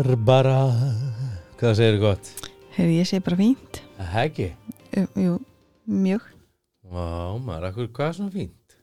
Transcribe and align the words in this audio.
Barbara. 0.00 0.72
Hvað 1.60 1.74
segir 1.76 1.98
þú 1.98 2.00
gott? 2.00 2.28
Hefur 2.72 2.92
ég 2.94 3.08
segi 3.08 3.22
bara 3.26 3.36
fínt. 3.36 3.80
Það 3.98 4.14
ekki 4.22 4.46
Jú, 5.20 5.34
mjög. 5.84 6.22
Vá, 6.88 7.36
maður, 7.36 7.66
akkur, 7.68 7.90
hvað 7.98 8.06
er 8.06 8.14
svona 8.16 8.32
fínt? 8.32 8.76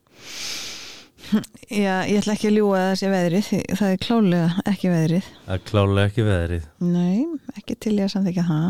Já, 1.73 1.95
ég 2.05 2.19
ætla 2.19 2.35
ekki 2.35 2.51
að 2.51 2.59
það 2.75 2.93
sé 3.01 3.09
veðrið 3.15 3.49
það 3.79 3.95
er 3.95 3.99
klálega 4.05 4.51
ekki 4.73 4.93
veðrið. 4.93 5.31
Það 5.47 5.57
er 5.57 5.65
klálega 5.71 6.05
ekki 6.11 6.27
veðrið. 6.29 6.69
Nei, 6.85 7.25
ekki 7.55 7.79
til 7.87 7.95
ég 7.97 8.05
að 8.05 8.13
samþykja 8.13 8.45
það. 8.51 8.69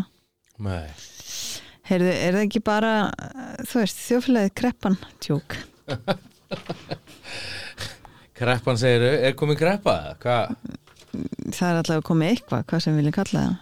Nei. 0.70 0.88
Heyrðu, 1.92 2.16
er 2.16 2.40
það 2.40 2.48
ekki 2.48 2.64
bara 2.72 2.96
þú 3.68 3.84
veist, 3.84 4.04
þjóflæðið 4.08 4.56
kreppan 4.64 4.98
tjók? 5.20 5.60
Kreppan 8.38 8.78
segir, 8.80 9.02
er 9.28 9.34
komin 9.36 9.58
kreppa? 9.60 10.00
Hvað, 10.22 10.56
Það 11.54 11.70
er 11.70 11.80
alltaf 11.82 11.98
að 11.98 12.06
koma 12.10 12.30
eitthvað, 12.32 12.66
hvað 12.70 12.84
sem 12.86 12.98
viljum 13.00 13.16
kalla 13.18 13.44
það. 13.44 13.58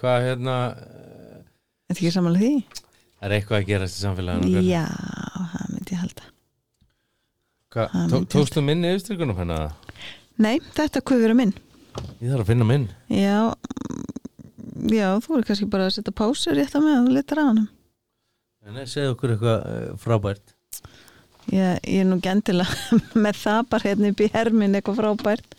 Hvað 0.00 0.28
hérna 0.28 0.56
Er 1.84 1.92
þetta 1.92 2.00
ekki 2.00 2.14
samanlega 2.14 2.46
því? 2.48 2.84
Það 3.14 3.26
er 3.28 3.34
eitthvað 3.36 3.58
að 3.58 3.66
gerast 3.68 3.98
í 3.98 4.02
samfélaginu. 4.04 4.62
Já, 4.64 4.84
það 5.52 5.68
myndi 5.74 5.94
ég 5.94 6.00
halda. 6.00 6.30
Myndi- 7.74 8.28
Tókstu 8.32 8.62
minni 8.64 8.90
yfirstrykunum 8.94 9.36
hennar? 9.36 9.72
Nei, 10.38 10.58
þetta 10.74 11.02
kuð 11.04 11.24
vera 11.24 11.36
minn. 11.36 11.52
Ég 12.20 12.30
þarf 12.32 12.44
að 12.44 12.50
finna 12.50 12.66
minn. 12.66 12.88
Já, 13.10 13.52
mm, 13.54 14.90
já, 14.94 15.08
þú 15.22 15.38
er 15.38 15.46
kannski 15.48 15.68
bara 15.70 15.86
að 15.86 15.94
setja 15.98 16.14
pásur 16.14 16.56
rétt 16.56 16.74
á 16.74 16.80
mig 16.80 16.98
og 16.98 17.38
á 17.38 17.44
hann 17.44 17.68
Nei, 18.64 18.86
segðu 18.88 19.12
okkur 19.12 19.34
eitthvað 19.34 19.66
uh, 19.68 19.96
frábært. 20.00 20.54
Ég, 21.52 21.78
ég 21.84 22.00
er 22.00 22.06
nú 22.08 22.16
gendilega 22.24 22.98
með 23.24 23.36
það 23.42 23.68
bara 23.68 23.90
hérna 23.90 24.10
upp 24.10 24.20
í 24.24 24.30
hermin 24.32 24.74
eitthvað 24.74 25.02
frábært 25.02 25.54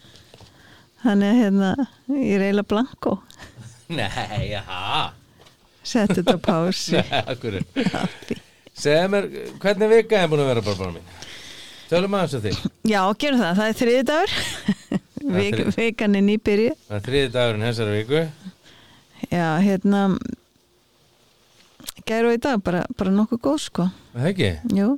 þannig 1.05 1.31
að 1.31 1.39
hérna 1.43 1.69
ég 2.09 2.33
er 2.35 2.45
eiginlega 2.47 2.69
blanko 2.73 3.15
Nei, 3.97 4.49
jaha 4.49 5.13
setja 5.85 6.21
þetta 6.23 6.37
akkur 7.29 7.59
Segðu 8.75 9.11
mér, 9.13 9.27
hvernig 9.61 9.91
vika 9.93 10.19
er 10.19 10.31
búin 10.31 10.41
að 10.43 10.49
vera 10.51 10.63
Barbara 10.65 10.95
mín? 10.97 11.11
Tölum 11.85 12.15
aðeins 12.17 12.33
að 12.35 12.47
því 12.47 12.91
já, 12.91 13.01
gerum 13.21 13.39
það, 13.43 13.59
það 13.59 13.69
er 13.69 13.77
þriði 13.81 14.07
dagur 14.09 14.33
Vik, 15.25 15.61
vikan 15.73 16.17
er 16.17 16.25
nýbyrji 16.25 16.73
Það 16.85 16.97
er 16.97 17.05
þriði 17.07 17.29
dagurinn 17.33 17.65
þessari 17.65 17.93
viku. 17.95 18.19
Já, 19.31 19.45
hérna 19.63 20.01
gæru 22.05 22.33
í 22.35 22.41
dag, 22.41 22.61
bara, 22.65 22.83
bara 22.97 23.13
nokkuð 23.15 23.41
góð 23.47 23.61
sko, 23.63 23.87
Það 24.13 24.27
ekki? 24.29 24.51
jú. 24.77 24.91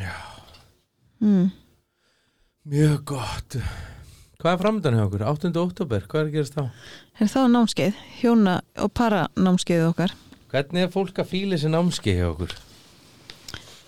Já. 0.00 0.16
mm. 1.22 1.46
Mjög 2.66 3.04
gott 3.12 3.60
Hvað 4.36 4.52
er 4.52 4.60
framöndan 4.60 4.96
hjá 4.98 5.04
okkur? 5.06 5.22
8. 5.32 5.50
oktober, 5.62 6.04
hvað 6.10 6.20
er 6.22 6.26
að 6.28 6.34
gerast 6.36 6.56
þá? 6.58 6.64
er 7.24 7.30
þá 7.32 7.38
námskeið, 7.54 8.00
hjóna 8.20 8.56
og 8.84 8.90
para 8.96 9.22
námskeið 9.40 9.84
okkar 9.90 10.12
Hvernig 10.52 10.84
er 10.86 10.90
fólk 10.92 11.16
að 11.22 11.30
fíla 11.32 11.56
þessi 11.56 11.70
námski 11.72 12.14
hjá 12.18 12.26
okkur? 12.30 12.52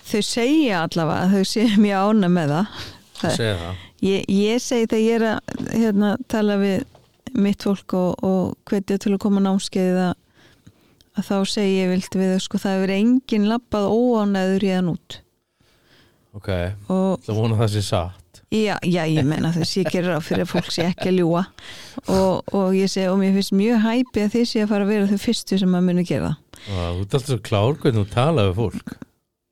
þau 0.08 0.22
segja 0.24 0.78
allavega 0.86 1.26
að 1.26 1.34
þau 1.36 1.50
séu 1.52 1.74
mjög 1.84 2.06
ána 2.12 2.31
með 2.32 2.54
það 2.54 2.78
Það- 3.19 3.37
Segja 3.37 3.58
það 3.64 3.84
Ég, 3.98 4.25
ég 4.31 4.60
segi 4.62 4.87
þegar 4.87 5.03
ég 5.03 5.14
er 5.19 5.25
að 5.26 5.62
hérna, 5.75 6.10
tala 6.31 6.54
við 6.60 6.84
mitt 7.42 7.64
fólk 7.66 7.94
og, 7.98 8.12
og 8.25 8.53
hvetja 8.70 8.94
til 9.03 9.10
að 9.16 9.20
koma 9.25 9.41
námskeið 9.42 9.97
að, 10.04 10.12
að 11.19 11.26
þá 11.26 11.34
segi 11.50 11.72
ég 11.81 11.91
vilt 11.91 12.14
við 12.20 12.31
þau 12.37 12.44
sko 12.44 12.60
það 12.62 12.76
hefur 12.78 12.92
enginn 12.94 13.48
lappað 13.50 13.88
óánæður 13.91 14.66
í 14.69 14.70
þann 14.76 14.92
út 14.94 15.19
Ok, 16.38 16.48
og 16.94 17.25
það 17.26 17.41
vona 17.42 17.58
það 17.58 17.72
sé 17.75 17.82
satt 17.88 18.18
já, 18.54 18.76
já 18.82 19.03
ég 19.09 19.26
menna 19.28 19.50
þess 19.53 19.76
ég 19.81 19.91
gerir 19.92 20.16
á 20.16 20.20
fyrir 20.25 20.47
að 20.47 20.53
fólk 20.54 20.70
sé 20.72 20.86
ekki 20.88 21.10
að 21.10 21.19
ljúa 21.20 21.42
og, 22.06 22.48
og 22.54 22.76
ég 22.76 22.88
segi 22.92 23.10
og 23.10 23.19
mér 23.20 23.34
finnst 23.36 23.54
mjög 23.56 23.82
hæpi 23.84 24.25
að 24.25 24.32
þið 24.36 24.47
sé 24.53 24.62
að 24.64 24.72
fara 24.72 24.86
að 24.86 24.92
vera 24.94 25.10
þau 25.10 25.20
fyrstu 25.26 25.59
sem 25.60 25.76
að 25.76 25.86
muni 25.91 26.06
gera. 26.09 26.32
Það 26.64 26.81
Ó, 26.81 26.88
Þú 26.88 27.04
ert 27.04 27.19
alltaf 27.19 27.28
svo 27.28 27.38
klár 27.44 27.78
hvernig 27.82 28.00
þú 28.00 28.14
tala 28.14 28.47
við 28.48 28.56
fólk. 28.58 28.97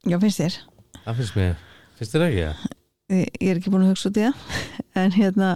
Já, 0.06 0.16
finnst 0.22 0.42
þér? 0.42 0.58
Það 1.04 1.20
finnst 1.20 1.38
mér, 1.38 1.54
finnst 1.98 2.16
þér 2.16 2.26
ekki 2.26 2.42
það? 2.46 2.66
ég 3.06 3.50
er 3.52 3.60
ekki 3.60 3.70
búin 3.70 3.84
að 3.86 3.92
hugsa 3.94 4.10
út 4.10 4.18
í 4.18 4.26
það. 4.26 4.60
En 5.02 5.12
hérna 5.12 5.50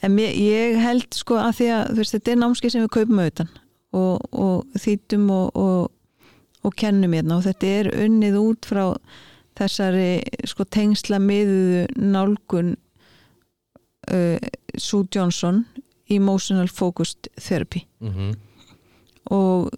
en 0.00 0.14
mér, 0.14 0.36
ég 0.38 0.78
held 0.80 1.16
sko 1.16 1.40
að 1.40 1.56
því 1.58 1.66
að 1.74 1.88
þú 1.90 1.96
veist, 2.00 2.14
þetta 2.16 2.32
er 2.32 2.38
námskeið 2.40 2.74
sem 2.74 2.84
við 2.84 2.92
kaupum 2.94 3.24
auðan 3.24 3.50
og, 3.98 4.28
og 4.30 4.78
þýtum 4.80 5.26
og, 5.34 5.58
og, 5.58 6.28
og 6.62 6.76
kennum 6.78 7.16
hérna. 7.18 7.40
Og 7.40 7.44
þetta 7.48 7.72
er 7.80 7.90
unnið 8.06 8.38
út 8.40 8.70
frá 8.70 8.84
þessari 9.60 10.10
sko 10.48 10.66
tengsla 10.66 11.20
miðuðu 11.22 11.86
nálgun 11.96 12.74
uh, 14.10 14.38
Sue 14.76 15.06
Johnson 15.14 15.64
Emotional 16.10 16.68
Focused 16.68 17.30
Therapy. 17.38 17.86
Mm 18.00 18.32
og 19.30 19.68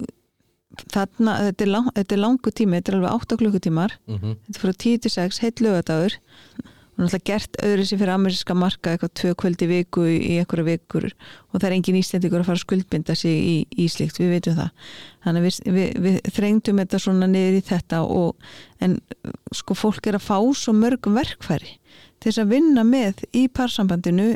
þarna, 0.89 1.35
þetta 1.49 1.65
er, 1.65 1.69
lang, 1.69 1.89
þetta 1.93 2.15
er 2.15 2.21
langu 2.21 2.51
tími, 2.55 2.79
þetta 2.79 2.91
er 2.91 2.95
alveg 2.97 3.17
8 3.19 3.37
klukkutímar. 3.41 3.91
-hmm. 4.07 4.37
þetta 4.47 4.57
er 4.57 4.63
frá 4.63 4.73
10 4.73 5.01
til 5.03 5.11
6, 5.11 5.39
heitt 5.43 5.61
lögadagur 5.61 6.15
og 6.93 7.01
náttúrulega 7.01 7.25
gert 7.25 7.57
öðru 7.65 7.85
sér 7.89 7.99
fyrir 8.03 8.13
ameríska 8.13 8.53
marka 8.53 8.91
eitthvað 8.93 9.11
tvö 9.17 9.31
kvöldi 9.41 9.67
viku 9.69 10.03
í 10.05 10.35
einhverja 10.37 10.65
vikur 10.67 11.07
og 11.09 11.55
það 11.55 11.65
er 11.69 11.75
engin 11.77 11.97
íslendingur 11.97 12.43
að 12.43 12.49
fara 12.49 12.59
að 12.59 12.65
skuldbinda 12.67 13.15
sig 13.17 13.33
í, 13.33 13.55
í 13.73 13.87
slíkt, 13.89 14.19
við 14.21 14.35
veitum 14.35 14.59
það. 14.59 14.91
Þannig 15.25 15.41
að 15.41 15.47
við, 15.47 15.57
við, 15.77 15.87
við 16.05 16.19
þrengdum 16.35 16.81
þetta 16.83 16.99
svona 17.01 17.29
niður 17.31 17.57
í 17.57 17.63
þetta 17.65 18.01
og 18.05 18.45
en 18.85 18.97
sko 19.57 19.77
fólk 19.77 20.09
er 20.09 20.19
að 20.19 20.27
fá 20.27 20.37
svo 20.59 20.75
mörgum 20.77 21.17
verkfæri 21.17 21.79
til 22.21 22.29
þess 22.29 22.43
að 22.43 22.53
vinna 22.53 22.83
með 22.85 23.23
í 23.33 23.47
parsambandinu 23.49 24.35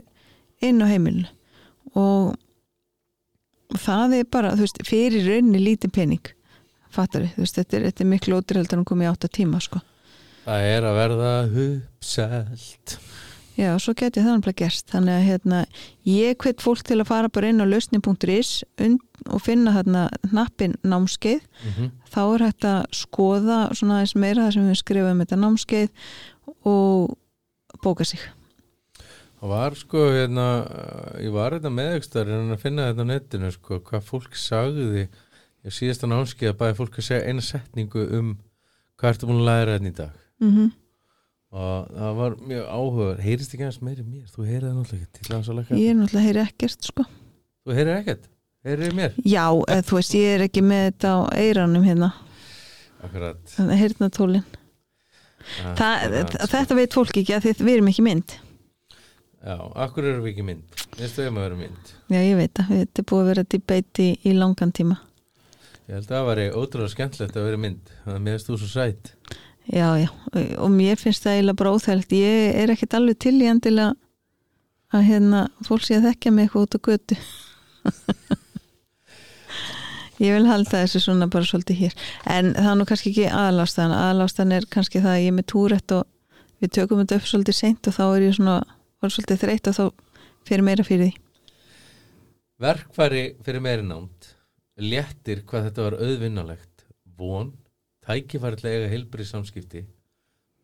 inn 0.65 0.81
á 0.81 0.85
heimilinu. 0.89 1.29
Og 1.93 2.33
það 3.77 4.17
er 4.17 4.31
bara, 4.33 4.55
þú 4.57 4.65
veist, 4.65 4.81
fyrir 4.87 5.29
raunni 5.29 5.61
lítið 5.61 5.93
pening. 5.93 6.33
Fattar 6.93 7.27
við, 7.27 7.35
þú 7.35 7.45
veist, 7.45 7.61
þetta 7.61 7.77
er, 7.77 7.87
þetta 7.91 8.03
er 8.03 8.11
miklu 8.15 8.41
ótrúldar 8.41 8.81
að 8.81 8.89
koma 8.89 9.05
í 9.05 9.11
átta 9.11 9.29
tíma, 9.29 9.61
sko 9.61 9.83
Það 10.47 10.65
er 10.71 10.85
að 10.87 10.97
verða 11.01 11.31
uppselt. 11.67 12.93
Já, 13.57 13.71
svo 13.81 13.91
geti 13.97 14.21
það 14.21 14.37
náttúrulega 14.37 14.61
gerst. 14.61 14.85
Þannig 14.93 15.15
að 15.17 15.25
hérna, 15.25 15.59
ég 16.07 16.37
hvet 16.39 16.61
fólk 16.63 16.83
til 16.87 16.99
að 17.01 17.09
fara 17.09 17.31
bara 17.33 17.49
inn 17.51 17.59
á 17.59 17.65
lausni.is 17.67 18.51
og 19.27 19.41
finna 19.43 19.73
þarna 19.75 20.03
hnappin 20.29 20.77
námskeið. 20.87 21.41
Mm 21.41 21.71
-hmm. 21.73 21.89
þá 22.13 22.21
er 22.23 22.43
hægt 22.45 22.65
að 22.69 22.81
skoða 22.95 23.57
svona 23.73 23.97
aðeins 23.97 24.15
meira 24.15 24.45
það 24.45 24.53
sem 24.53 24.69
við 24.69 24.79
skrifum 24.79 25.11
um 25.11 25.19
þetta 25.25 25.39
námskeið 25.41 25.89
og 26.63 27.17
bóka 27.83 28.05
sig. 28.05 28.19
Það 29.39 29.49
var 29.49 29.75
sko 29.75 29.97
hérna, 30.13 30.47
ég 31.19 31.31
var 31.33 31.51
hérna 31.51 31.69
meðegstar 31.69 32.29
en 32.29 32.53
að 32.53 32.61
finna 32.61 32.87
þetta 32.87 33.03
á 33.03 33.11
netinu 33.11 33.51
sko, 33.51 33.79
hvað 33.79 34.01
fólk 34.03 34.35
sagði 34.35 35.09
ég 35.65 35.73
síðast 35.73 36.05
á 36.05 36.07
námski 36.07 36.47
að 36.47 36.57
bæði 36.61 36.77
fólk 36.79 36.97
að 36.97 37.03
segja 37.03 37.27
eina 37.27 37.41
setningu 37.41 38.07
um 38.17 38.37
hvað 38.95 39.09
ertu 39.09 39.27
búin 39.27 39.43
að 39.43 39.49
læra 39.49 39.75
hérna 39.75 39.91
í 39.91 39.97
dag 39.97 40.26
mm 40.41 40.51
-hmm. 40.51 40.71
og 41.51 41.87
það 41.97 42.15
var 42.21 42.35
mjög 42.51 42.65
áhuga 42.77 43.09
heyrist 43.21 43.53
ekki 43.53 43.63
aðeins 43.63 43.81
meiri 43.81 44.03
mér, 44.03 44.25
þú 44.33 44.45
heyrið 44.45 44.67
það 44.69 44.77
náttúrulega 44.79 45.57
lækka 45.59 45.75
Ég 45.81 45.89
er 45.89 45.95
náttúrulega 45.95 46.27
heyri 46.27 46.43
ekkert 46.43 46.89
sko. 46.91 47.05
Þú 47.65 47.77
heyrið 47.77 47.97
ekkert, 47.97 48.29
heyrið 48.65 48.95
mér? 48.95 49.13
Já, 49.23 49.45
eða, 49.67 49.83
þú 49.89 49.99
veist, 49.99 50.13
ég 50.15 50.35
er 50.35 50.45
ekki 50.47 50.61
með 50.61 50.83
þetta 50.91 51.13
á 51.13 51.19
eiranum 51.35 51.83
hérna, 51.83 52.13
Akkurat. 53.03 53.37
Þannig 53.53 53.73
að 53.73 53.81
heyrna 53.83 54.09
tólin 54.09 54.43
Akkurat, 55.63 56.33
sko. 56.33 56.47
Þetta 56.51 56.75
veit 56.75 56.93
fólk 56.93 57.17
ekki 57.17 57.33
að 57.35 57.43
þið, 57.47 57.63
við 57.63 57.73
erum 57.77 57.89
ekki 57.91 58.03
mynd. 58.03 58.37
Já, 59.47 59.57
akkur 59.79 60.03
erum 60.03 60.23
við 60.25 60.33
ekki 60.33 60.43
mynd? 60.43 60.79
Við 60.97 61.19
erum 61.23 61.37
að 61.37 61.45
vera 61.45 61.57
mynd. 61.59 61.91
Já, 62.11 62.19
ég 62.19 62.39
veit 62.39 62.59
að 62.59 62.71
þetta 62.73 63.01
er 63.01 63.05
búið 63.11 63.21
að 63.21 63.29
vera 63.31 63.43
debate 63.53 64.03
í, 64.03 64.15
í 64.25 64.33
langan 64.35 64.73
tíma. 64.75 64.97
Ég 65.87 65.93
held 65.95 66.09
að 66.09 66.15
það 66.17 66.25
væri 66.27 66.47
ótrúlega 66.51 66.91
skemmtilegt 66.91 67.37
að 67.37 67.45
vera 67.47 67.59
mynd. 67.63 67.91
Þannig 68.03 68.17
að 68.17 68.25
mér 68.25 68.43
þú 68.43 68.57
svo 68.57 68.67
sætt 68.67 69.13
Já, 69.67 69.99
já, 69.99 70.07
og 70.63 70.69
mér 70.71 70.95
finnst 70.95 71.25
það 71.25 71.37
eiginlega 71.37 71.71
óþægilegt. 71.75 72.13
Ég 72.15 72.59
er 72.61 72.71
ekkert 72.71 72.95
alveg 72.95 73.17
til 73.19 73.35
í 73.41 73.49
endilega 73.51 73.95
að 74.95 75.07
hérna 75.09 75.41
fólk 75.67 75.83
sé 75.83 75.97
að 75.97 76.07
þekkja 76.07 76.31
mig 76.31 76.47
eitthvað 76.47 76.67
út 76.67 76.77
á 76.77 76.79
götu. 76.87 77.17
Ég 80.17 80.33
vil 80.33 80.47
halda 80.49 80.79
þessu 80.81 81.03
svona 81.03 81.27
bara 81.29 81.45
svolítið 81.45 81.81
hér. 81.83 81.97
En 82.25 82.55
það 82.55 82.69
er 82.71 82.77
nú 82.79 82.85
kannski 82.89 83.11
ekki 83.11 83.27
aðalástan 83.29 83.93
aðalástan 83.93 84.55
er 84.55 84.65
kannski 84.73 85.01
það 85.03 85.13
að 85.13 85.21
ég 85.21 85.29
er 85.29 85.35
með 85.37 85.47
túrætt 85.51 85.93
og 85.93 86.07
við 86.63 86.73
tökum 86.79 87.03
þetta 87.03 87.19
upp 87.19 87.27
svolítið 87.29 87.57
seint 87.59 87.89
og 87.89 87.97
þá 87.99 88.03
er 88.07 88.25
ég 88.25 88.33
svona 88.39 88.55
svolítið 89.03 89.43
þreytt 89.43 89.69
og 89.69 89.77
þá 89.77 89.85
fyrir 90.49 90.65
meira 90.65 90.87
fyrir 90.87 91.03
því. 91.05 91.11
Verkfæri 92.65 93.23
fyrir 93.45 93.61
meiri 93.61 93.85
námt 93.85 94.31
léttir 94.81 95.43
hvað 95.45 95.69
þetta 95.69 95.85
var 95.85 95.99
auðvinnalegt. 96.01 96.85
Von, 97.17 97.53
eiga 98.07 98.91
heilbrið 98.91 99.31
samskipti 99.31 99.85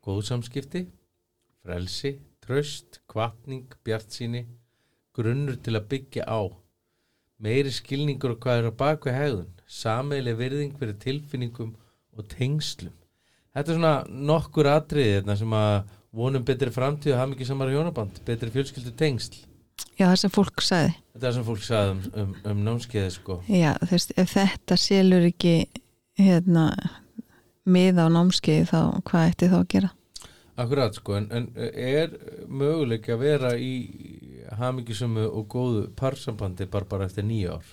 góð 0.04 0.26
samskipti 0.28 0.84
frelsi, 1.64 2.18
tröst, 2.44 3.00
kvatning 3.08 3.72
bjartsýni, 3.88 4.44
grunnur 5.16 5.56
til 5.64 5.78
að 5.78 5.88
byggja 5.94 6.26
á. 6.28 6.44
Meiri 7.44 7.72
skilningur 7.72 8.36
og 8.36 8.42
hvað 8.44 8.60
er 8.60 8.68
á 8.68 8.80
bakveg 8.82 9.16
hegðun 9.16 9.54
sameileg 9.68 10.36
virðing 10.38 10.76
fyrir 10.80 10.98
tilfinningum 11.00 11.72
og 12.14 12.28
tengslum. 12.32 12.94
Þetta 13.54 13.72
er 13.72 13.78
svona 13.78 13.94
nokkur 14.10 14.70
atriði 14.74 15.22
þetta 15.22 15.38
sem 15.40 15.56
að 15.56 15.78
vonum 16.14 16.46
betri 16.46 16.74
framtíð 16.74 17.16
og 17.16 17.22
hafa 17.22 17.32
mikið 17.32 17.50
samar 17.50 17.72
hjónaband 17.72 18.20
betri 18.28 18.52
fjölskyldu 18.54 18.94
tengsl. 19.00 19.40
Já 19.98 20.06
það 20.10 20.20
sem 20.22 20.34
fólk 20.34 20.62
sagði. 20.66 20.92
Þetta 21.14 21.30
er 21.30 21.38
sem 21.38 21.48
fólk 21.48 21.64
sagði 21.64 21.94
um, 21.94 22.04
um, 22.22 22.36
um 22.52 22.66
námskeiði 22.68 23.14
sko. 23.16 23.40
Já 23.48 23.72
ef 23.88 24.36
þetta 24.36 24.78
selur 24.80 25.30
ekki 25.30 25.56
hérna 26.20 26.68
miða 27.66 28.08
á 28.08 28.14
námskeið 28.14 28.66
þá 28.72 28.80
hvað 29.08 29.30
ætti 29.32 29.50
þá 29.52 29.58
að 29.62 29.68
gera 29.76 29.92
Akkurat 30.54 30.94
sko, 30.94 31.16
en, 31.18 31.28
en 31.34 31.48
er 31.58 32.12
möguleik 32.46 33.08
að 33.10 33.24
vera 33.24 33.56
í 33.58 33.72
hamingisömu 34.60 35.24
og 35.26 35.48
góðu 35.50 35.88
parsambandi 35.98 36.68
bara 36.70 36.86
bara 36.86 37.08
eftir 37.10 37.26
nýja 37.26 37.56
ár? 37.58 37.72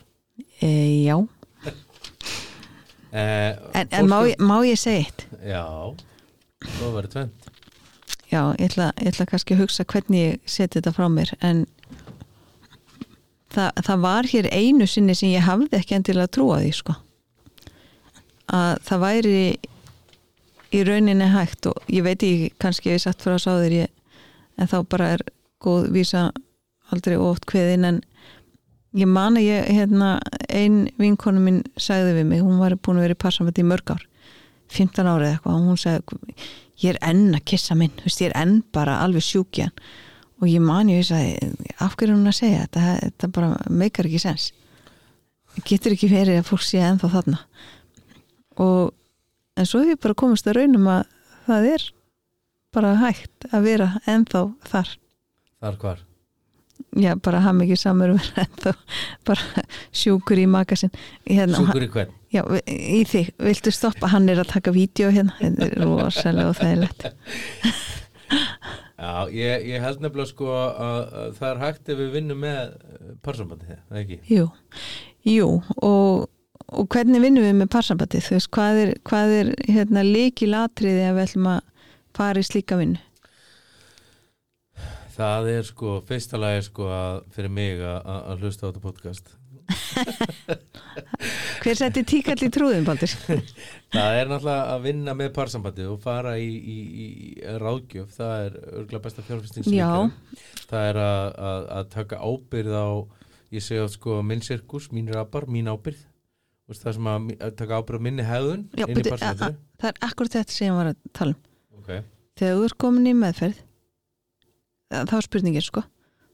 e, 0.62 0.70
já, 1.04 1.18
Eh, 3.12 3.56
en, 3.74 3.88
en 3.90 4.06
má, 4.06 4.20
má 4.38 4.60
ég 4.62 4.78
segja 4.78 5.00
eitt 5.02 5.22
Já, 5.42 5.64
það 6.78 6.92
verður 6.94 7.08
tvent. 7.10 7.48
já, 8.30 8.42
ég 8.54 8.68
ætla, 8.68 8.92
ég 9.02 9.08
ætla 9.10 9.26
kannski 9.26 9.56
að 9.56 9.62
hugsa 9.64 9.84
hvernig 9.90 10.20
ég 10.22 10.36
seti 10.46 10.78
þetta 10.78 10.92
frá 10.94 11.08
mér 11.10 11.32
en 11.42 11.64
það, 13.50 13.70
það 13.82 14.04
var 14.04 14.28
hér 14.30 14.48
einu 14.54 14.86
sinni 14.86 15.16
sem 15.18 15.32
ég 15.34 15.42
hafði 15.42 15.80
ekki 15.80 15.96
endilega 15.98 16.30
trúa 16.36 16.60
því 16.62 16.70
sko 16.78 16.94
að 18.54 18.78
það 18.86 19.02
væri 19.08 19.42
í 20.70 20.82
rauninni 20.86 21.30
hægt 21.32 21.66
og 21.70 21.90
ég 21.90 22.04
veit 22.06 22.22
ekki 22.22 22.52
kannski 22.62 22.94
ég 22.94 23.02
satt 23.02 23.22
frá 23.22 23.36
sáður 23.40 23.74
ég, 23.82 23.90
en 24.58 24.70
þá 24.70 24.78
bara 24.90 25.14
er 25.16 25.24
góð 25.62 25.90
vísa 25.94 26.28
aldrei 26.90 27.16
oft 27.20 27.46
kveðin 27.50 27.86
en 27.88 28.00
ég 28.98 29.10
man 29.10 29.38
að 29.38 29.48
ég 29.48 29.68
hérna, 29.70 30.18
ein 30.48 30.88
vinkonu 30.98 31.42
mín 31.42 31.60
sagði 31.78 32.20
við 32.20 32.30
mig, 32.32 32.44
hún 32.44 32.62
var 32.62 32.76
búin 32.78 33.00
að 33.00 33.08
vera 33.08 33.18
í 33.18 33.22
passamöndi 33.24 33.64
í 33.64 33.70
mörg 33.70 33.94
ár 33.94 34.06
15 34.70 35.10
árið 35.10 35.32
eitthvað 35.32 35.56
og 35.56 35.68
hún 35.70 35.80
sagði 35.80 36.36
ég 36.80 36.94
er 36.94 37.00
enn 37.10 37.34
að 37.34 37.44
kissa 37.52 37.76
minn, 37.76 37.92
þú 37.98 38.06
veist, 38.06 38.22
ég 38.22 38.30
er 38.30 38.38
enn 38.40 38.60
bara 38.74 39.00
alveg 39.04 39.26
sjúkjan 39.26 39.74
og 40.40 40.48
ég 40.48 40.62
man 40.64 40.88
ég 40.90 41.04
sagði, 41.04 41.50
af 41.82 41.96
hverju 41.98 42.14
er 42.14 42.16
hún 42.16 42.30
að 42.30 42.38
segja 42.38 42.64
þetta, 42.64 42.94
þetta 43.04 43.30
bara 43.36 43.50
meikar 43.68 44.08
ekki 44.08 44.22
sens. 44.22 44.46
Getur 45.66 45.92
ekki 45.92 46.08
verið 46.08 46.40
að 46.40 46.48
fólk 46.48 46.62
sé 46.64 46.80
ennþá 46.80 47.10
þarna 47.12 47.40
en 49.60 49.68
svo 49.68 49.82
hef 49.84 49.94
ég 49.94 50.02
bara 50.02 50.16
komist 50.24 50.48
að 50.50 50.60
raunum 50.60 50.86
að 50.96 51.02
það 51.46 51.70
er 51.74 51.88
bara 52.74 52.94
hægt 53.00 53.48
að 53.50 53.66
vera 53.66 53.88
ennþá 54.08 54.44
þar. 54.70 54.94
Þar 55.60 55.82
hvar? 55.82 56.06
já, 56.98 57.12
bara 57.22 57.40
haf 57.44 57.54
mikið 57.58 57.78
samur 57.78 58.14
vera 58.16 58.44
ennþá 58.46 58.72
bara 59.28 59.64
sjúkur 59.92 60.40
í 60.40 60.46
makasinn 60.50 60.92
hérna, 61.28 61.58
Sjúkur 61.60 61.84
í 61.86 61.90
hvern? 61.92 62.14
já, 62.32 62.42
í 62.66 63.02
þig, 63.06 63.28
viltu 63.42 63.72
stoppa? 63.74 64.10
Hann 64.14 64.28
er 64.32 64.40
að 64.42 64.50
taka 64.54 64.72
vídeo 64.74 65.10
hérna, 65.14 65.36
þetta 65.38 65.68
er 65.68 65.84
rosalega 65.84 66.50
og 66.50 66.58
þægilegt 66.58 67.06
Já, 69.00 69.12
ég, 69.32 69.64
ég 69.70 69.80
held 69.82 70.02
nefnilega 70.04 70.28
sko 70.28 70.50
að, 70.52 70.82
að 71.20 71.30
það 71.38 71.46
er 71.50 71.62
hægt 71.64 71.88
ef 71.92 71.98
við 72.00 72.10
vinnum 72.18 72.42
með 72.42 72.58
eh, 72.60 73.14
parsambandi 73.24 73.68
þegar, 73.70 73.80
það 73.88 74.00
ekki? 74.02 74.18
jú, 74.28 74.44
jú 75.30 75.46
og, 75.80 76.26
og 76.70 76.88
hvernig 76.94 77.22
vinnum 77.22 77.46
við 77.46 77.54
með 77.60 77.72
parsambandið 77.74 78.26
þú 78.26 78.36
veist, 78.38 78.50
hvað 78.54 78.82
er, 78.84 78.94
hvað 79.10 79.36
er 79.36 79.54
hérna, 79.68 80.06
líki 80.06 80.50
latriði 80.50 81.06
að 81.08 81.16
við 81.18 81.28
ætlum 81.28 81.52
að 81.54 81.62
fara 82.16 82.42
í 82.42 82.46
slíka 82.46 82.78
vinnu 82.80 83.00
Það 85.20 85.50
er 85.52 85.66
sko, 85.68 85.98
fyrsta 86.08 86.38
lagi 86.40 86.62
sko 86.70 86.86
að, 86.88 87.18
fyrir 87.34 87.52
mig 87.52 87.80
að, 87.84 88.40
hlusta 88.40 88.64
á 88.64 88.68
þetta 88.70 88.80
podcast. 88.80 89.32
hver 91.62 91.76
setti 91.78 92.02
tíkall 92.08 92.40
í 92.46 92.48
trúðum, 92.52 92.86
Baldur? 92.86 93.12
Það 93.94 94.16
er 94.16 94.30
náttúrulega 94.30 94.72
að 94.72 94.86
vinna 94.86 95.14
með 95.18 95.32
parsambandi 95.36 95.86
og 95.90 96.00
fara 96.02 96.36
í, 96.40 96.48
í, 96.48 96.78
í 97.04 97.58
ráðgjöf, 97.60 98.14
það 98.16 98.46
er 98.46 98.56
örgulega 98.70 99.04
besta 99.04 99.26
fjárfesting 99.26 99.66
sem 99.66 99.76
Já. 99.76 99.84
við 99.84 99.96
gerum. 99.98 100.14
Það 100.72 100.88
er 100.88 101.00
að, 101.04 101.26
að, 101.50 101.68
að 101.76 101.90
taka 101.98 102.22
ábyrð 102.24 102.78
á, 102.80 102.88
ég 103.58 103.66
segja 103.66 103.88
sko 103.92 104.20
minn 104.26 104.44
sirkus, 104.46 104.88
mín 104.94 105.12
rabar, 105.12 105.50
mín 105.50 105.68
ábyrð. 105.70 106.06
Veist, 106.70 106.84
Það 106.86 106.96
sem 106.96 107.08
að, 107.10 107.30
taka 107.58 107.78
ábyrð 107.80 107.98
á 107.98 108.02
minni 108.06 108.24
hefðun 108.28 108.60
Já, 108.78 108.84
inn 108.86 108.92
í 108.92 108.98
beti, 109.00 109.10
parsambandinu. 109.10 109.58
það 109.82 109.88
er 109.90 109.96
akkurat 110.10 110.36
þetta 110.38 110.54
sem 110.56 110.68
ég 110.70 110.76
var 110.78 110.90
að 110.92 110.98
tala 111.18 111.34
um 111.34 111.80
Ok, 111.80 111.88
þegar 112.38 112.58
þú 112.60 112.66
ert 112.68 112.78
komin 112.84 113.08
í 113.10 113.14
meðferð 113.18 113.62
þá 114.90 115.14
er 115.18 115.26
spurningin 115.26 115.64
sko 115.66 115.82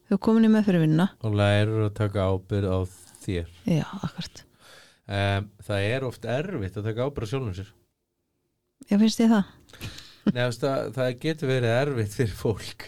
þú 0.07 0.15
ert 0.17 0.23
komin 0.27 0.45
í 0.47 0.51
meðferð 0.53 0.83
vinna 0.85 1.07
og 1.25 1.37
lærur 1.37 1.87
að 1.87 1.95
taka 1.99 2.27
ábyrð 2.31 2.69
á 2.69 2.79
þér. 3.25 3.49
já, 3.65 3.85
akkurat, 4.03 4.43
Um, 5.07 5.45
það 5.63 5.85
er 5.87 6.03
oft 6.03 6.25
erfitt 6.27 6.75
að 6.81 6.87
taka 6.89 7.05
ábyrð 7.07 7.23
á 7.23 7.31
sjálfum 7.31 7.53
sér. 7.55 7.67
ég 8.91 8.99
finnst 8.99 9.21
ég 9.23 9.29
það 9.31 9.45
Nei, 10.35 10.41
veist, 10.43 10.59
það, 10.65 10.89
það 10.97 11.11
getur 11.23 11.47
verið 11.53 11.75
erfitt 11.77 12.17
fyrir 12.17 12.33
fólk 12.35 12.83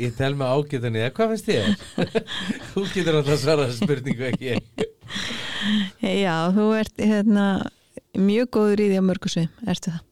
Ég 0.00 0.14
tel 0.16 0.30
með 0.36 0.54
ágætunni 0.56 1.02
eða 1.04 1.12
hvað 1.18 1.34
finnst 1.34 1.50
þér? 1.50 1.68
Þú 2.72 2.84
getur 2.94 3.18
alltaf 3.20 3.34
að 3.36 3.42
svara 3.42 3.66
þessu 3.68 3.84
spurningu 3.84 4.26
ekki 4.30 4.48
ég. 4.54 4.85
Já, 6.02 6.34
þú 6.56 6.66
ert 6.76 7.00
hérna 7.00 7.46
mjög 8.16 8.50
góður 8.56 8.82
í 8.84 8.90
því 8.90 9.00
að 9.00 9.08
mörgu 9.10 9.32
svim, 9.32 9.48
ertu 9.68 9.92
það? 9.94 10.02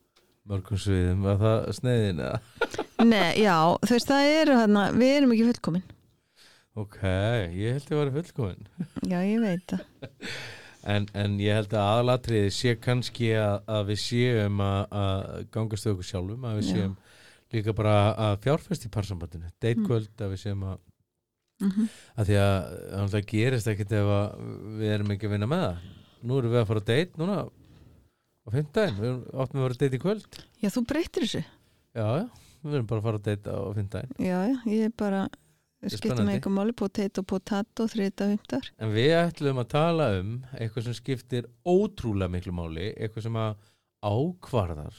Mörgum 0.44 0.76
sviðum, 0.76 1.22
var 1.24 1.38
það 1.40 1.62
sneiðin 1.78 2.18
eða? 2.20 2.68
Nei, 3.12 3.30
já, 3.40 3.54
þú 3.80 3.94
veist, 3.94 4.10
það 4.10 4.32
eru 4.42 4.56
hérna 4.58 4.82
við 4.92 5.12
erum 5.14 5.32
ekki 5.32 5.46
fullkomin. 5.48 5.86
Ok, 6.74 6.98
ég 7.54 7.76
held 7.78 7.88
ég 7.94 8.00
var 8.00 8.10
fullkomin. 8.16 8.68
Já, 9.12 9.20
ég 9.22 9.38
veit 9.44 9.62
það. 9.70 10.08
En, 10.90 11.06
en 11.16 11.36
ég 11.40 11.54
held 11.54 11.72
að 11.72 11.90
aðalatriði 11.92 12.48
sé 12.52 12.74
kannski 12.82 13.30
að, 13.38 13.60
að 13.70 13.84
við 13.92 14.00
séum 14.02 14.58
að, 14.64 14.80
að 15.00 15.44
gangast 15.54 15.88
okkur 15.92 16.08
sjálfum 16.08 16.48
að 16.50 16.58
við 16.58 16.66
Já. 16.66 16.72
séum 16.74 16.96
líka 17.54 17.76
bara 17.78 17.94
að 18.26 18.34
fjárfest 18.44 18.88
í 18.88 18.90
parsambandinu. 18.92 19.52
Deitkvöld 19.62 20.26
að 20.26 20.34
við 20.34 20.42
séum 20.42 20.66
að 20.66 20.82
mm 21.62 21.70
-hmm. 21.70 21.90
að 22.16 22.30
því 22.30 22.38
að 22.44 23.10
það 23.14 23.28
gerist 23.32 23.68
ekkit 23.72 23.92
ef 23.92 24.08
við 24.80 24.94
erum 24.94 25.12
ekki 25.14 25.28
að 25.28 25.34
vinna 25.36 25.50
með 25.50 25.66
það. 25.66 25.84
Nú 26.24 26.38
erum 26.38 26.54
við 26.54 26.60
að 26.60 26.66
fara 26.70 26.80
að 26.80 26.90
deit 26.92 27.18
núna 27.20 27.36
á 28.44 28.48
fimmtæðin, 28.52 28.98
við 29.00 29.12
áttum 29.34 29.60
að 29.60 29.64
vera 29.64 29.74
að 29.74 29.82
deit 29.82 29.94
í 29.94 30.02
kvöld. 30.04 30.40
Já, 30.60 30.68
þú 30.68 30.84
breytir 30.88 31.22
þessu. 31.24 31.44
Já, 31.94 32.06
já, 32.18 32.26
við 32.64 32.74
erum 32.74 32.86
bara 32.90 33.00
að 33.00 33.06
fara 33.06 33.20
að 33.20 33.26
deita 33.28 33.54
á 33.54 33.62
fimmtæðin 33.76 34.14
Já, 34.18 34.38
já, 34.50 34.56
ég 34.66 34.84
er 34.88 34.94
bara 34.98 35.22
með 35.84 36.30
eitthvað 36.32 36.54
máli 36.56 36.72
potato, 36.72 37.22
potato, 37.28 37.86
þrita, 37.92 38.30
humtar 38.32 38.70
en 38.80 38.92
við 38.94 39.12
ætlum 39.18 39.60
að 39.60 39.68
tala 39.74 40.06
um 40.16 40.30
eitthvað 40.56 40.86
sem 40.86 40.96
skiptir 40.96 41.48
ótrúlega 41.60 42.32
miklu 42.32 42.54
máli 42.56 42.88
eitthvað 42.94 43.26
sem 43.26 43.36
að 43.36 43.68
ákvarðar 44.04 44.96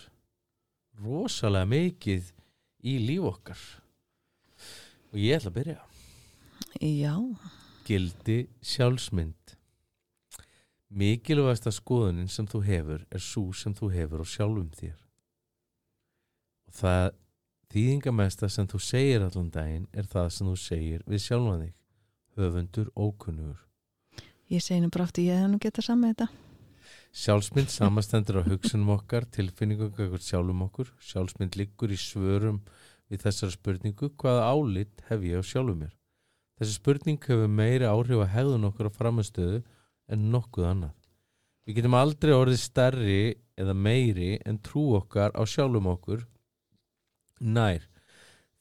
rosalega 1.02 1.70
mikið 1.74 2.32
í 2.86 2.96
líf 3.02 3.26
okkar. 3.34 3.66
Og 5.12 5.20
ég 5.20 5.40
ætla 5.40 5.52
að 5.52 5.58
byrja 5.58 5.80
Já, 6.82 7.16
gildi 7.88 8.50
sjálfsmynd. 8.60 9.56
Mikilvægasta 10.92 11.72
skoðunin 11.72 12.28
sem 12.28 12.48
þú 12.52 12.60
hefur 12.68 13.06
er 13.16 13.24
svo 13.24 13.54
sem 13.56 13.74
þú 13.76 13.90
hefur 13.94 14.24
á 14.24 14.26
sjálfum 14.28 14.68
þér. 14.76 14.98
Og 16.68 16.76
það 16.76 17.08
þýðingamesta 17.72 18.50
sem 18.52 18.68
þú 18.68 18.82
segir 18.84 19.24
allan 19.24 19.50
daginn 19.56 19.88
er 19.94 20.08
það 20.12 20.30
sem 20.36 20.52
þú 20.52 20.56
segir 20.60 21.08
við 21.08 21.24
sjálfan 21.26 21.64
þig 21.64 21.74
höfundur 22.36 22.92
ókunnugur. 22.96 23.60
Ég 24.52 24.62
bara 24.92 25.08
aftur, 25.08 25.24
ég 25.24 25.40
hef 25.40 25.50
nú 25.50 25.60
getað 25.60 25.88
saman 25.88 26.14
þetta. 26.14 26.28
Sjálfsmynd 27.16 27.72
samastendur 27.80 28.44
á 28.44 28.48
hugsunum 28.52 28.98
okkar, 29.00 29.26
tilfinningum 29.32 29.94
okkur 29.96 30.20
sjálfum 30.20 30.68
okkur. 30.68 30.92
Sjálfsmynd 31.00 31.56
liggur 31.56 31.92
í 31.92 31.98
svörum 31.98 32.60
við 33.10 33.24
þessar 33.24 33.56
spurningu 33.56 34.12
hvaða 34.20 34.50
álit 34.52 35.06
hef 35.08 35.24
ég 35.24 35.40
á 35.40 35.44
sjálfum 35.44 35.86
mér. 35.86 35.96
Þessi 36.56 36.78
spurning 36.78 37.20
hefur 37.20 37.50
meiri 37.52 37.88
áhrif 37.90 38.22
að 38.24 38.32
hegðun 38.32 38.70
okkur 38.70 38.88
á 38.88 38.98
framistöðu 38.98 39.58
en 40.12 40.30
nokkuð 40.32 40.70
annað. 40.70 40.94
Við 41.66 41.80
getum 41.80 41.98
aldrei 41.98 42.32
orðið 42.36 42.62
stærri 42.62 43.20
eða 43.58 43.74
meiri 43.74 44.36
en 44.46 44.62
trú 44.64 44.86
okkar 45.00 45.34
á 45.36 45.42
sjálfum 45.50 45.90
okkur 45.92 46.24
nær. 47.42 47.88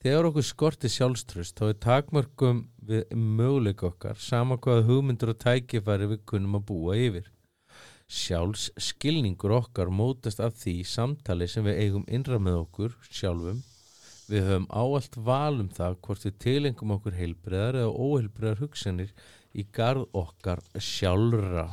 Þegar 0.04 0.28
okkur 0.28 0.44
skorti 0.44 0.90
sjálfströst 0.92 1.60
þá 1.60 1.66
er 1.68 1.78
takmörkum 1.80 2.64
við 2.84 3.14
möguleika 3.14 3.88
okkar 3.92 4.18
sama 4.20 4.58
hvaða 4.58 4.86
hugmyndur 4.88 5.32
og 5.32 5.38
tækifæri 5.44 6.10
við 6.10 6.24
kunnum 6.28 6.58
að 6.58 6.66
búa 6.70 6.96
yfir. 6.98 7.30
Sjálfs 8.10 8.66
skilningur 8.88 9.54
okkar 9.60 9.88
mótast 9.88 10.42
af 10.44 10.58
því 10.60 10.74
samtali 10.88 11.48
sem 11.48 11.64
við 11.64 11.80
eigum 11.86 12.04
innra 12.08 12.40
með 12.42 12.58
okkur 12.66 12.98
sjálfum. 13.08 13.62
Við 14.24 14.46
höfum 14.48 14.66
áallt 14.72 15.16
val 15.20 15.60
um 15.60 15.68
það 15.68 15.96
hvort 16.06 16.24
við 16.24 16.36
tilengum 16.40 16.94
okkur 16.96 17.16
heilbreðar 17.18 17.80
eða 17.82 17.96
óheilbreðar 18.06 18.62
hugsanir 18.62 19.10
í 19.52 19.66
garð 19.76 20.06
okkar 20.16 20.62
sjálfra. 20.80 21.66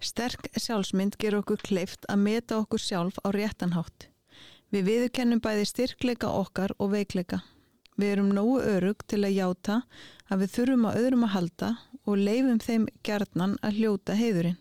Sterk 0.00 0.48
sjálfsmynd 0.56 1.18
ger 1.20 1.36
okkur 1.38 1.60
kleift 1.62 2.06
að 2.08 2.22
meta 2.24 2.58
okkur 2.62 2.82
sjálf 2.82 3.20
á 3.20 3.28
réttanhátt. 3.36 4.08
Við 4.70 4.86
viðurkennum 4.86 5.42
bæði 5.44 5.66
styrkleika 5.68 6.30
okkar 6.30 6.74
og 6.78 6.94
veikleika. 6.94 7.42
Við 8.00 8.14
erum 8.14 8.30
nógu 8.34 8.60
örug 8.64 9.02
til 9.10 9.20
að 9.26 9.36
játa 9.36 9.80
að 10.30 10.44
við 10.44 10.54
þurfum 10.54 10.86
að 10.88 10.98
öðrum 11.02 11.26
að 11.26 11.34
halda 11.34 11.70
og 12.06 12.22
leifum 12.26 12.60
þeim 12.64 12.86
gjarnan 13.06 13.56
að 13.66 13.80
hljóta 13.80 14.16
heiðurinn. 14.16 14.60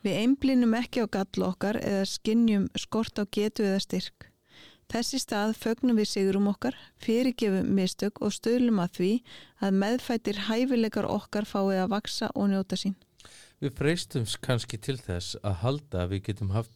Við 0.00 0.16
einblínum 0.22 0.74
ekki 0.78 1.04
á 1.04 1.06
galla 1.12 1.52
okkar 1.52 1.78
eða 1.84 2.08
skinnjum 2.08 2.66
skort 2.74 3.20
á 3.20 3.24
getu 3.28 3.68
eða 3.68 3.84
styrk. 3.84 4.29
Þessi 4.90 5.20
stað 5.22 5.52
fögnum 5.54 6.00
við 6.00 6.08
sigurum 6.10 6.48
okkar, 6.50 6.74
fyrirgefum 6.98 7.68
mistök 7.76 8.16
og 8.26 8.32
stöðlum 8.34 8.80
að 8.82 8.96
því 8.96 9.10
að 9.62 9.76
meðfættir 9.82 10.40
hæfileikar 10.48 11.06
okkar 11.06 11.46
fáið 11.46 11.84
að 11.84 11.92
vaksa 11.92 12.30
og 12.34 12.48
njóta 12.50 12.78
sín. 12.80 12.96
Við 13.62 13.76
freystum 13.78 14.24
kannski 14.42 14.80
til 14.82 14.96
þess 14.98 15.36
að 15.46 15.60
halda 15.62 16.02
að 16.02 16.16
við 16.16 16.22
getum 16.30 16.50
haft 16.56 16.74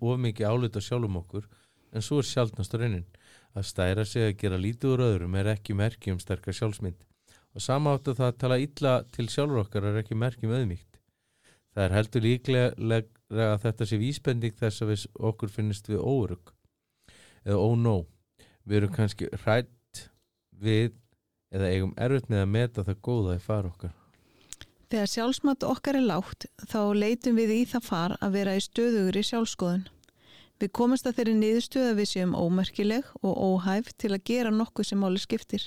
of 0.00 0.18
mikið 0.24 0.50
álut 0.50 0.78
að 0.80 0.86
sjálfum 0.88 1.20
okkur 1.20 1.46
en 1.94 2.02
svo 2.02 2.18
er 2.18 2.28
sjálfnast 2.32 2.74
raunin. 2.74 3.06
Að 3.54 3.68
stæra 3.70 4.02
sig 4.02 4.26
að 4.26 4.38
gera 4.40 4.58
lítið 4.58 4.96
úr 4.96 5.04
öðrum 5.06 5.38
er 5.38 5.52
ekki 5.52 5.78
merki 5.78 6.10
um 6.10 6.18
sterkar 6.18 6.58
sjálfsmynd 6.58 7.06
og 7.54 7.62
sama 7.62 7.94
áttu 7.94 8.16
það 8.18 8.32
að 8.32 8.40
tala 8.42 8.58
illa 8.64 8.96
til 9.14 9.28
sjálfur 9.30 9.62
okkar 9.62 9.86
er 9.92 10.00
ekki 10.02 10.18
merki 10.18 10.50
um 10.50 10.56
auðmíkt. 10.58 10.98
Það 11.70 11.86
er 11.86 11.96
heldur 12.00 12.26
líklega 12.26 13.00
að 13.46 13.56
þetta 13.68 13.86
sé 13.86 14.02
vísbending 14.02 14.58
þess 14.58 14.82
að 14.82 15.06
okkur 15.30 15.54
finnist 15.54 15.92
við 15.92 16.02
órug 16.02 16.53
eða 17.44 17.60
ónó. 17.60 17.96
Við 18.64 18.80
erum 18.80 18.94
kannski 18.94 19.28
hrætt 19.44 20.04
við 20.60 20.94
eða 21.54 21.70
eigum 21.70 21.92
erfitt 22.00 22.30
með 22.32 22.42
að 22.42 22.54
meta 22.54 22.84
það 22.86 23.02
góða 23.04 23.36
í 23.36 23.42
far 23.44 23.68
okkar. 23.68 23.92
Þegar 24.90 25.10
sjálfsmat 25.10 25.66
okkar 25.66 25.98
er 25.98 26.06
lágt 26.06 26.46
þá 26.70 26.80
leitum 26.94 27.38
við 27.38 27.52
í 27.54 27.60
það 27.66 27.86
far 27.88 28.16
að 28.20 28.34
vera 28.38 28.56
í 28.56 28.62
stöðugur 28.62 29.18
í 29.18 29.24
sjálfskoðun. 29.26 29.86
Við 30.62 30.70
komast 30.78 31.08
að 31.08 31.16
þeirri 31.18 31.34
niðurstöð 31.38 31.86
að 31.88 31.96
við 31.98 32.10
séum 32.12 32.34
ómerkileg 32.38 33.08
og 33.20 33.32
óhæf 33.34 33.90
til 33.98 34.12
að 34.14 34.24
gera 34.30 34.52
nokkuð 34.54 34.86
sem 34.86 35.00
máli 35.02 35.18
skiptir. 35.18 35.66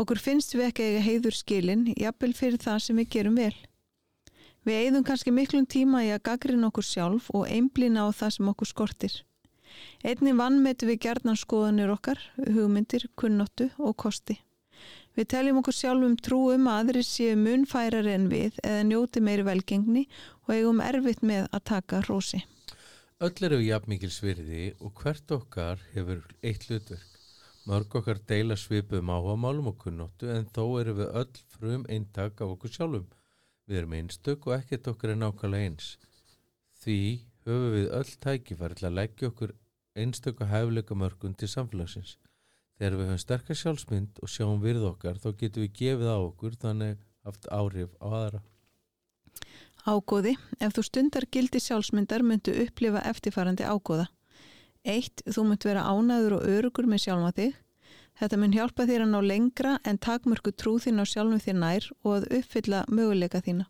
Okkur 0.00 0.18
finnst 0.18 0.54
við 0.56 0.66
ekki 0.66 0.86
eiga 0.88 1.04
heiður 1.04 1.36
skilin, 1.36 1.84
jafnvel 1.94 2.32
fyrir 2.34 2.58
það 2.62 2.82
sem 2.84 2.98
við 2.98 3.10
gerum 3.14 3.38
vel. 3.38 3.54
Við 4.66 4.80
eigðum 4.82 5.06
kannski 5.06 5.32
miklum 5.32 5.66
tíma 5.66 6.02
í 6.04 6.10
að 6.12 6.24
gaggrina 6.26 6.68
okkur 6.68 6.84
sjálf 6.84 7.30
og 7.32 7.46
einblina 7.48 8.04
á 8.04 8.08
það 8.12 8.34
sem 8.36 8.50
okkur 8.50 8.68
skortir. 8.68 9.14
Einni 10.04 10.32
vannmetu 10.36 10.88
við 10.88 11.02
gerðnan 11.06 11.38
skoðanir 11.40 11.92
okkar, 11.92 12.20
hugmyndir, 12.38 13.08
kunnottu 13.16 13.70
og 13.78 13.96
kosti. 14.00 14.38
Við 15.18 15.26
teljum 15.34 15.58
okkur 15.60 15.74
sjálfum 15.74 16.14
trúum 16.22 16.68
að 16.70 16.80
aðri 16.84 17.02
séu 17.04 17.36
munfærari 17.36 18.14
en 18.14 18.28
við 18.30 18.56
eða 18.62 18.86
njóti 18.86 19.20
meiri 19.20 19.44
velgengni 19.44 20.06
og 20.46 20.54
eigum 20.54 20.82
erfitt 20.84 21.24
með 21.26 21.48
að 21.50 21.64
taka 21.72 22.00
rósi. 22.06 22.40
Öll 23.20 23.44
eru 23.44 23.58
jafn 23.60 23.90
mikil 23.92 24.12
svirði 24.14 24.70
og 24.80 24.94
hvert 24.96 25.34
okkar 25.36 25.82
hefur 25.92 26.22
eitt 26.40 26.62
hlutverk. 26.68 27.08
Mörg 27.68 27.96
okkar 28.00 28.22
deila 28.30 28.56
svipum 28.56 29.10
áhagamálum 29.12 29.68
og 29.68 29.76
kunnottu 29.82 30.30
en 30.32 30.46
þó 30.48 30.62
eru 30.80 30.94
við 31.02 31.10
öll 31.20 31.42
frum 31.52 31.82
eintak 31.92 32.40
af 32.40 32.54
okkur 32.54 32.72
sjálfum. 32.72 33.10
Við 33.68 33.82
erum 33.82 33.98
einstök 33.98 34.48
og 34.48 34.56
ekkert 34.56 34.88
okkar 34.94 35.12
er 35.12 35.20
nákvæmlega 35.20 35.68
eins. 35.68 35.90
Því 36.80 37.00
höfum 37.52 37.74
við 37.76 37.92
öll 37.98 38.12
tækifæri 38.24 38.78
til 38.78 38.88
að 38.88 38.96
leggja 38.98 39.30
okkur 39.30 39.54
einstöku 39.98 40.48
hæfleika 40.50 40.96
mörgum 40.96 41.34
til 41.36 41.50
samfélagsins. 41.50 42.16
Þegar 42.78 42.96
við 42.96 43.10
höfum 43.10 43.22
sterkar 43.24 43.58
sjálfsmynd 43.60 44.20
og 44.22 44.32
sjáum 44.32 44.62
virð 44.62 44.86
okkar 44.92 45.18
þá 45.20 45.30
getum 45.40 45.66
við 45.66 45.74
gefið 45.80 46.12
á 46.12 46.18
okkur 46.18 46.56
þannig 46.62 47.00
haft 47.26 47.48
áhrif 47.52 47.92
á 48.00 48.06
aðra. 48.08 48.40
Ágóði, 49.88 50.36
ef 50.60 50.74
þú 50.76 50.84
stundar 50.84 51.26
gildi 51.32 51.60
sjálfsmyndar 51.60 52.24
myndu 52.24 52.52
upplifa 52.64 53.02
eftirfarandi 53.08 53.64
ágóða. 53.64 54.10
Eitt, 54.84 55.22
þú 55.28 55.44
mynd 55.48 55.64
vera 55.64 55.84
ánaður 55.88 56.38
og 56.38 56.46
örugur 56.48 56.88
með 56.88 57.04
sjálfa 57.04 57.32
þig. 57.36 57.58
Þetta 58.20 58.38
mun 58.40 58.54
hjálpa 58.56 58.84
þér 58.88 59.04
að 59.06 59.12
ná 59.14 59.20
lengra 59.24 59.74
en 59.88 59.98
takmörku 60.00 60.52
trú 60.52 60.76
þín 60.80 61.00
á 61.00 61.04
sjálfum 61.08 61.40
þér 61.40 61.56
nær 61.60 61.86
og 62.04 62.16
að 62.18 62.26
uppfylla 62.40 62.82
möguleika 62.92 63.40
þína. 63.44 63.68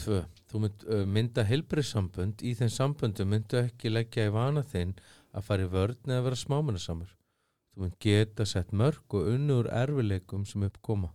Tvö, 0.00 0.22
þú 0.50 0.64
mynd 0.64 0.84
mynda 1.14 1.44
helbrissambönd, 1.46 2.42
í 2.42 2.56
þeim 2.58 2.72
samböndu 2.74 3.26
myndu 3.28 3.60
ekki 3.62 3.92
leggja 3.92 4.26
í 4.26 4.34
vana 4.34 4.64
þinn 4.66 4.96
að 5.30 5.46
fara 5.46 5.66
í 5.66 5.70
vörn 5.70 6.10
eða 6.10 6.26
vera 6.26 6.38
smámannasamur. 6.42 7.14
Þú 7.70 7.84
mynd 7.84 7.96
geta 8.02 8.46
sett 8.48 8.74
mörg 8.74 9.14
og 9.14 9.30
unnur 9.30 9.70
erfileikum 9.70 10.44
sem 10.48 10.66
uppkoma. 10.66 11.12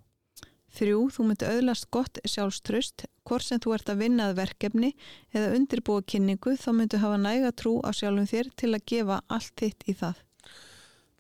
Þrjú, 0.76 1.02
þú 1.16 1.26
myndi 1.30 1.48
auðlast 1.48 1.88
gott 1.94 2.20
sjálfströst, 2.28 3.06
hvort 3.28 3.46
sem 3.46 3.62
þú 3.64 3.76
ert 3.78 3.92
að 3.92 4.02
vinnað 4.04 4.34
verkefni 4.40 4.90
eða 5.32 5.54
undirbúa 5.56 6.04
kynningu 6.04 6.56
þá 6.60 6.70
myndu 6.76 7.00
hafa 7.00 7.20
næga 7.22 7.52
trú 7.56 7.78
á 7.80 7.96
sjálfum 7.96 8.28
þér 8.28 8.50
til 8.60 8.74
að 8.74 8.88
gefa 8.92 9.22
allt 9.32 9.54
þitt 9.62 9.88
í 9.88 9.96
það. 10.02 10.20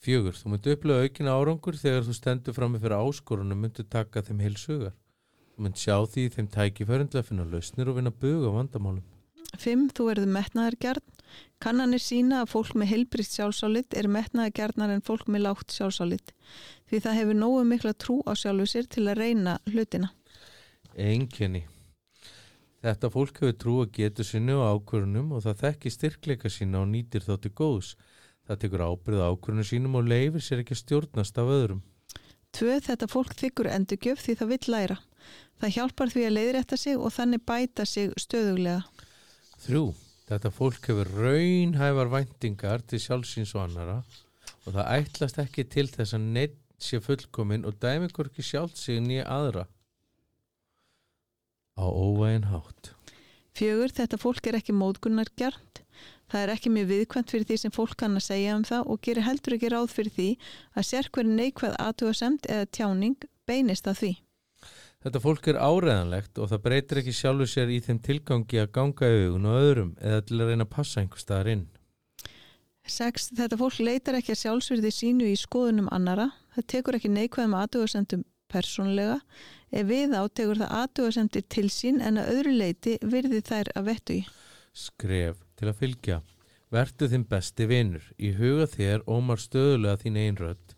Fjögur, 0.03 0.35
þú 0.35 0.51
myndi 0.51 0.75
upplöða 0.75 1.07
aukina 1.07 1.37
árangur 1.39 1.79
þegar 1.79 2.03
þú 2.05 2.17
stendur 2.17 2.55
fram 2.57 2.75
með 2.75 2.83
fyrir 2.83 2.99
áskorunum 2.99 3.63
myndu 3.63 3.87
taka 3.87 4.25
þeim 4.27 4.43
heilsugar. 4.43 4.93
Þú 5.55 5.63
myndi 5.63 5.79
sjá 5.79 5.95
því 6.11 6.23
þeim 6.33 6.47
tækifærundlega 6.51 7.21
að 7.21 7.27
finna 7.29 7.43
lausnir 7.47 7.87
og 7.87 7.95
vinna 7.95 8.11
buga 8.11 8.49
á 8.51 8.55
vandamálum. 8.57 9.03
Fimm, 9.55 9.85
þú 9.95 10.09
erðu 10.11 10.31
metnaðargjarn. 10.35 11.03
Kannanir 11.63 12.03
sína 12.03 12.41
að 12.43 12.51
fólk 12.51 12.73
með 12.75 12.89
heilbrist 12.91 13.37
sjálfsálit 13.37 13.95
er 13.95 14.09
metnaðargjarnar 14.11 14.91
en 14.91 15.05
fólk 15.05 15.29
með 15.31 15.45
lágt 15.45 15.71
sjálfsálit. 15.71 16.33
Því 16.91 16.99
það 17.05 17.17
hefur 17.21 17.39
nógu 17.39 17.63
mikla 17.69 17.95
trú 17.95 18.17
á 18.27 18.35
sjálfu 18.35 18.67
sér 18.67 18.91
til 18.91 19.05
að 19.07 19.21
reyna 19.21 19.55
hlutina. 19.71 20.11
Enginni. 20.91 21.63
Þetta 22.83 23.13
fólk 23.15 23.39
hefur 23.39 23.57
trú 23.63 23.79
að 23.85 23.95
getur 23.95 24.27
sinni 24.27 24.59
á 24.59 24.75
ákvörunum 24.75 25.31
og 25.37 25.47
það 25.47 25.63
þekki 25.63 25.95
styrkleika 25.95 26.51
sína 26.51 26.83
og 26.83 26.91
nýtir 26.91 27.23
þá 27.23 27.37
til 27.39 27.55
góðs. 27.55 27.95
Það 28.45 28.61
tekur 28.61 28.87
ábyrð 28.91 29.23
ákvörunum 29.31 29.71
sínum 29.71 29.95
og 29.97 30.11
leifir 30.11 30.43
sér 30.43 30.61
ekki 30.61 30.75
að 30.75 30.83
stjórnast 30.83 31.39
af 31.39 31.49
öðrum. 31.55 31.81
Tvö, 32.55 32.75
þetta 32.79 33.07
fólk 33.11 33.33
þykkur 33.35 33.71
endurgjöf 33.71 34.21
því 34.21 34.35
það 34.39 34.51
vill 34.53 34.67
læra. 34.71 34.97
Það 35.61 35.75
hjálpar 35.77 36.11
því 36.11 36.25
að 36.27 36.35
leiðrætta 36.35 36.77
sig 36.79 36.97
og 36.99 37.13
þannig 37.15 37.45
bæta 37.47 37.85
sig 37.87 38.11
stöðuglega. 38.19 38.83
Þrjú, 39.65 39.85
þetta 40.29 40.51
fólk 40.51 40.89
hefur 40.91 41.11
raunhævar 41.15 42.11
væntingar 42.11 42.83
til 42.83 42.99
sjálfsins 43.01 43.55
og 43.55 43.67
annara 43.67 44.01
og 44.65 44.75
það 44.75 44.91
ætlast 44.97 45.39
ekki 45.41 45.65
til 45.69 45.87
þess 45.93 46.17
að 46.17 46.27
neitt 46.35 46.59
sé 46.81 46.99
fullkomin 46.99 47.65
og 47.65 47.79
dæmi 47.81 48.11
hvorki 48.11 48.43
sjálf 48.43 48.75
sig 48.77 48.99
nýja 49.03 49.25
aðra 49.31 49.65
á 51.75 51.85
óvægin 51.85 52.49
hátt. 52.51 52.91
Fjögur, 53.55 53.91
þetta 53.95 54.19
fólk 54.19 54.47
er 54.47 54.57
ekki 54.59 54.75
mótgunnargjarnt. 54.75 55.81
Það 56.31 56.41
er 56.41 56.51
ekki 56.55 56.71
mjög 56.73 56.87
viðkvæmt 56.91 57.31
fyrir 57.31 57.47
því 57.47 57.57
sem 57.61 57.73
fólk 57.75 57.95
kann 57.99 58.17
að 58.17 58.25
segja 58.27 58.55
um 58.57 58.65
það 58.67 58.87
og 58.91 59.01
gerir 59.05 59.27
heldur 59.27 59.55
ekki 59.55 59.71
ráð 59.71 59.91
fyrir 59.93 60.15
því 60.15 60.29
að 60.75 60.87
sérkverð 60.89 61.35
neikvæð 61.39 61.75
aðtugasemt 61.85 62.49
eða 62.51 62.69
tjáning 62.75 63.27
beinist 63.47 63.87
að 63.87 63.99
því. 64.01 64.11
Þetta 65.05 65.19
fólk 65.21 65.47
er 65.51 65.57
áreðanlegt 65.61 66.39
og 66.41 66.47
það 66.49 66.61
breytir 66.63 66.99
ekki 67.03 67.11
sjálfur 67.13 67.49
sér 67.49 67.69
í 67.69 67.75
þeim 67.85 67.99
tilgangi 68.01 68.57
að 68.57 68.71
ganga 68.73 69.05
í 69.05 69.17
augun 69.27 69.43
og 69.45 69.57
öðrum 69.59 69.89
eða 70.01 70.21
til 70.25 70.39
að 70.39 70.47
reyna 70.49 70.65
að 70.65 70.71
passa 70.73 71.01
einhver 71.01 71.21
staðar 71.21 71.49
inn. 71.51 71.65
6. 72.89 73.27
Þetta 73.37 73.59
fólk 73.59 73.77
leitar 73.85 74.17
ekki 74.17 74.33
að 74.33 74.39
sjálfsverði 74.39 74.91
sínu 74.93 75.27
í 75.29 75.35
skoðunum 75.37 75.91
annara. 75.93 76.31
Það 76.55 76.65
tekur 76.73 76.97
ekki 76.97 77.11
neikvæðum 77.13 77.53
aðtugasendum 77.59 78.23
persónlega. 78.49 79.19
Ef 79.69 79.85
við 79.91 80.15
á 80.17 80.25
tekur 80.25 80.61
það 80.63 80.73
aðtugasendir 80.79 81.45
til 81.53 81.65
sín 81.73 82.01
en 82.01 82.17
að 82.21 82.31
öðru 82.33 82.53
leiti 82.63 82.95
virði 83.05 83.41
þær 83.45 83.69
að 83.77 83.89
vettu 83.91 84.17
í. 84.17 84.23
Skref 84.73 85.43
til 85.53 85.69
að 85.69 85.79
fylgja. 85.83 86.17
Vertu 86.73 87.11
þinn 87.11 87.27
besti 87.29 87.69
vinnur. 87.69 88.09
Í 88.17 88.33
huga 88.39 88.65
þér 88.73 89.05
ómar 89.05 89.37
stöðulega 89.37 90.01
þín 90.01 90.17
einrödd. 90.23 90.75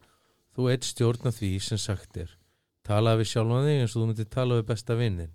Þú 0.51 0.67
eitt 0.73 0.87
stjórna 0.87 1.31
því 1.31 1.53
sem 1.63 1.79
sagt 1.79 2.19
er. 2.19 2.36
Talaði 2.87 3.19
við 3.19 3.29
sjálfan 3.33 3.65
þig 3.67 3.81
eins 3.81 3.93
og 3.93 3.99
þú 3.99 4.05
myndir 4.07 4.29
tala 4.31 4.57
við 4.57 4.67
besta 4.69 4.95
vinnin. 4.95 5.33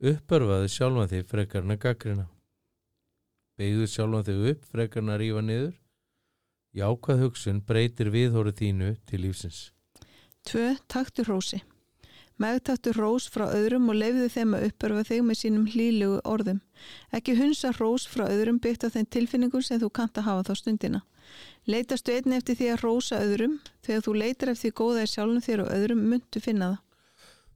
Uppörfaði 0.00 0.72
sjálfan 0.72 1.10
þig 1.10 1.26
frekarna 1.28 1.76
gaggrina. 1.76 2.26
Begðu 3.60 3.88
sjálfan 3.92 4.24
þig 4.24 4.50
upp 4.52 4.66
frekarna 4.72 5.18
rífa 5.20 5.42
niður. 5.44 5.74
Jákvæð 6.76 7.22
hugsun 7.24 7.62
breytir 7.68 8.08
viðhórið 8.12 8.60
þínu 8.60 8.90
til 9.08 9.20
lífsins. 9.26 9.60
2. 10.48 10.76
Taktu 10.88 11.24
rósi. 11.28 11.60
Megtaktu 12.40 12.92
rós 12.92 13.30
frá 13.32 13.46
öðrum 13.48 13.88
og 13.88 13.96
leiðu 13.96 14.26
þeim 14.32 14.56
að 14.56 14.66
uppörfa 14.70 15.04
þig 15.08 15.22
með 15.24 15.38
sínum 15.40 15.68
hlýlugu 15.72 16.18
orðum. 16.28 16.58
Ekki 17.16 17.36
hunsa 17.38 17.72
rós 17.78 18.04
frá 18.08 18.26
öðrum 18.28 18.58
byggt 18.60 18.84
á 18.84 18.92
þeim 18.92 19.08
tilfinningum 19.08 19.64
sem 19.64 19.80
þú 19.80 19.88
kanta 19.88 20.24
hafa 20.24 20.44
þá 20.50 20.60
stundina. 20.60 21.00
Leitastu 21.64 22.12
einni 22.12 22.36
eftir 22.36 22.58
því 22.60 22.68
að 22.74 22.82
rósa 22.84 23.22
öðrum. 23.24 23.56
Þegar 23.84 24.04
þú 24.04 24.16
leitar 24.20 24.52
eftir 24.52 24.76
góða 24.76 25.06
í 25.06 25.12
sjálfum 25.14 25.44
þér 25.48 25.64
og 25.64 25.72
öðrum 25.78 26.04
myndu 26.12 26.44
finna 26.44 26.74
það. 26.74 26.82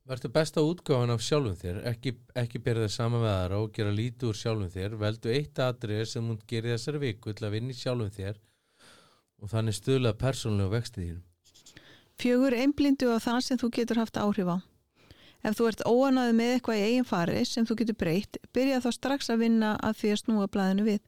Vertu 0.08 0.30
besta 0.32 0.62
útgáfan 0.64 1.12
af 1.12 1.22
sjálfum 1.22 1.56
þér, 1.60 1.82
ekki, 1.90 2.14
ekki 2.38 2.60
bera 2.64 2.86
það 2.86 2.94
saman 2.94 3.22
með 3.22 3.34
aðra 3.34 3.58
og 3.62 3.74
gera 3.76 3.92
lítið 3.94 4.30
úr 4.30 4.38
sjálfum 4.40 4.70
þér. 4.72 4.96
Veldu 5.00 5.32
eitt 5.34 5.60
aðrið 5.60 6.04
sem 6.08 6.30
hún 6.30 6.40
gerir 6.50 6.74
þessari 6.74 7.02
viku 7.04 7.34
til 7.36 7.46
að 7.46 7.54
vinna 7.56 7.74
í 7.74 7.78
sjálfum 7.78 8.14
þér 8.16 8.40
og 9.40 9.52
þannig 9.52 9.76
stuðlað 9.76 10.18
persónlega 10.20 10.74
vextið 10.74 11.04
þínum. 11.04 11.22
Fjögur 12.20 12.56
einblindu 12.56 13.12
á 13.12 13.16
það 13.22 13.40
sem 13.46 13.60
þú 13.60 13.70
getur 13.76 14.00
haft 14.02 14.18
áhrif 14.20 14.50
á. 14.50 14.56
Ef 15.40 15.56
þú 15.56 15.68
ert 15.70 15.86
óanaði 15.88 16.34
með 16.36 16.50
eitthvað 16.54 16.80
í 16.80 16.84
eigin 16.88 17.08
fari 17.08 17.44
sem 17.48 17.64
þú 17.68 17.78
getur 17.80 17.96
breytt, 18.02 18.36
byrja 18.52 18.82
þá 18.84 18.90
strax 18.92 19.30
að 19.32 19.46
vinna 19.46 19.70
að 19.80 19.96
því 20.02 20.10
að 20.12 20.20
snúa 20.20 20.48
blæðinu 20.52 20.84
við. 20.90 21.00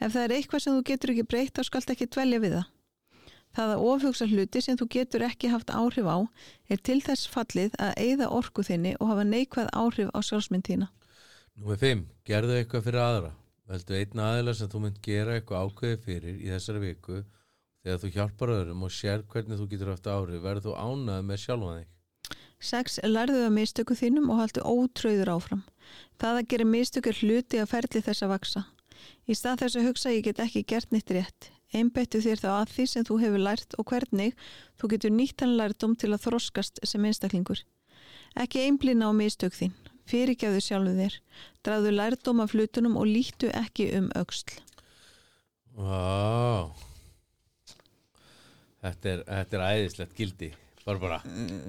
Ef 0.00 0.14
það 0.14 0.22
er 0.22 0.34
eitthvað 0.38 0.64
sem 0.64 0.76
þú 0.78 0.84
getur 0.88 1.12
ekki 1.12 1.26
breytt, 1.28 1.58
þá 1.58 1.68
skalt 1.68 1.92
ekki 1.92 2.08
dvelja 2.08 2.40
við 2.40 2.56
það. 2.56 2.70
Það 3.58 3.72
að 3.74 3.84
ofhugsa 3.90 4.26
hluti 4.30 4.60
sem 4.62 4.76
þú 4.78 4.86
getur 4.94 5.24
ekki 5.26 5.48
haft 5.50 5.72
áhrif 5.74 6.06
á 6.06 6.18
er 6.70 6.78
til 6.86 7.00
þess 7.02 7.26
fallið 7.32 7.72
að 7.82 7.96
eigða 7.98 8.28
orku 8.36 8.62
þinni 8.62 8.92
og 9.00 9.10
hafa 9.10 9.24
neikvæð 9.26 9.72
áhrif 9.74 10.12
á 10.14 10.18
sjálfsmynd 10.22 10.68
þína. 10.68 10.86
Númið 11.58 11.82
5. 11.82 12.04
Gerðu 12.30 12.54
eitthvað 12.54 12.86
fyrir 12.86 13.02
aðra. 13.02 13.32
Veldu 13.66 13.98
einn 13.98 14.22
aðila 14.28 14.54
sem 14.54 14.70
þú 14.70 14.84
mynd 14.84 15.02
gera 15.02 15.34
eitthvað 15.34 15.66
ákveði 15.66 15.98
fyrir 16.06 16.38
í 16.38 16.52
þessari 16.52 16.84
viku. 16.84 17.24
þegar 17.82 18.00
þú 18.02 18.12
hjálpar 18.14 18.54
öðrum 18.54 18.86
og 18.86 18.94
sér 18.94 19.26
hvernig 19.32 19.58
þú 19.58 19.68
getur 19.72 19.90
haft 19.90 20.06
ári 20.06 20.40
verður 20.42 20.64
þú 20.68 20.72
ánað 20.78 21.20
með 21.26 21.42
sjálfan 21.42 21.76
þig 21.78 21.92
6. 22.70 22.96
Lærðu 23.06 23.44
að 23.46 23.54
mistöku 23.54 23.94
þínum 23.98 24.32
og 24.34 24.40
haldu 24.42 24.62
ótröður 24.66 25.34
áfram. 25.34 25.62
Það 26.18 26.40
að 26.40 26.48
gera 26.54 26.70
mistöku 26.78 27.10
er 27.10 27.20
hluti 27.22 27.62
að 27.62 27.70
ferli 27.74 28.02
þess 28.06 28.26
að 28.26 28.34
vaksa. 28.34 28.64
Í 29.26 29.34
stað 29.38 29.62
þess 29.62 29.78
að 29.78 29.86
hugsa 29.88 30.14
ég 30.14 30.26
get 30.26 30.42
ekki 30.42 30.66
gert 30.66 30.90
nýtt 30.94 31.14
rétt. 31.14 31.52
Einbettu 31.76 32.22
þér 32.24 32.40
þá 32.40 32.48
að 32.54 32.72
því 32.76 32.86
sem 32.88 33.06
þú 33.08 33.18
hefur 33.24 33.44
lært 33.44 33.76
og 33.76 33.90
hvernig 33.90 34.36
þú 34.80 34.92
getur 34.94 35.12
nýtt 35.12 35.44
hann 35.44 35.56
lærdom 35.58 35.96
til 36.00 36.12
að 36.14 36.24
þroskast 36.24 36.80
sem 36.88 37.04
einstaklingur. 37.04 37.60
Ekki 38.38 38.64
einblina 38.64 39.10
á 39.10 39.12
mistök 39.12 39.56
þín. 39.56 39.74
Fyrirgjáðu 40.08 40.62
sjálfu 40.64 40.94
þér. 40.96 41.18
Draðu 41.66 41.92
lærdom 41.92 42.40
af 42.40 42.54
flutunum 42.54 42.96
og 42.96 43.10
lítu 43.10 43.50
ekki 43.52 43.90
um 43.98 44.08
auksl. 44.16 44.56
Vá 45.76 46.72
Þetta 48.78 49.10
er, 49.10 49.22
þetta 49.26 49.58
er 49.58 49.64
æðislegt 49.74 50.14
gildi 50.18 50.48
Barbara 50.86 51.18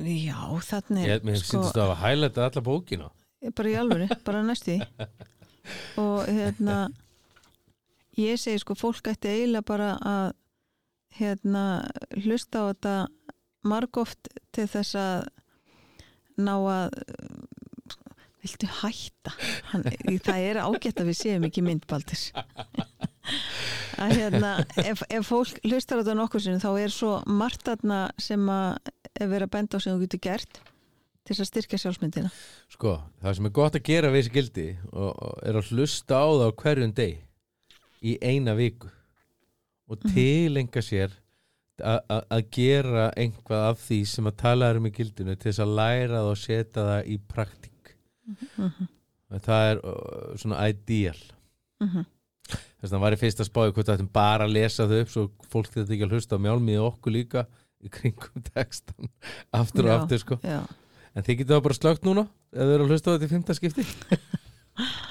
Já, 0.06 0.39
þannig 0.70 1.08
Ég 1.10 1.25
mér 1.25 1.39
sko, 1.41 1.56
syndist 1.56 1.79
að 1.79 1.88
hafa 1.88 2.00
hælætt 2.03 2.39
alla 2.46 2.63
bókina 2.65 3.10
bara 3.56 3.72
í 3.72 3.75
alvöru, 3.79 4.08
bara 4.27 4.41
næstu 4.46 4.75
því 4.75 5.08
og 6.03 6.27
hérna 6.27 6.79
ég 8.20 8.40
segi 8.42 8.62
sko 8.62 8.76
fólk 8.78 9.12
ætti 9.12 9.32
eiginlega 9.32 9.68
bara 9.68 9.90
að 9.98 10.28
hérna 11.20 11.64
hlusta 12.20 12.66
á 12.66 12.70
þetta 12.70 12.96
margóft 13.68 14.30
til 14.56 14.68
þess 14.70 14.98
að 15.00 15.28
ná 16.40 16.54
að 16.56 16.94
viltu 18.40 18.70
hætta? 18.80 19.34
Hann, 19.72 19.84
það 20.24 20.46
er 20.46 20.62
ágætt 20.64 21.02
að 21.02 21.12
við 21.12 21.20
séum 21.20 21.48
ekki 21.50 21.64
myndbaldir 21.66 22.22
að 24.00 24.16
hérna 24.16 24.54
ef, 24.80 25.04
ef 25.12 25.28
fólk 25.28 25.60
hlustar 25.68 26.00
á 26.00 26.02
þetta 26.02 26.18
nokkur 26.18 26.44
sinni 26.44 26.64
þá 26.64 26.72
er 26.80 26.94
svo 26.94 27.14
margt 27.28 27.68
aðna 27.72 28.08
sem 28.22 28.44
að 28.50 28.80
er 29.20 29.44
að 29.44 29.54
benda 29.54 29.80
á 29.80 29.84
sem 29.84 29.96
þú 29.96 30.06
getur 30.06 30.24
gert 30.30 30.62
til 31.28 31.36
þess 31.36 31.44
að 31.44 31.50
styrkja 31.50 31.80
sjálfsmyndina. 31.84 32.30
Sko, 32.74 32.96
það 33.22 33.36
sem 33.38 33.50
er 33.50 33.56
gott 33.60 33.76
að 33.78 33.86
gera 33.90 34.12
við 34.14 34.24
þessi 34.24 34.36
gildi 34.38 34.68
og, 34.90 35.10
og 35.12 35.42
er 35.46 35.60
að 35.60 35.74
hlusta 35.74 36.22
á 36.24 36.28
það 36.30 36.54
hverjum 36.64 36.96
deg 36.98 37.20
í 38.06 38.15
eina 38.22 38.56
viku. 38.58 38.89
Og 39.89 40.00
tilenga 40.13 40.84
sér 40.86 41.15
að 41.79 42.44
gera 42.53 43.10
einhvað 43.18 43.65
af 43.72 43.82
því 43.86 44.00
sem 44.12 44.27
að 44.29 44.38
tala 44.41 44.70
um 44.75 44.88
í 44.89 44.94
gildinu 44.94 45.36
til 45.36 45.50
þess 45.50 45.63
að 45.63 45.75
læra 45.79 46.20
það 46.20 46.29
og 46.34 46.39
setja 46.41 46.86
það 46.89 47.10
í 47.10 47.18
praktík. 47.34 47.94
Það 49.29 49.65
er 49.72 49.82
uh, 49.84 50.32
svona 50.41 50.63
ideal. 50.72 51.20
Mhm. 51.79 52.06
þess 52.50 52.89
að 52.89 52.94
það 52.96 53.03
var 53.03 53.15
í 53.15 53.20
fyrsta 53.22 53.46
spáði 53.46 53.74
hvort 53.75 53.88
það 53.88 53.98
ættum 54.00 54.12
bara 54.13 54.46
að 54.48 54.56
lesa 54.56 54.88
þau 54.89 55.00
upp 55.00 55.12
svo 55.13 55.24
fólk 55.51 55.70
þetta 55.74 55.94
ekki 55.96 56.06
að 56.08 56.15
hlusta 56.15 56.39
á 56.39 56.44
mjálmið 56.44 56.82
okkur 56.88 57.13
líka 57.13 57.44
í 57.79 57.91
kringum 57.94 58.44
textan 58.51 59.12
aftur 59.56 59.88
og 59.88 59.94
aftur 59.96 60.22
sko. 60.24 60.39
já. 60.44 60.63
en 61.13 61.27
þið 61.27 61.41
getur 61.41 61.56
það 61.56 61.63
bara 61.68 61.77
slögt 61.77 62.08
núna 62.08 62.25
ef 62.25 62.65
þau 62.65 62.74
eru 62.74 62.88
að 62.88 62.94
hlusta 62.96 63.12
á 63.12 63.13
þetta 63.13 63.29
í 63.29 63.34
fymta 63.36 63.58
skipti 63.60 63.86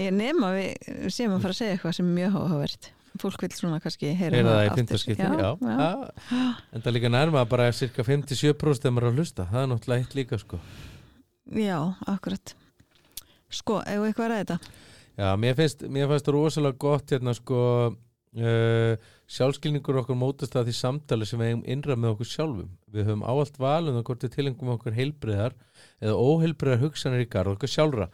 Ég 0.00 0.14
nema 0.16 0.54
við 0.56 1.10
séum 1.12 1.36
að 1.36 1.44
fara 1.44 1.54
að 1.54 1.60
segja 1.60 1.76
eitthvað 1.76 1.96
sem 1.98 2.08
er 2.08 2.16
mjög 2.16 2.40
áhugavert 2.40 2.90
fólk 3.20 3.42
vil 3.42 3.50
svona 3.52 3.80
kannski 3.82 4.12
heyra 4.16 4.40
það 4.46 4.60
í 4.62 4.68
aftur. 4.70 5.02
já, 5.18 5.30
já, 5.34 5.48
já. 5.60 5.88
já. 6.30 6.44
en 6.72 6.84
það 6.84 6.94
líka 6.96 7.10
nærma 7.12 7.42
bara 7.50 7.66
cirka 7.74 8.04
57% 8.06 8.86
ef 8.86 8.94
maður 8.94 9.08
er 9.08 9.10
að 9.10 9.18
hlusta 9.20 9.46
það 9.50 9.64
er 9.64 9.70
náttúrulega 9.72 10.04
eitt 10.04 10.16
líka 10.16 10.38
sko 10.40 10.60
já, 11.58 11.78
akkurat 12.06 12.54
Sko, 13.50 13.80
ef 13.82 14.04
eitthvað 14.06 14.28
er 14.28 14.36
þetta 14.38 14.58
Já, 15.20 15.30
mér 15.36 15.56
finnst 15.58 15.82
það 15.82 16.30
rosalega 16.36 16.80
gott 16.80 17.12
hérna 17.12 17.34
sko 17.36 17.62
uh, 17.90 19.08
sjálfskilningur 19.30 20.00
okkar 20.00 20.18
mótast 20.18 20.56
að 20.58 20.70
því 20.70 20.74
samtali 20.74 21.26
sem 21.28 21.38
við 21.38 21.52
eigum 21.52 21.66
innra 21.70 21.96
með 21.96 22.14
okkur 22.16 22.28
sjálfum. 22.30 22.70
Við 22.90 23.06
höfum 23.06 23.22
áallt 23.30 23.60
valum 23.62 23.98
það 23.98 24.06
hvort 24.08 24.24
við 24.26 24.32
tilengum 24.34 24.72
okkur 24.74 24.96
heilbriðar 24.96 25.54
eða 26.02 26.16
óheilbriðar 26.18 26.82
hugsanir 26.82 27.22
í 27.22 27.28
garð 27.30 27.54
okkur 27.54 27.70
sjálfra. 27.70 28.08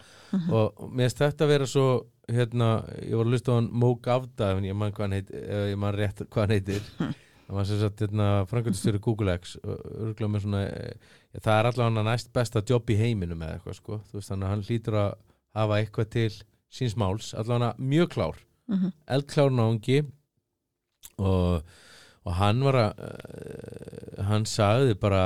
Og 0.52 0.82
mér 0.90 1.06
finnst 1.06 1.22
þetta 1.22 1.46
að 1.46 1.52
vera 1.54 1.68
svo 1.72 1.86
hérna, 2.28 2.68
ég 3.00 3.16
var 3.16 3.28
að 3.28 3.32
lusta 3.32 3.54
á 3.54 3.56
hann 3.56 3.70
Mó 3.72 3.88
Gavda 4.02 4.50
ef 4.52 4.60
ég 4.66 4.76
man 4.76 4.92
hvað 4.92 5.06
hann 5.06 5.16
heitir 5.16 5.46
ef 5.46 5.70
ég 5.70 5.80
man 5.80 5.96
rétt 5.96 6.24
hvað 6.26 6.42
hann 6.44 6.56
heitir. 6.58 6.90
Það 7.46 7.54
var 7.54 7.66
sem 7.68 7.78
sagt 7.78 8.00
hérna 8.02 8.24
frangöndustjóri 8.50 8.98
Google 8.98 9.36
X 9.38 9.52
örgulega 9.62 10.30
með 10.32 10.40
svona 10.42 10.62
já, 10.66 10.96
það 11.44 11.58
er 11.60 11.68
allavega 11.68 12.02
næst 12.08 12.32
besta 12.34 12.62
jobb 12.66 12.90
í 12.90 12.96
heiminum 12.98 13.44
eða 13.46 13.60
eitthvað 13.60 13.76
sko, 13.78 13.98
þú 14.08 14.18
veist 14.18 14.32
hann 14.34 14.64
hlýtur 14.66 14.96
að 14.98 15.12
hafa 15.54 15.78
eitthvað 15.78 16.08
til 16.16 16.32
síns 16.74 16.96
máls, 16.98 17.28
allavega 17.38 17.76
mjög 17.78 18.10
klár. 18.16 18.42
Mhm. 18.66 18.90
eldklár 19.06 19.54
náungi 19.54 20.00
og, 21.18 21.62
og 22.26 22.32
hann 22.40 22.62
var 22.66 22.78
að 22.82 23.02
uh, 23.06 24.24
hann 24.28 24.46
sagði 24.48 24.96
bara 25.00 25.22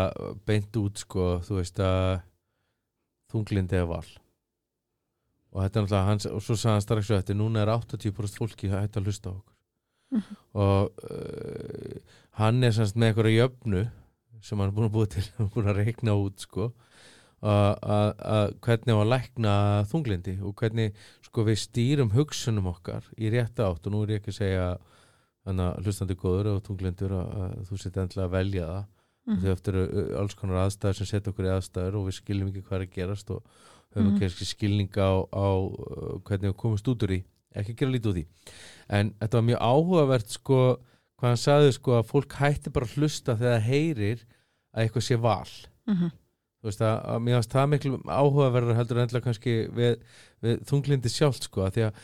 beint 0.47 0.77
út 0.81 1.01
sko, 1.03 1.39
þú 1.47 1.61
veist 1.61 1.81
að 1.83 2.21
þunglindi 3.33 3.79
er 3.79 3.87
val. 3.91 4.07
Og 5.51 5.65
þetta 5.65 5.81
er 5.81 5.85
náttúrulega 5.87 6.07
hans 6.11 6.27
og 6.31 6.43
svo 6.45 6.55
sagði 6.59 6.77
hann 6.77 6.85
strax 6.85 7.09
svo 7.09 7.17
þetta, 7.19 7.35
núna 7.39 7.65
er 7.65 7.73
80% 7.75 8.39
fólki 8.39 8.69
að 8.71 8.85
hætta 8.85 9.01
að 9.01 9.09
hlusta 9.11 9.31
á 9.31 9.35
okkur. 9.35 9.57
Og 10.59 11.03
uh, 11.07 11.97
hann 12.41 12.63
er 12.67 12.75
semst 12.75 12.97
með 12.99 13.13
eitthvað 13.13 13.35
jöfnu 13.37 13.83
sem 14.43 14.59
hann 14.59 14.71
er 14.71 14.75
búin 14.77 14.89
að 14.89 14.95
búið 14.97 15.11
til 15.17 15.25
hann 15.37 15.47
er 15.47 15.53
búin 15.55 15.71
að 15.71 15.81
reikna 15.83 16.15
út 16.19 16.41
sko 16.47 16.71
að- 17.41 17.77
að 17.95 18.09
að 18.35 18.55
hvernig 18.67 18.97
á 18.97 19.01
að 19.01 19.11
lækna 19.15 19.53
þunglindi 19.91 20.35
og 20.45 20.55
hvernig 20.61 20.99
sko 21.25 21.45
við 21.47 21.61
stýrum 21.63 22.11
hugsunum 22.15 22.67
okkar 22.73 23.07
í 23.17 23.31
rétta 23.33 23.69
átt. 23.71 23.87
Og 23.87 23.95
nú 23.95 24.03
er 24.05 24.17
ég 24.17 24.21
ekki 24.23 24.35
að 24.35 24.39
segja 24.43 24.67
þannig 25.47 25.67
að 25.67 25.85
hlustandi 25.87 26.17
góður 26.21 26.51
og 26.55 26.63
tunglindur 26.67 27.13
að, 27.17 27.29
að 27.41 27.59
þú 27.71 27.79
setja 27.81 28.03
endilega 28.05 28.29
að 28.29 28.35
velja 28.37 28.67
það 28.71 28.85
mm. 29.31 29.41
því 29.41 29.53
eftir 29.55 29.79
eru 29.81 30.05
alls 30.21 30.35
konar 30.39 30.63
aðstæður 30.67 30.99
sem 31.01 31.11
setja 31.11 31.33
okkur 31.33 31.49
í 31.49 31.53
aðstæður 31.57 31.99
og 32.01 32.07
við 32.11 32.17
skiljum 32.21 32.51
ekki 32.53 32.65
hvað 32.69 32.79
er 32.81 32.87
að 32.87 32.95
gerast 32.99 33.31
og 33.37 33.43
höfum 33.91 34.11
Mhm. 34.13 34.21
kannski 34.21 34.47
skilninga 34.47 35.03
á, 35.03 35.15
á 35.35 35.49
hvernig 36.29 36.53
við 36.53 36.57
komumst 36.63 36.87
út 36.93 37.03
úr 37.03 37.11
því 37.17 37.21
ekki 37.59 37.75
gera 37.81 37.91
lítið 37.97 38.11
úr 38.13 38.19
því 38.21 38.25
en 39.01 39.09
þetta 39.19 39.41
var 39.41 39.47
mjög 39.49 39.61
áhugavert 39.71 40.31
sko 40.37 40.59
hvað 41.19 41.29
hann 41.33 41.41
sagði 41.43 41.73
sko 41.75 41.97
að 41.99 42.07
fólk 42.13 42.37
hætti 42.39 42.71
bara 42.71 42.87
að 42.87 42.95
hlusta 43.01 43.35
þegar 43.41 43.57
það 43.59 43.67
heyrir 43.67 44.23
að 44.77 44.85
eitthvað 44.85 45.07
sé 45.09 45.17
val 45.19 45.51
Mhm. 45.91 46.11
þú 46.61 46.69
veist 46.69 46.83
að, 46.85 46.97
að 47.11 47.19
mér 47.25 47.35
finnst 47.41 47.55
það 47.57 47.69
miklu 47.73 47.99
áhugaverður 48.05 48.77
heldur 48.79 48.99
en 49.01 49.03
endilega 49.09 49.25
kannski 49.27 49.55
við, 49.75 49.95
við 50.45 50.59
þunglindi 50.71 51.09
sjálft 51.11 51.49
sko 51.49 51.63
að 51.67 51.73
því 51.75 51.85
að 51.89 52.01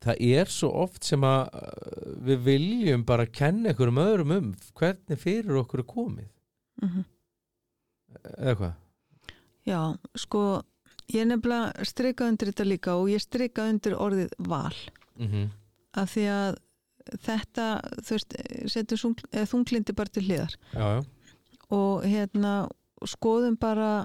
það 0.00 0.20
er 0.40 0.50
svo 0.52 0.70
oft 0.84 1.04
sem 1.04 1.20
að 1.28 1.48
uh, 1.54 2.14
við 2.28 2.44
viljum 2.46 3.04
bara 3.04 3.26
kenna 3.26 3.74
ykkur 3.74 3.92
um 3.92 4.00
öðrum 4.02 4.34
um 4.36 4.50
hvernig 4.78 5.18
fyrir 5.20 5.60
okkur 5.62 5.82
er 5.84 5.88
komið. 5.94 6.28
Mhm. 6.82 7.04
eða 8.38 8.54
hvað? 8.58 8.74
Já, 9.68 9.80
sko 10.16 10.40
ég 11.12 11.26
nefnilega 11.28 11.84
strika 11.86 12.26
undir 12.30 12.48
þetta 12.50 12.64
líka 12.66 12.94
og 12.98 13.10
ég 13.12 13.20
strika 13.22 13.66
undir 13.70 13.94
orðið 13.98 14.32
val. 14.48 14.74
Mm 15.20 15.50
af 15.98 16.12
því 16.14 16.22
að 16.30 16.56
þetta, 17.26 17.64
þú 18.06 18.12
veist, 18.14 18.34
setur 18.70 18.98
þung- 19.00 19.24
þunglindi 19.50 19.94
bara 19.98 20.08
til 20.14 20.22
hliðar. 20.22 20.52
Já, 20.72 20.84
já. 21.00 21.00
og 21.74 22.04
hérna 22.06 22.52
skoðum 23.10 23.56
bara, 23.58 24.04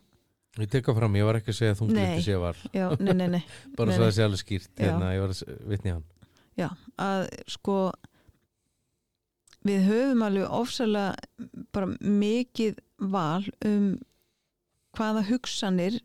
ég 0.64 0.72
tekka 0.72 0.96
fram, 0.96 1.16
ég 1.20 1.28
var 1.28 1.40
ekki 1.40 1.52
að 1.52 1.58
segja 1.60 1.76
að 1.76 1.80
Nei. 1.80 1.82
þunglindi 1.84 2.26
sé 2.26 2.40
val 2.40 2.56
já, 2.72 2.86
nei, 3.00 3.14
nei, 3.20 3.28
nei. 3.38 3.44
Bara 3.78 3.92
svo 3.96 4.02
nei. 4.02 4.08
það 4.08 4.16
sé 4.18 4.26
alveg 4.26 4.42
skýrt 4.44 4.84
hérna, 4.84 5.14
ég 5.16 5.24
var 5.26 5.34
að 5.36 5.56
vitni 5.72 5.94
hann. 5.96 6.06
Já, 6.56 6.70
að 7.02 7.24
sko 7.52 7.78
við 9.66 9.88
höfum 9.90 10.24
alveg 10.28 10.56
ofsalega 10.60 11.60
bara 11.76 11.90
mikið 12.00 12.80
val 13.12 13.44
um 13.66 13.88
hvaða 14.96 15.26
hugsanir 15.28 16.00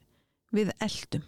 við 0.56 0.72
eldum 0.82 1.22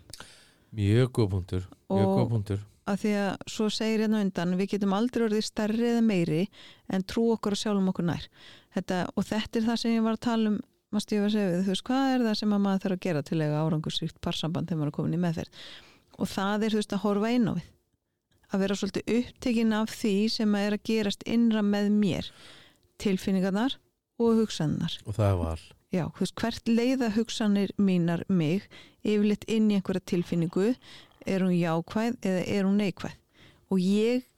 mjög 0.73 1.13
góð 1.15 1.31
punktur, 1.37 1.65
mjög 1.93 2.13
góð 2.17 2.29
punktur. 2.33 2.61
að 2.89 3.01
því 3.05 3.13
að 3.21 3.47
svo 3.55 3.69
segir 3.71 4.03
hérna 4.07 4.23
undan 4.25 4.57
við 4.59 4.73
getum 4.75 4.97
aldrei 4.97 5.27
orðið 5.29 5.47
stærri 5.47 5.89
eða 5.93 6.03
meiri 6.07 6.43
en 6.91 7.05
trú 7.07 7.29
okkur 7.37 7.55
og 7.55 7.61
sjálfum 7.61 7.91
okkur 7.93 8.09
nær. 8.09 8.27
Þetta, 8.73 9.03
og 9.15 9.27
þetta 9.29 9.61
er 9.61 9.67
það 9.69 9.81
sem 9.83 9.95
ég 9.95 10.07
var 10.07 10.17
að 10.17 10.25
tala 10.27 10.53
um 10.55 10.61
ég 10.93 11.23
var 11.23 11.31
að 11.31 11.35
segja 11.35 11.51
við, 11.51 11.63
þú 11.65 11.73
veist, 11.73 11.85
hvað 11.89 12.15
er 12.15 12.25
það 12.27 12.39
sem 12.41 12.53
að 12.53 12.65
maður 12.65 12.83
þarf 12.85 12.97
að 12.97 13.05
gera 13.07 13.23
til 13.29 13.39
að 13.41 13.59
árangursvíkt 13.59 14.19
parsamband 14.25 14.69
þegar 14.69 14.81
maður 14.81 14.93
er 14.93 14.97
komin 14.99 15.17
í 15.17 15.21
meðferð? 15.23 15.61
Og 16.19 16.29
það 16.29 16.67
er, 16.67 16.75
þú 16.75 16.81
veist, 16.83 16.93
að 16.93 17.05
horfa 17.07 17.31
inn 17.33 17.49
á 17.49 17.53
við. 17.57 17.69
Að 18.53 18.63
vera 18.63 18.77
svolítið 18.77 19.15
upptekinn 19.17 19.77
af 19.79 19.95
því 19.97 20.17
sem 20.35 20.57
er 20.59 20.77
að 20.77 20.85
gerast 20.91 21.25
innra 21.25 21.63
með 21.65 21.89
mér. 21.97 22.29
Tilfinningarnar 23.01 23.79
og 24.21 24.43
hugsannar 24.43 24.99
og 25.07 25.17
það 25.17 25.31
er 25.31 25.39
val. 25.41 25.63
Já, 25.93 26.05
þú 26.13 26.25
veist, 26.25 26.37
hvert 26.41 26.69
leiða 26.69 27.09
hugsanir 27.17 27.73
mínar 27.81 28.27
mig 28.29 28.69
yfirleitt 29.01 29.49
inn 29.49 29.71
í 29.73 29.79
einhverja 29.79 30.05
tilfinningu? 30.13 30.75
Er 31.25 31.45
hún 31.45 31.57
jákvæð 31.57 32.21
eða 32.21 32.45
er 32.45 32.69
hún 32.69 32.79
neikvæð? 32.81 33.19
Og 33.73 33.81
ég 33.81 34.29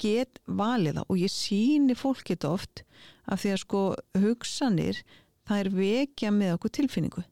get 0.00 0.40
valið 0.46 1.00
það 1.00 1.08
og 1.10 1.22
ég 1.22 1.32
síni 1.32 1.96
fólk 1.98 2.28
þetta 2.28 2.52
oft 2.54 2.84
af 3.28 3.42
því 3.42 3.54
að 3.54 3.62
sko 3.64 3.82
hugsanir 4.22 5.00
það 5.48 5.60
er 5.64 5.70
vekja 5.78 6.30
með 6.34 6.54
okkur 6.58 6.70
tilfinningu. 6.78 7.24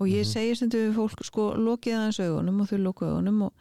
Og 0.00 0.06
ég 0.06 0.22
Mhm. 0.24 0.30
segi 0.32 0.54
stundu 0.56 0.78
við 0.78 0.94
fólk 0.96 1.24
sko 1.26 1.54
lokið 1.56 1.94
aðeins 1.98 2.20
augunum 2.22 2.60
og 2.60 2.68
þau 2.68 2.78
lokuð 2.78 3.08
augunum 3.12 3.42
og 3.42 3.52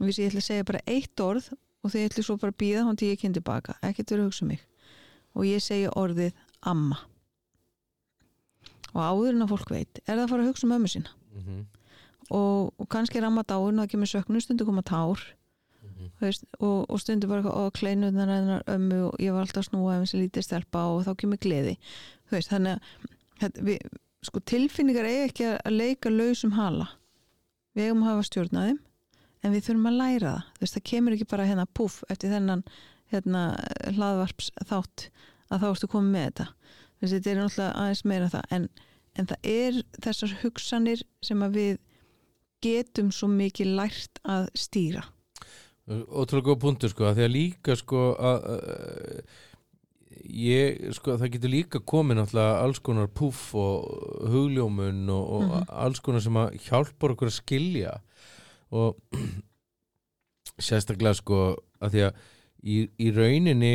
vissi 0.00 0.22
ég 0.24 0.30
ætla 0.32 0.40
að 0.42 0.48
segja 0.50 0.64
bara 0.64 0.80
eitt 0.86 1.16
orð 1.20 1.52
og 1.84 1.90
þau 1.90 2.00
ætla 2.08 2.24
svo 2.24 2.36
bara 2.38 2.52
að 2.52 2.58
býða 2.62 2.84
hann 2.84 2.96
til 2.96 3.08
ég 3.14 3.20
kynni 3.20 3.34
tilbaka, 3.40 3.74
ekkert 3.82 4.10
verið 4.12 4.20
að 4.22 4.28
hugsa 4.30 4.42
um 4.42 4.48
mig. 4.48 4.60
Og 5.34 5.42
ég 5.44 5.60
segi 5.64 5.88
orðið 5.88 6.32
amma. 6.62 6.98
Og 8.92 9.00
áður 9.00 9.30
en 9.36 9.42
að 9.46 9.52
fólk 9.54 9.70
veit 9.72 10.00
er 10.06 10.16
það 10.18 10.24
að 10.26 10.28
fara 10.32 10.42
að 10.44 10.50
hugsa 10.52 10.64
um 10.68 10.74
ömmu 10.76 10.90
sína? 10.92 11.12
Mhm, 11.32 11.62
og, 12.30 12.74
og 12.78 12.88
kannski 12.92 13.16
er 13.18 13.24
amma 13.24 13.42
dáin 13.42 13.78
og 13.80 13.86
það 13.86 13.90
kemur 13.94 14.10
söknu 14.12 14.42
stundu 14.44 14.64
koma 14.68 14.82
tár 14.82 15.18
veist, 16.22 16.46
og, 16.60 16.86
og 16.90 17.00
stundu 17.00 17.28
bara 17.30 17.50
og 17.50 17.72
kleinuðnar 17.78 18.30
hennar 18.30 18.64
ömmu 18.70 19.00
og 19.08 19.20
ég 19.22 19.34
var 19.34 19.46
alltaf 19.46 19.64
að 19.64 19.68
snúa 19.70 19.96
ef 19.96 20.06
þessi 20.06 20.22
lítið 20.22 20.46
stelpa 20.46 20.84
og 20.92 21.02
þá 21.06 21.12
kemur 21.22 21.40
gleði. 21.42 21.74
Veist, 22.32 22.52
þannig 22.52 22.80
að 23.42 23.60
við, 23.68 23.98
sko, 24.26 24.42
tilfinningar 24.52 25.08
eiga 25.08 25.26
ekki 25.28 25.50
að 25.52 25.76
leika 25.76 26.12
lausum 26.12 26.54
hala. 26.56 26.88
Við 27.76 27.88
eigum 27.88 28.04
að 28.04 28.10
hafa 28.12 28.28
stjórnaðum 28.28 28.80
en 29.42 29.54
við 29.54 29.66
þurfum 29.66 29.90
að 29.90 30.00
læra 30.00 30.32
það. 30.32 30.48
Veist, 30.60 30.78
það 30.78 30.88
kemur 30.92 31.16
ekki 31.16 31.30
bara 31.32 31.48
hérna 31.48 31.68
puff 31.78 32.02
eftir 32.12 32.34
þennan 32.34 32.64
hérna 33.12 33.44
hlaðvarps 33.92 34.52
þátt 34.64 35.08
að 35.52 35.64
þá 35.64 35.68
ertu 35.72 35.92
komið 35.92 36.16
með 36.16 36.28
þetta. 36.28 36.48
Þetta 37.02 37.30
er 37.32 37.40
náttúrulega 37.40 37.72
aðeins 37.82 38.04
meira 38.06 38.28
það 38.30 38.54
en, 38.56 38.68
en 39.18 39.28
það 39.32 39.48
er 39.52 39.80
þessar 40.06 40.36
hugsanir 40.44 41.02
sem 41.24 41.42
að 41.42 41.58
við 41.58 41.80
getum 42.62 43.10
svo 43.10 43.26
mikið 43.32 43.74
lært 43.80 44.20
að 44.22 44.46
stýra 44.54 45.02
ótrúlega 45.90 46.46
góð 46.52 46.60
punktur 46.62 46.92
sko, 46.92 47.08
að 47.10 47.24
líka 47.32 47.76
sko 47.78 48.12
að, 48.14 48.44
að 48.52 49.22
ég, 50.30 50.82
sko, 50.94 51.16
það 51.18 51.32
getur 51.34 51.52
líka 51.52 51.80
komið 51.92 52.20
náttúrulega 52.20 52.60
alls 52.62 52.78
konar 52.84 53.08
puff 53.10 53.54
og 53.58 54.28
hugljómun 54.30 55.08
og, 55.10 55.24
og 55.36 55.42
Mhm. 55.48 55.64
alls 55.68 56.00
konar 56.00 56.22
sem 56.22 56.38
að 56.38 56.58
hjálpar 56.68 57.16
okkur 57.16 57.28
að 57.28 57.40
skilja 57.40 57.96
og 58.70 58.96
sérstaklega 60.62 61.18
sko 61.18 61.40
að 61.82 61.90
því 61.96 62.04
að 62.06 62.14
í, 62.62 62.76
í 62.98 63.10
rauninni 63.10 63.74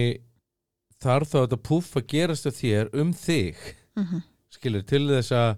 þarf 1.04 1.32
þá 1.34 1.38
þetta 1.44 1.64
puff 1.70 1.98
að 2.00 2.08
gerast 2.14 2.48
af 2.50 2.58
þér 2.58 2.94
um 2.94 3.14
þig 3.14 3.58
mm 3.98 4.04
-hmm. 4.04 4.22
skilur, 4.50 4.86
til 4.88 5.08
þess 5.08 5.32
að 5.32 5.58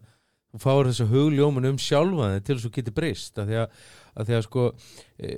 þú 0.49 0.59
fáir 0.63 0.89
þessa 0.89 1.05
hugljómun 1.13 1.69
um 1.69 1.77
sjálfaði 1.77 2.41
til 2.41 2.55
þess 2.55 2.65
að 2.65 2.69
þú 2.69 2.75
getur 2.79 2.97
breyst 2.97 3.37
að 3.37 3.51
því 3.51 3.57
að, 3.61 3.67
að, 4.19 4.27
því 4.29 4.35
að 4.37 4.43
sko 4.45 4.65
e, 5.17 5.31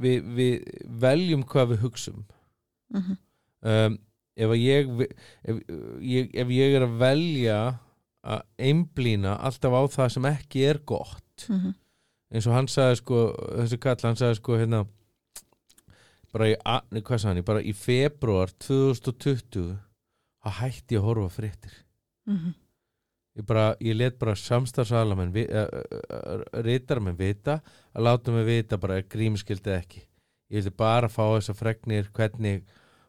við, 0.00 0.26
við 0.38 0.66
veljum 1.04 1.44
hvað 1.44 1.74
við 1.74 1.84
hugsum 1.84 2.24
Mhm. 2.94 3.16
um, 3.64 3.98
ef 4.36 4.50
að 4.50 4.60
ég 4.64 4.90
ef, 5.44 5.62
ég 6.02 6.34
ef 6.42 6.48
ég 6.54 6.74
er 6.78 6.84
að 6.86 6.98
velja 7.00 7.58
að 8.24 8.42
einblýna 8.58 9.36
alltaf 9.44 9.72
á 9.76 9.82
það 9.94 10.12
sem 10.16 10.28
ekki 10.32 10.64
er 10.70 10.78
gott 10.88 11.46
Mhm. 11.48 11.74
eins 12.34 12.46
og 12.48 12.54
hann 12.56 12.66
sagði 12.70 12.96
sko 13.02 13.22
þessi 13.60 13.78
kall, 13.80 13.96
hann 14.02 14.16
sagði 14.18 14.36
sko 14.40 14.58
hérna 14.58 14.84
bara 16.34 16.48
í, 16.50 16.56
hvað 16.58 17.20
sagði 17.22 17.34
hann, 17.34 17.44
bara 17.46 17.62
í 17.62 17.72
februar 17.76 18.50
2020 18.58 19.78
þá 20.44 20.50
hætti 20.60 20.98
að 20.98 21.04
horfa 21.08 21.28
á 21.30 21.36
fréttir 21.36 21.74
Mhm. 22.26 22.54
Ég 23.34 23.46
bara, 23.48 23.74
ég 23.82 23.96
let 23.98 24.18
bara 24.20 24.34
samstagsalamenn 24.38 25.32
rítar 26.64 27.00
menn 27.02 27.16
vita 27.18 27.58
að 27.94 28.06
láta 28.06 28.34
mig 28.34 28.46
vita 28.46 28.78
bara 28.80 29.00
að 29.00 29.08
grímskildi 29.14 29.74
ekki 29.74 30.02
ég 30.04 30.60
vildi 30.60 30.74
bara 30.78 31.08
fá 31.10 31.24
þessar 31.34 31.56
fregnir 31.58 32.10
hvernig, 32.14 32.64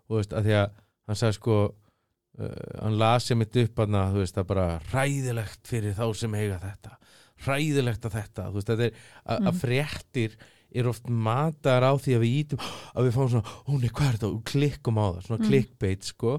þú 0.07 0.19
veist, 0.19 0.33
að 0.33 0.47
því 0.47 0.55
að 0.61 0.79
hann 1.05 1.19
sagði 1.19 1.37
sko 1.37 1.57
uh, 1.65 2.49
hann 2.81 2.97
lasi 3.01 3.37
mitt 3.37 3.59
upp 3.61 3.83
að 3.85 3.95
þú 4.15 4.23
veist, 4.23 4.39
að 4.41 4.49
bara 4.53 4.67
ræðilegt 4.93 5.69
fyrir 5.69 5.97
þá 5.97 6.05
sem 6.17 6.37
eiga 6.39 6.59
þetta 6.63 6.95
ræðilegt 7.45 8.05
að 8.07 8.15
þetta, 8.15 8.47
þú 8.49 8.55
veist, 8.59 8.69
þetta 8.71 8.85
er 8.85 8.93
að, 8.95 9.35
að 9.35 9.49
Mhm. 9.51 9.59
fréttir 9.59 10.37
er 10.75 10.87
oft 10.91 11.07
matar 11.09 11.83
á 11.87 11.91
því 11.95 12.15
að 12.17 12.23
við 12.25 12.33
ítum 12.41 12.59
að 12.95 13.05
við 13.07 13.13
fáum 13.15 13.29
svona, 13.31 13.53
ó 13.67 13.71
nei, 13.79 13.89
hvað 13.89 14.07
er 14.09 14.17
þetta 14.17 14.29
og 14.31 14.43
klikkum 14.51 14.97
á 14.99 15.05
það, 15.07 15.21
svona 15.27 15.39
Mhm. 15.39 15.47
clickbait 15.49 16.03
sko 16.03 16.33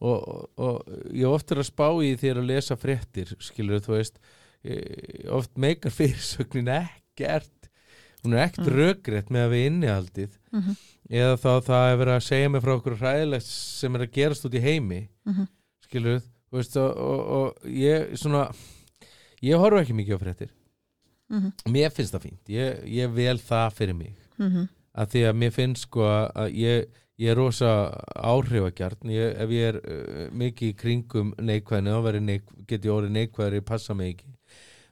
og, 0.00 0.50
og, 0.58 0.82
ég 1.12 1.24
hef 1.26 1.34
oft 1.38 1.52
er 1.52 1.62
að 1.62 1.68
spá 1.70 1.88
í 2.02 2.10
þér 2.18 2.40
að 2.42 2.48
lesa 2.52 2.76
fréttir 2.76 3.34
skilur 3.40 3.80
þú 3.84 3.94
veist 3.96 4.18
eh, 4.64 5.28
oft 5.30 5.54
meikar 5.56 5.90
fyrirsögnin 5.94 6.68
ekkert 6.68 7.52
hún 8.24 8.34
er 8.34 8.48
ekkert 8.48 8.66
Mm. 8.66 8.74
rökrétt 8.74 9.28
með 9.30 9.44
að 9.46 9.52
við 9.54 9.66
innihaldið 9.70 10.32
Mhm. 10.52 10.76
eða 11.10 11.36
þá 11.38 11.52
það 11.62 11.92
er 11.92 11.96
verið 12.02 12.16
að 12.16 12.26
segja 12.26 12.48
mig 12.50 12.62
frá 12.62 12.72
okkur 12.74 12.96
hræðilegt 12.98 13.46
sem 13.46 13.94
er 13.94 14.00
að 14.06 14.12
gerast 14.12 14.44
út 14.44 14.54
í 14.58 14.60
heimi 14.60 15.08
Mhm. 15.26 15.46
skilur 15.86 16.20
þú 16.50 16.56
veist 16.58 16.76
og, 16.76 16.96
og, 16.96 17.20
og 17.38 17.54
ég 17.70 18.10
svona 18.18 18.52
ég 19.42 19.54
horfa 19.56 19.84
ekki 19.84 19.94
mikið 19.94 20.18
á 20.18 20.22
fréttir 20.24 20.50
Mhm. 21.28 21.52
mér 21.68 21.92
finnst 21.92 22.14
það 22.14 22.24
fínt, 22.24 22.48
ég, 22.48 22.80
ég 22.88 23.12
vel 23.14 23.36
það 23.38 23.76
fyrir 23.76 23.96
mig. 23.96 24.16
Mhm. 24.38 24.68
að 24.98 25.10
því 25.12 25.20
að 25.28 25.36
mér 25.38 25.52
finnst 25.54 25.82
sko 25.86 26.00
að 26.34 26.54
ég, 26.58 26.86
ég 27.18 27.30
er 27.30 27.36
rosa 27.36 27.68
áhrifagjarn. 28.16 29.10
Ég, 29.14 29.36
ef 29.38 29.50
ég 29.54 29.68
er 29.68 29.76
uh, 29.78 30.30
mikið 30.34 30.72
í 30.72 30.76
kringum 30.76 31.34
neikvæðinu 31.38 31.94
þá 32.02 32.20
neik, 32.20 32.42
get 32.66 32.82
ég 32.82 32.94
orðið 32.94 33.14
neikvæður 33.14 33.58
ég 33.60 33.64
passa 33.68 33.94
mig 33.94 34.16
ekki. 34.16 34.32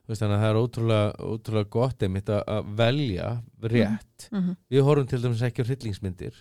Þannig 0.06 0.36
að 0.36 0.42
það 0.44 0.50
er 0.52 0.60
ótrúlega, 0.60 1.06
ótrúlega 1.26 1.70
gott 1.70 2.02
einmitt 2.06 2.28
að, 2.30 2.68
velja 2.78 3.30
rétt. 3.62 4.28
Mhm. 4.30 4.56
við 4.70 4.84
horfum 4.86 5.08
til 5.08 5.22
dæmis 5.22 5.42
ekki 5.42 5.64
á 5.64 5.68
hryllingsmyndir. 5.68 6.34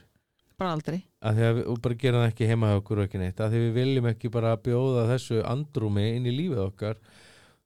Bara 0.55 0.75
aldrei. 0.75 1.01
Að 1.25 1.35
því 1.35 1.47
að 1.49 1.55
við 1.57 1.65
og 1.71 1.79
bara 1.81 1.95
gera 1.99 2.19
það 2.21 2.29
ekki 2.31 2.47
heima 2.47 2.67
hjá 2.69 2.77
okkur 2.79 2.99
og 3.01 3.07
ekki 3.07 3.19
neitt. 3.19 3.39
Að 3.41 3.51
því 3.51 3.63
við 3.63 3.73
viljum 3.79 4.09
ekki 4.11 4.31
bara 4.31 4.55
bjóða 4.55 5.07
þessu 5.09 5.41
andrúmi 5.43 6.05
inn 6.15 6.29
í 6.29 6.35
lífið 6.35 6.61
okkar 6.69 7.01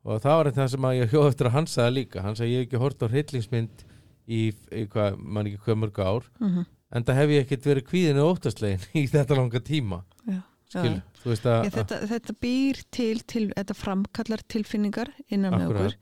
og 0.10 0.22
það 0.24 0.38
var 0.42 0.50
það 0.58 0.70
sem 0.74 0.88
að 0.90 0.98
ég 1.00 1.14
hjóð 1.14 1.28
eftir 1.30 1.50
að 1.50 1.56
hann 1.58 1.70
sagði 1.70 1.96
líka. 2.00 2.24
Hann 2.26 2.38
sagði 2.40 2.56
ég 2.56 2.64
hef 2.64 2.68
ekki 2.70 2.82
hort 2.84 3.06
á 3.06 3.08
hryllingsmynd 3.14 3.84
í, 4.30 4.42
í 4.50 4.84
hvað, 4.92 5.20
mann 5.22 5.50
ekki 5.52 5.62
hvað 5.68 5.80
mörg 5.84 6.00
ár 6.02 6.28
Mhm. 6.42 6.66
en 6.92 7.04
það 7.06 7.20
hef 7.22 7.30
ég 7.36 7.46
ekkert 7.46 7.68
verið 7.70 7.88
kvíðinu 7.92 8.26
óttaslegin 8.32 8.88
í 9.02 9.06
þetta 9.12 9.38
langa 9.38 9.60
tíma. 9.62 10.04
Já. 10.26 10.42
skil, 10.70 11.00
veist 11.26 11.46
að 11.50 11.64
Ég, 11.66 11.74
þetta, 11.74 11.96
þetta 12.12 12.34
býr 12.46 12.82
til, 12.94 13.16
til 13.26 13.46
þetta 13.56 13.74
framkallar 13.74 14.44
tilfinningar 14.54 15.10
innan 15.34 15.56
með 15.58 15.72
okkur. 15.72 15.96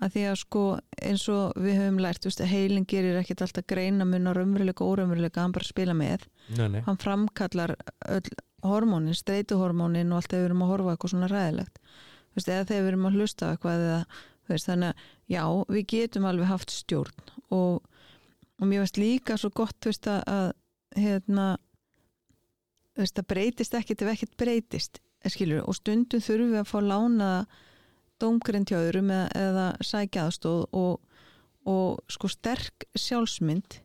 Að 0.00 0.12
því 0.14 0.24
að 0.30 0.36
sko 0.40 0.64
eins 1.04 1.22
og 1.32 1.56
við 1.60 1.74
höfum 1.80 1.98
lært 2.04 2.24
veist, 2.28 2.40
að 2.40 2.52
heilin 2.52 2.84
gerir 2.88 3.16
ekkert 3.20 3.42
alltaf 3.46 3.64
greina 3.68 4.04
mun 4.08 4.28
á 4.28 4.32
raunveruleika 4.36 4.84
og 4.84 4.94
óraunveruleika, 4.98 5.40
hann 5.44 5.52
bara 5.56 5.64
spila 5.68 5.92
með. 5.96 6.24
Nei, 6.56 6.68
nei, 6.72 6.80
hann 6.84 7.00
framkallar 7.00 7.74
öll 8.08 8.30
hormónin, 8.64 9.16
streituhormónin 9.16 10.12
og 10.12 10.20
allt 10.20 10.32
þegar 10.32 10.42
við 10.44 10.48
erum 10.50 10.64
að 10.66 10.72
horfa 10.74 10.94
eitthvað 10.94 11.12
svona 11.14 11.28
ræðilegt 11.32 11.80
veist, 12.40 12.50
eða 12.50 12.68
þegar 12.70 12.84
við 12.84 12.92
erum 12.92 13.08
að 13.08 13.18
hlusta 13.18 13.48
á 13.48 13.52
eitthvað 13.54 13.84
eða, 13.86 14.00
veist, 14.50 14.68
þannig 14.70 14.90
að 14.90 15.04
já, 15.34 15.44
við 15.76 15.86
getum 15.94 16.28
alveg 16.30 16.50
haft 16.50 16.74
stjórn 16.74 17.34
og, 17.54 17.82
og 18.58 18.70
mér 18.70 18.84
veist 18.84 19.00
líka 19.00 19.38
svo 19.40 19.52
gott 19.54 19.88
veist, 19.88 20.08
að, 20.10 20.24
að 20.26 21.00
hérna 21.04 21.46
veist, 22.98 23.16
það 23.16 23.30
breytist 23.34 23.76
ekkit 23.78 24.04
ef 24.04 24.12
ekkit 24.14 24.36
breytist 24.40 25.02
skilur, 25.28 25.66
og 25.68 25.76
stundum 25.76 26.22
þurfum 26.24 26.54
við 26.54 26.62
að 26.62 26.70
fá 26.70 26.78
lána 26.80 27.30
dómgrindjáðurum 28.20 29.12
eða, 29.12 29.28
eða 29.36 29.66
sækja 29.84 30.26
aðstóð 30.26 30.62
og, 30.76 31.22
og 31.68 32.00
sko 32.12 32.30
sterk 32.32 32.86
sjálfsmynd 32.96 33.80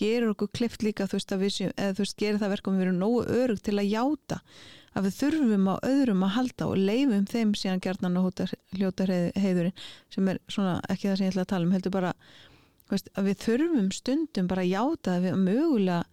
gerur 0.00 0.32
okkur 0.34 0.50
klift 0.54 0.82
líka 0.86 1.06
þú 1.10 1.18
veist 1.18 1.32
að 1.34 1.42
við 1.44 1.54
séum, 1.56 1.72
eða 1.76 1.94
þú 1.98 2.04
veist 2.04 2.18
gerir 2.22 2.40
það 2.42 2.52
verkum 2.54 2.76
við 2.78 2.86
erum 2.86 3.00
nógu 3.02 3.22
örug 3.42 3.62
til 3.66 3.76
að 3.78 3.90
játa 3.92 4.40
að 4.98 5.04
við 5.08 5.16
þurfum 5.20 5.66
á 5.68 5.74
öðrum 5.86 6.22
að 6.26 6.34
halda 6.38 6.66
og 6.68 6.76
leifum 6.88 7.26
þeim 7.28 7.50
síðan 7.54 7.82
að 8.18 8.22
hóta, 8.24 8.46
hljóta 8.74 9.06
heið- 9.10 9.36
heiðurinn 9.38 9.76
sem 10.14 10.28
er 10.32 10.38
svona 10.48 10.76
ekki 10.88 11.08
það 11.10 11.16
sem 11.18 11.26
ég 11.28 11.32
ætla 11.34 11.44
að 11.44 11.50
tala 11.52 11.66
um 11.68 11.74
heldur 11.76 11.94
bara 11.98 12.12
veist, 12.90 13.10
að 13.14 13.28
við 13.28 13.36
þurfum 13.44 13.90
stundum 13.92 14.48
bara 14.48 14.62
að 14.64 14.72
játa 14.72 15.16
að 15.18 15.26
við 15.28 15.36
mögulega 15.44 16.04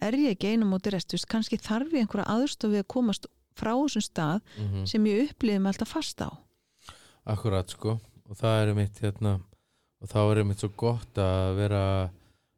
er 0.00 0.16
ég 0.16 0.30
ekki 0.36 0.52
einum 0.54 0.70
móti 0.72 0.92
rest, 0.94 1.12
veist, 1.12 1.28
kannski 1.28 1.58
þarf 1.60 1.90
ég 1.92 2.06
einhverja 2.06 2.30
aðstof 2.32 2.70
við 2.72 2.84
að 2.84 2.88
komast 2.94 3.26
frá 3.58 3.74
þessum 3.76 4.04
stað 4.06 4.40
mm 4.56 4.86
sem 4.86 5.04
ég 5.10 5.26
upplifum 5.34 5.66
alltaf 5.68 5.90
fast 5.92 6.22
á. 6.24 6.30
Akkurat 7.28 7.68
sko 7.68 7.98
og 8.30 8.36
það 8.38 8.62
er 8.62 8.74
mitt 8.78 9.00
hérna 9.02 9.34
og 10.00 10.08
þá 10.08 10.20
er 10.30 10.44
mitt 10.48 10.62
svo 10.62 10.70
gott 10.80 11.18
að 11.20 11.56
vera 11.58 11.82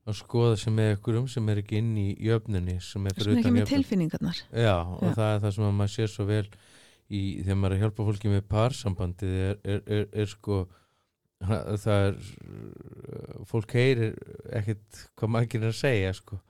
að 0.02 0.18
skoða 0.18 0.58
sem 0.58 0.74
með 0.74 0.96
ykkurum 0.96 1.26
sem 1.30 1.48
er 1.52 1.62
ekki 1.62 1.78
inn 1.78 1.92
í 2.00 2.08
jöfnunni 2.26 2.78
sem 2.82 3.04
er 3.06 3.16
sem 3.16 3.32
er 3.32 3.40
ekki 3.42 3.54
með 3.54 3.68
tilfinningarnar. 3.70 4.40
Já, 4.50 4.76
og 4.82 5.04
Já. 5.06 5.14
það 5.18 5.34
er 5.34 5.42
það 5.44 5.56
sem 5.56 5.66
að 5.68 5.74
maður 5.78 5.94
sér 5.94 6.10
svo 6.10 6.26
vel 6.26 6.46
í 7.12 7.22
þegar 7.42 7.58
maður 7.60 7.74
er 7.74 7.76
að 7.76 7.84
hjálpa 7.84 8.06
fólki 8.08 8.32
með 8.32 8.46
parsambandið 8.50 9.36
er, 9.46 9.60
er, 9.62 9.84
er, 9.86 10.08
er 10.22 10.32
sko 10.32 10.58
það 11.42 12.08
er 12.08 12.18
fólk 13.50 13.76
heyrir 13.78 14.18
ekkit 14.58 15.04
hvað 15.18 15.32
maður 15.36 15.58
er 15.60 15.70
að 15.70 15.78
segja 15.78 16.12
sko. 16.18 16.40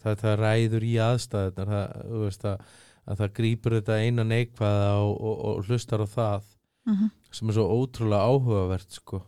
Það, 0.00 0.14
það 0.22 0.38
ræður 0.40 0.86
í 0.88 0.94
aðstæðunar 1.04 1.72
það, 1.74 1.98
þú 2.10 2.22
veist, 2.24 2.46
að, 2.48 2.78
að 3.04 3.18
það 3.20 3.34
grýpur 3.40 3.76
þetta 3.76 3.98
eina 4.00 4.24
neikvæða 4.24 4.92
og, 5.02 5.10
og, 5.20 5.42
og 5.50 5.68
hlustar 5.68 6.04
á 6.04 6.08
það 6.08 6.46
mm 6.88 6.94
-hmm. 6.94 7.10
sem 7.36 7.48
er 7.48 7.58
svo 7.58 7.66
ótrúlega 7.68 8.28
áhugavert 8.28 8.96
sko 8.96 9.20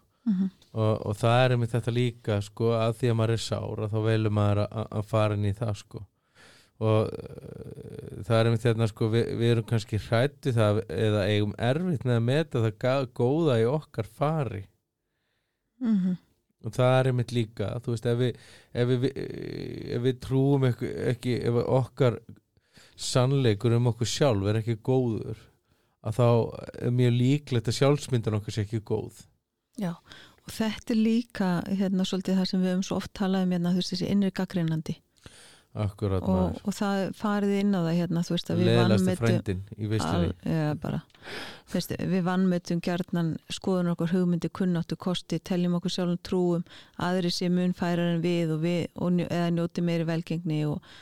og, 0.73 1.07
og 1.07 1.17
það 1.19 1.45
er 1.45 1.55
einmitt 1.55 1.75
þetta 1.75 1.95
líka 1.95 2.41
sko 2.41 2.73
að 2.79 2.97
því 3.01 3.11
að 3.11 3.19
maður 3.19 3.35
er 3.35 3.45
sár 3.45 3.85
að 3.85 3.95
þá 3.95 4.01
velur 4.07 4.35
maður 4.39 4.65
að, 4.67 5.07
fara 5.11 5.39
inn 5.39 5.49
í 5.49 5.55
það 5.59 5.73
sko. 5.83 6.03
Og 6.83 7.01
uh, 7.13 8.21
það 8.27 8.37
er 8.39 8.51
einmitt 8.51 8.67
þetta 8.67 8.91
sko 8.91 9.09
við, 9.13 9.33
við 9.39 9.55
erum 9.55 9.69
kannski 9.71 10.03
hrætti 10.03 10.55
það 10.57 10.83
eða 10.89 11.25
eigum 11.31 11.57
erfitt 11.59 12.07
með 12.07 12.19
að 12.19 12.29
meta 12.29 12.63
það 12.67 13.09
góða 13.15 13.59
í 13.63 13.67
okkar 13.71 14.07
fari. 14.07 14.67
Mhm. 15.83 16.19
og 16.63 16.71
það 16.77 16.93
er 16.97 17.09
einmitt 17.11 17.33
líka 17.35 17.69
þú 17.83 17.91
veist 17.91 18.05
ef 18.07 18.19
við, 18.21 18.37
ef 18.79 18.91
við, 18.93 19.07
ef 19.97 20.03
við 20.05 20.19
trúum 20.23 20.67
ekki, 20.69 20.91
ekki 21.11 21.33
ef 21.43 21.57
okkar 21.59 22.21
sannleikur 22.95 23.75
um 23.75 23.91
okkur 23.91 24.07
sjálf 24.07 24.47
er 24.47 24.61
ekki 24.61 24.77
góður 24.79 25.41
að 26.07 26.21
þá 26.21 26.29
er 26.87 26.95
mjög 26.95 27.17
líklegt 27.19 27.71
að 27.71 27.79
sjálfsmyndan 27.81 28.39
okkur 28.39 28.55
sé 28.55 28.63
ekki 28.63 28.83
góð 28.87 29.25
Já, 29.81 29.95
og 30.43 30.53
þetta 30.53 30.93
er 30.93 31.01
líka 31.01 31.53
hérna 31.71 32.05
svolítið 32.05 32.43
það 32.43 32.51
sem 32.51 32.61
við 32.61 32.75
höfum 32.75 32.85
svo 32.89 32.99
oft 33.01 33.15
talað 33.17 33.47
um 33.47 33.55
hérna, 33.57 33.73
þú 33.73 33.83
veist, 33.83 33.95
þessi 33.95 34.11
innri 34.13 34.35
gaggreinandi 34.37 34.99
Akkurat 35.73 36.21
og, 36.29 36.59
og 36.69 36.75
það 36.77 37.15
farið 37.17 37.53
inn 37.63 37.73
á 37.73 37.81
það 37.81 37.95
hérna, 37.97 38.23
þú 38.27 38.35
veist, 38.35 38.51
að 38.53 38.59
við 38.61 38.67
Veistu, 41.73 41.97
við 42.11 42.27
vannmötum 42.27 42.83
gjarnan 42.85 43.31
skoðun 43.49 43.89
okkur 43.95 44.13
hugmyndi, 44.13 44.51
kunnáttu, 44.53 44.99
kosti 45.01 45.39
teljum 45.41 45.79
okkur 45.79 45.95
sjálfum 45.95 46.21
trúum 46.29 46.67
aðri 47.01 47.31
sé 47.33 47.49
mun 47.49 47.73
færar 47.79 48.19
en 48.19 48.21
við, 48.21 48.53
og 48.53 48.61
við 48.67 48.83
og, 49.01 49.23
eða 49.25 49.49
njóti 49.57 49.87
meiri 49.87 50.05
velgengni 50.11 50.61
og, 50.69 50.93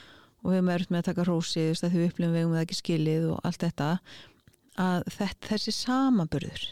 og 0.44 0.52
við 0.52 0.60
erum 0.60 0.72
erft 0.76 0.94
með 0.94 1.02
að 1.02 1.08
taka 1.10 1.26
rósi 1.26 1.64
þú 1.64 1.72
veist, 1.72 1.88
að 1.88 1.98
við 1.98 2.06
upplifum 2.12 2.38
við 2.38 2.46
um 2.46 2.54
það 2.54 2.66
ekki 2.68 2.78
skilið 2.78 3.28
og 3.32 3.42
allt 3.50 3.66
þetta. 3.66 3.90
Að 4.86 5.10
þetta, 5.16 5.50
þessi 5.50 5.76
samaburður 5.80 6.68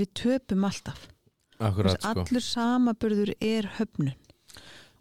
við 0.00 0.14
töpum 0.18 0.66
alltaf 0.66 1.06
Akkurat 1.60 2.00
sko. 2.00 2.24
allur 2.24 2.44
samaburður 2.44 3.32
er 3.36 3.70
höfnun. 3.78 4.14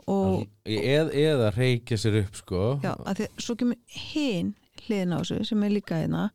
Og 0.09 0.47
Eð, 0.65 1.11
eða 1.13 1.51
reykja 1.53 1.99
sér 2.01 2.23
upp 2.23 2.39
sko. 2.39 2.63
Já, 2.83 2.95
að 2.97 3.21
því, 3.21 3.27
svo 3.45 3.55
kemur 3.59 3.99
hinn 4.09 4.55
hliðin 4.79 5.13
á 5.13 5.19
þessu 5.19 5.45
sem 5.45 5.63
er 5.67 5.73
líka 5.75 5.99
hérna 5.99 6.29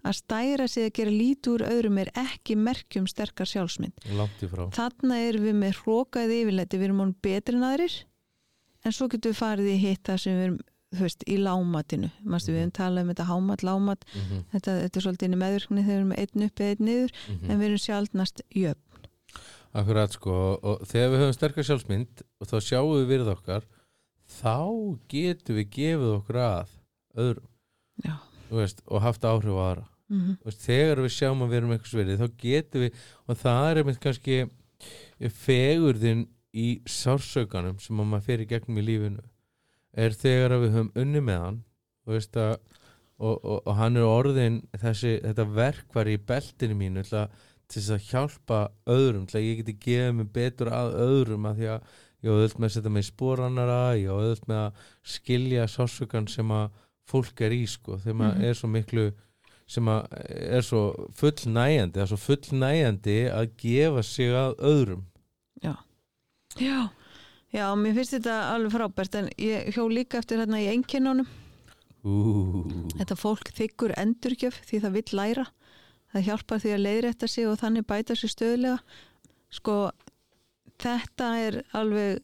að 0.00 0.16
stæra 0.18 0.66
sig 0.70 0.88
að 0.88 0.94
gera 0.98 1.12
lítið 1.14 1.52
úr 1.52 1.64
öðrum 1.68 2.00
er 2.02 2.10
ekki 2.18 2.56
merkjum 2.58 3.06
sterkar 3.10 3.46
sjálfsmynd. 3.46 4.02
Þarna 4.74 5.20
erum 5.28 5.46
við 5.46 5.58
með 5.60 5.82
hrókaðið 5.84 6.40
yfirleiti 6.40 6.80
við 6.80 6.88
erum 6.88 7.04
honum 7.04 7.18
betri 7.22 7.60
en 7.60 7.68
aðrir 7.68 7.96
en 8.84 8.96
svo 8.96 9.08
getum 9.12 9.34
við 9.34 9.40
farið 9.42 9.72
í 9.74 9.78
hitt 9.84 10.02
það 10.08 10.22
sem 10.24 10.38
við 10.38 10.46
erum 10.48 10.60
þú 10.90 11.06
veist, 11.06 11.24
í 11.30 11.36
lámatinu 11.38 12.10
Manstu, 12.26 12.54
við 12.54 12.64
erum 12.64 12.72
talað 12.74 13.04
um 13.04 13.10
þetta 13.12 13.26
hámat, 13.28 13.64
lámat 13.66 14.06
mm 14.10 14.44
þetta, 14.54 14.76
þetta 14.84 14.98
er 14.98 15.04
svolítið 15.04 15.28
inn 15.28 15.36
í 15.36 15.40
meðvirkni 15.44 15.84
þegar 15.84 15.90
við 15.90 16.00
erum 16.00 16.14
einn 16.18 16.46
uppi, 16.46 16.70
einn 16.70 16.86
niður 16.88 17.12
-hmm. 17.14 17.50
en 17.50 17.60
við 17.60 17.66
erum 17.68 17.82
sjálfnast 17.84 18.42
jöfn 18.50 18.89
Akkurat 19.70 20.14
sko 20.14 20.36
og 20.56 20.82
þegar 20.90 21.12
við 21.12 21.22
höfum 21.22 21.36
sterkar 21.36 21.66
sjálfsmynd 21.66 22.24
og 22.40 22.50
þá 22.50 22.56
sjáum 22.66 22.94
við 22.96 23.06
virð 23.12 23.30
okkar 23.36 23.68
þá 24.30 24.56
getum 25.10 25.58
við 25.60 25.70
gefið 25.76 26.14
okkur 26.16 26.40
að 26.42 26.74
öðrum. 27.20 27.48
Veist, 28.50 28.82
og 28.90 29.04
haft 29.04 29.26
áhrif 29.26 29.54
á 29.54 29.62
aðra. 29.62 29.86
Mm 30.10 30.20
Þú 30.40 30.50
veist, 30.50 30.64
þegar 30.66 31.02
við 31.04 31.14
sjáum 31.14 31.42
að 31.44 31.50
við 31.50 31.60
erum 31.60 31.72
eitthvað 31.74 31.92
sverið 31.92 32.20
þá 32.20 32.28
getum 32.42 32.84
við, 32.84 33.04
og 33.26 33.38
það 33.38 33.70
er 33.70 33.80
einmitt 33.80 34.00
kannski 34.02 34.38
fegurðin 35.44 36.26
í 36.50 36.68
sársaukanum 36.86 37.78
sem 37.78 38.00
að 38.00 38.10
maður 38.10 38.26
fer 38.26 38.40
í 38.40 38.48
gegnum 38.50 38.80
í 38.80 38.86
lífinu. 38.86 39.22
Er 39.94 40.14
þegar 40.14 40.58
við 40.58 40.74
höfum 40.74 40.92
unni 40.98 41.20
með 41.20 41.40
hann 41.44 41.62
að 42.10 42.58
og, 43.20 43.44
og, 43.44 43.58
og 43.66 43.74
hann 43.76 43.98
er 44.00 44.08
orðin 44.08 44.60
þessi, 44.80 45.18
þetta 45.20 45.46
verkvar 45.52 46.08
í 46.08 46.16
beltinu 46.16 46.76
mínu 46.78 47.04
til, 47.04 47.24
að, 47.24 47.34
til 47.70 47.80
þess 47.82 47.94
að 47.96 48.06
hjálpa 48.10 48.60
öðrum 48.90 49.26
til 49.30 49.38
að 49.40 49.46
ég 49.46 49.60
geti 49.62 49.76
gefið 49.86 50.14
mig 50.20 50.30
betur 50.34 50.70
að 50.74 50.94
öðrum 51.06 51.46
að 51.50 51.58
því 51.60 51.68
að 51.74 51.80
ég 52.20 52.28
á 52.30 52.34
öðvöld 52.36 52.58
með 52.60 52.68
að 52.68 52.74
setja 52.76 52.90
mig 52.96 53.04
í 53.04 53.08
spórannara 53.10 53.80
ég 53.96 54.10
á 54.10 54.16
öðvöld 54.20 54.46
með 54.50 54.62
að 54.66 54.84
skilja 55.14 55.66
sársaukan 55.70 56.28
sem 56.28 56.50
að 56.52 56.70
fólk 57.10 57.40
er 57.46 57.54
í 57.56 57.62
sko 57.66 57.96
þegar 58.02 58.18
maður 58.20 58.36
Mhm. 58.40 58.44
er 58.50 58.54
svo 58.60 58.68
miklu 58.74 59.06
sem 59.70 59.86
að 59.86 60.06
er 60.58 60.62
svo 60.66 60.82
fullnægjandi 61.14 61.94
það 61.94 62.02
er 62.02 62.10
svo 62.10 62.20
fullnægjandi 62.26 63.18
að 63.30 63.50
gefa 63.62 64.02
sig 64.02 64.34
að 64.34 64.56
öðrum. 64.58 65.04
Já, 66.58 66.90
já, 67.54 67.66
mér 67.78 67.94
finnst 67.94 68.16
þetta 68.16 68.34
alveg 68.54 68.72
frábært 68.74 69.14
en 69.20 69.28
ég 69.38 69.68
hjó 69.74 69.84
líka 69.88 70.18
eftir 70.18 70.40
hérna 70.42 70.58
í 70.58 70.66
einkennunum. 70.72 71.28
Ú, 72.02 72.64
Þetta 72.98 73.16
fólk 73.16 73.52
þykkur 73.54 73.94
endurgjöf 74.00 74.58
því 74.66 74.80
það 74.82 74.94
vill 74.96 75.16
læra. 75.20 75.44
Það 76.10 76.26
hjálpar 76.26 76.62
því 76.62 76.72
að 76.74 76.84
leiðrætta 76.86 77.28
sig 77.30 77.46
og 77.46 77.60
þannig 77.60 77.86
bæta 77.86 78.16
sig 78.18 78.32
stöðlega. 78.32 78.80
Sko, 79.54 79.76
þetta 80.82 81.30
er 81.44 81.60
alveg 81.76 82.20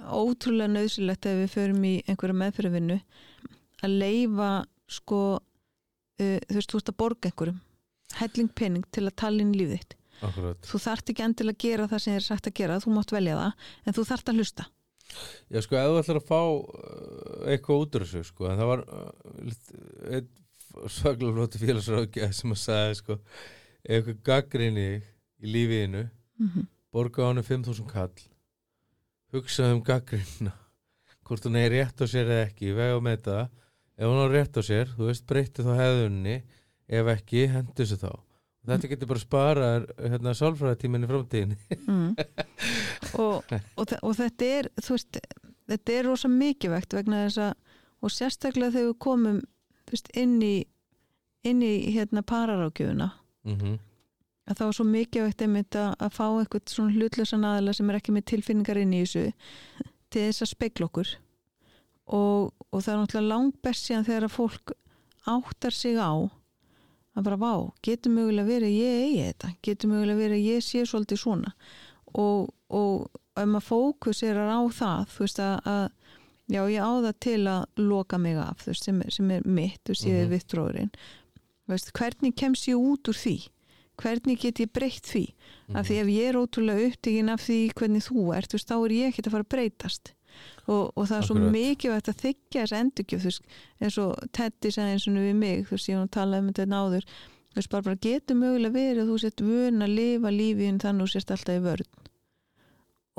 ótrúlega 0.00 0.72
nöðsilegt 0.72 1.28
ef 1.28 1.38
við 1.42 1.54
förum 1.54 1.84
í 1.84 1.94
einhverja 2.08 2.38
meðfyrirvinnu 2.40 2.98
að 3.84 3.96
leifa 4.00 4.50
sko, 4.90 5.22
uh, 5.38 6.38
þú 6.48 6.56
veist, 6.56 6.72
þú 6.72 6.80
ert 6.80 6.92
að 6.92 7.00
borga 7.02 7.30
einhverjum 7.30 7.60
helling 8.18 8.50
pening 8.56 8.86
til 8.90 9.06
að 9.06 9.18
tala 9.22 9.44
inn 9.44 9.54
lífið 9.54 9.78
þitt. 9.78 9.96
akkurat 10.26 10.66
Þú 10.66 10.82
þart 10.86 11.12
ekki 11.12 11.24
endilega 11.24 11.56
að 11.56 11.64
gera 11.64 11.88
það 11.90 12.04
sem 12.04 12.18
er 12.18 12.26
sagt 12.26 12.50
að 12.50 12.56
gera, 12.58 12.80
þú 12.82 12.94
mátt 12.96 13.14
velja 13.14 13.38
það, 13.38 13.68
en 13.84 13.96
þú 13.96 14.06
þart 14.10 14.32
að 14.32 14.40
hlusta. 14.40 14.66
Já 15.50 15.62
sko, 15.64 15.78
ef 15.78 15.90
þú 15.90 16.00
ætlar 16.00 16.20
að 16.20 16.28
fá 16.28 16.40
eitthvað 17.50 17.84
út 17.84 17.96
úr 17.98 18.04
þessu 18.06 18.26
sko, 18.28 18.50
en 18.50 18.60
það 18.60 18.70
var 18.72 18.84
uh, 18.86 19.08
einn 20.10 20.28
svaklega 20.88 21.36
flóti 21.36 21.60
félagsráðgjað 21.62 22.34
sem 22.36 22.54
að 22.54 22.60
sagði 22.64 22.98
sko, 23.00 23.18
eitthvað 23.84 24.24
gaggrinni 24.30 24.88
í 25.40 25.54
lífiðinu, 25.54 26.08
Mm 26.40 26.48
-hmm. 26.48 26.66
borga 26.90 27.20
á 27.20 27.28
hann 27.28 27.44
5.000 27.44 27.84
kall 27.84 28.20
hugsaðu 29.32 29.74
um 29.76 29.82
gaggrinna 29.84 30.54
hvort 31.28 31.44
hún 31.44 31.58
er 31.60 31.70
rétt 31.70 32.00
á 32.00 32.06
sér 32.08 32.26
eða 32.32 32.46
ekki 32.48 32.72
vega 32.72 33.00
með 33.04 33.18
það, 33.26 33.50
ef 33.98 34.06
hún 34.08 34.22
er 34.24 34.32
rétt 34.34 34.56
á 34.56 34.62
sér 34.64 34.88
þú 34.96 35.10
veist, 35.10 35.26
breytti 35.26 35.62
þá 35.62 35.72
hefðunni 35.76 36.36
ef 36.88 37.10
ekki, 37.12 37.46
hendur 37.52 37.84
þessu 37.84 38.00
þá 38.00 38.12
þetta 38.70 38.90
getur 38.90 39.10
bara 39.12 39.22
spara 39.22 39.68
hérna, 40.00 40.34
sálfræðatíminni 40.34 41.10
framtíðinni 41.10 41.56
mm. 41.86 42.16
og, 43.24 43.44
og, 43.76 43.94
og 44.02 44.16
þetta 44.16 44.50
er 44.58 44.70
þú 44.80 44.96
veist, 44.96 45.20
þetta 45.70 45.92
er 45.92 46.08
rosa 46.10 46.32
mikilvægt 46.32 46.96
vegna 46.98 47.26
þess 47.26 47.44
að 47.50 47.54
og 48.00 48.14
sérstaklega 48.14 48.72
þegar 48.74 48.90
við 48.90 48.98
komum 49.04 49.40
veist, 49.94 50.10
inn 50.16 50.40
í 50.42 50.54
inn 51.46 51.62
í 51.64 51.72
hérna 51.94 52.22
pararákjöfuna 52.26 53.12
mm 53.48 53.78
að 54.50 54.58
það 54.58 54.66
var 54.66 54.76
svo 54.76 54.86
mikilvægt 54.88 55.44
einmitt 55.44 55.78
að, 55.78 55.92
að 56.02 56.14
fá 56.16 56.24
eitthvað 56.26 56.72
svona 56.72 56.94
hlutlösan 56.96 57.46
aðala 57.46 57.74
sem 57.76 57.90
er 57.90 57.98
ekki 58.00 58.14
með 58.14 58.26
tilfinningar 58.32 58.80
inn 58.80 58.94
í 58.96 59.02
þessu 59.04 59.24
til 60.10 60.24
þess 60.26 60.44
að 60.44 60.50
spegla 60.50 60.88
okkur. 60.88 61.12
Og, 62.10 62.50
og 62.50 62.82
það 62.82 62.92
er 62.92 63.00
náttúrulega 63.00 63.30
langbest 63.30 63.86
síðan 63.86 64.06
þegar 64.08 64.26
að 64.26 64.34
fólk 64.34 64.72
áttar 65.30 65.76
sig 65.76 66.00
á 66.00 66.10
að 66.10 67.26
bara 67.26 67.38
vá, 67.38 67.54
getur 67.86 68.14
mögulega 68.14 68.48
verið 68.48 68.74
ég 68.74 69.04
eigi 69.04 69.22
þetta, 69.28 69.52
getur 69.66 69.92
mögulega 69.92 70.22
verið 70.24 70.48
ég 70.48 70.66
sé 70.66 70.82
svolítið 70.86 71.22
svona? 71.22 71.54
Og, 72.18 72.50
og 72.74 73.06
ef 73.38 73.46
maður 73.46 73.68
fókuserar 73.68 74.50
á 74.50 74.60
það 74.74 75.14
þú 75.14 75.26
veist 75.26 75.42
að, 75.44 75.56
að 75.70 75.84
já 76.50 76.60
ég 76.66 76.82
á 76.82 76.90
það 77.06 77.14
til 77.20 77.40
að 77.46 77.64
loka 77.78 78.18
mig 78.18 78.36
af 78.42 78.66
veist, 78.66 78.84
sem, 78.84 79.02
sem 79.08 79.30
er 79.30 79.46
mitt, 79.46 79.80
þú 79.86 79.94
ég 80.10 80.20
er 80.20 80.26
Mhm. 80.28 80.34
vittróðurinn 80.34 80.90
hvernig 81.94 82.34
kemst 82.36 82.66
ég 82.68 82.74
út 82.76 83.06
úr 83.08 83.14
því? 83.14 83.48
Hvernig 84.00 84.40
get 84.40 84.58
ég 84.58 84.70
breytt 84.72 85.04
því? 85.06 85.26
Af 85.74 85.86
því 85.86 85.96
ef 86.00 86.06
ég 86.10 86.28
er 86.30 86.38
ótrúlega 86.40 86.86
upptíkin 86.90 87.28
af 87.30 87.40
því 87.46 87.58
hvernig 87.76 88.02
þú 88.02 88.24
ert, 88.34 88.48
þú 88.50 88.56
veist, 88.58 88.68
þá 88.70 88.76
er 88.84 88.94
ég 88.96 89.08
ekkert 89.12 89.26
að 89.28 89.34
fara 89.36 89.44
að 89.44 89.52
breytast. 89.54 90.12
Og, 90.66 90.92
og 90.96 91.06
það 91.06 91.18
er 91.18 91.26
svo 91.26 91.34
Akkurat. 91.36 91.52
mikilvægt 91.52 92.08
að 92.08 92.20
þykja 92.24 92.62
þess 93.20 93.26
veist, 93.28 93.42
eins 93.82 93.98
og 93.98 94.14
Teddy 94.32 94.70
sagði 94.70 94.92
eins 94.94 95.06
og 95.10 95.14
við 95.20 95.34
mig 95.36 95.64
þú 95.66 95.70
veist, 95.76 95.88
ég 95.90 95.96
var 95.98 96.06
að 96.06 96.10
tala 96.16 96.38
um 96.40 96.48
þetta 96.50 96.66
náður 96.70 97.04
þú 97.50 97.56
veist, 97.58 97.70
bara, 97.70 97.82
bara 97.82 97.96
getur 98.06 98.36
mögulega 98.40 98.72
verið 98.78 99.02
að 99.04 99.10
þú 99.10 99.18
sért 99.20 99.40
vön 99.42 99.82
að 99.82 99.94
lifa 99.98 100.30
lífiðin 100.30 100.80
þannig 100.80 101.02
að 101.02 101.06
þú 101.06 101.12
sért 101.12 101.30
alltaf 101.34 101.54
í 101.58 101.64
vörn. 101.66 101.88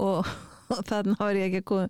Og, 0.02 0.26
og 0.78 0.84
þannig 0.90 1.22
var 1.22 1.40
ég 1.40 1.48
ekki 1.50 1.62
að 1.62 1.68
koma 1.72 1.88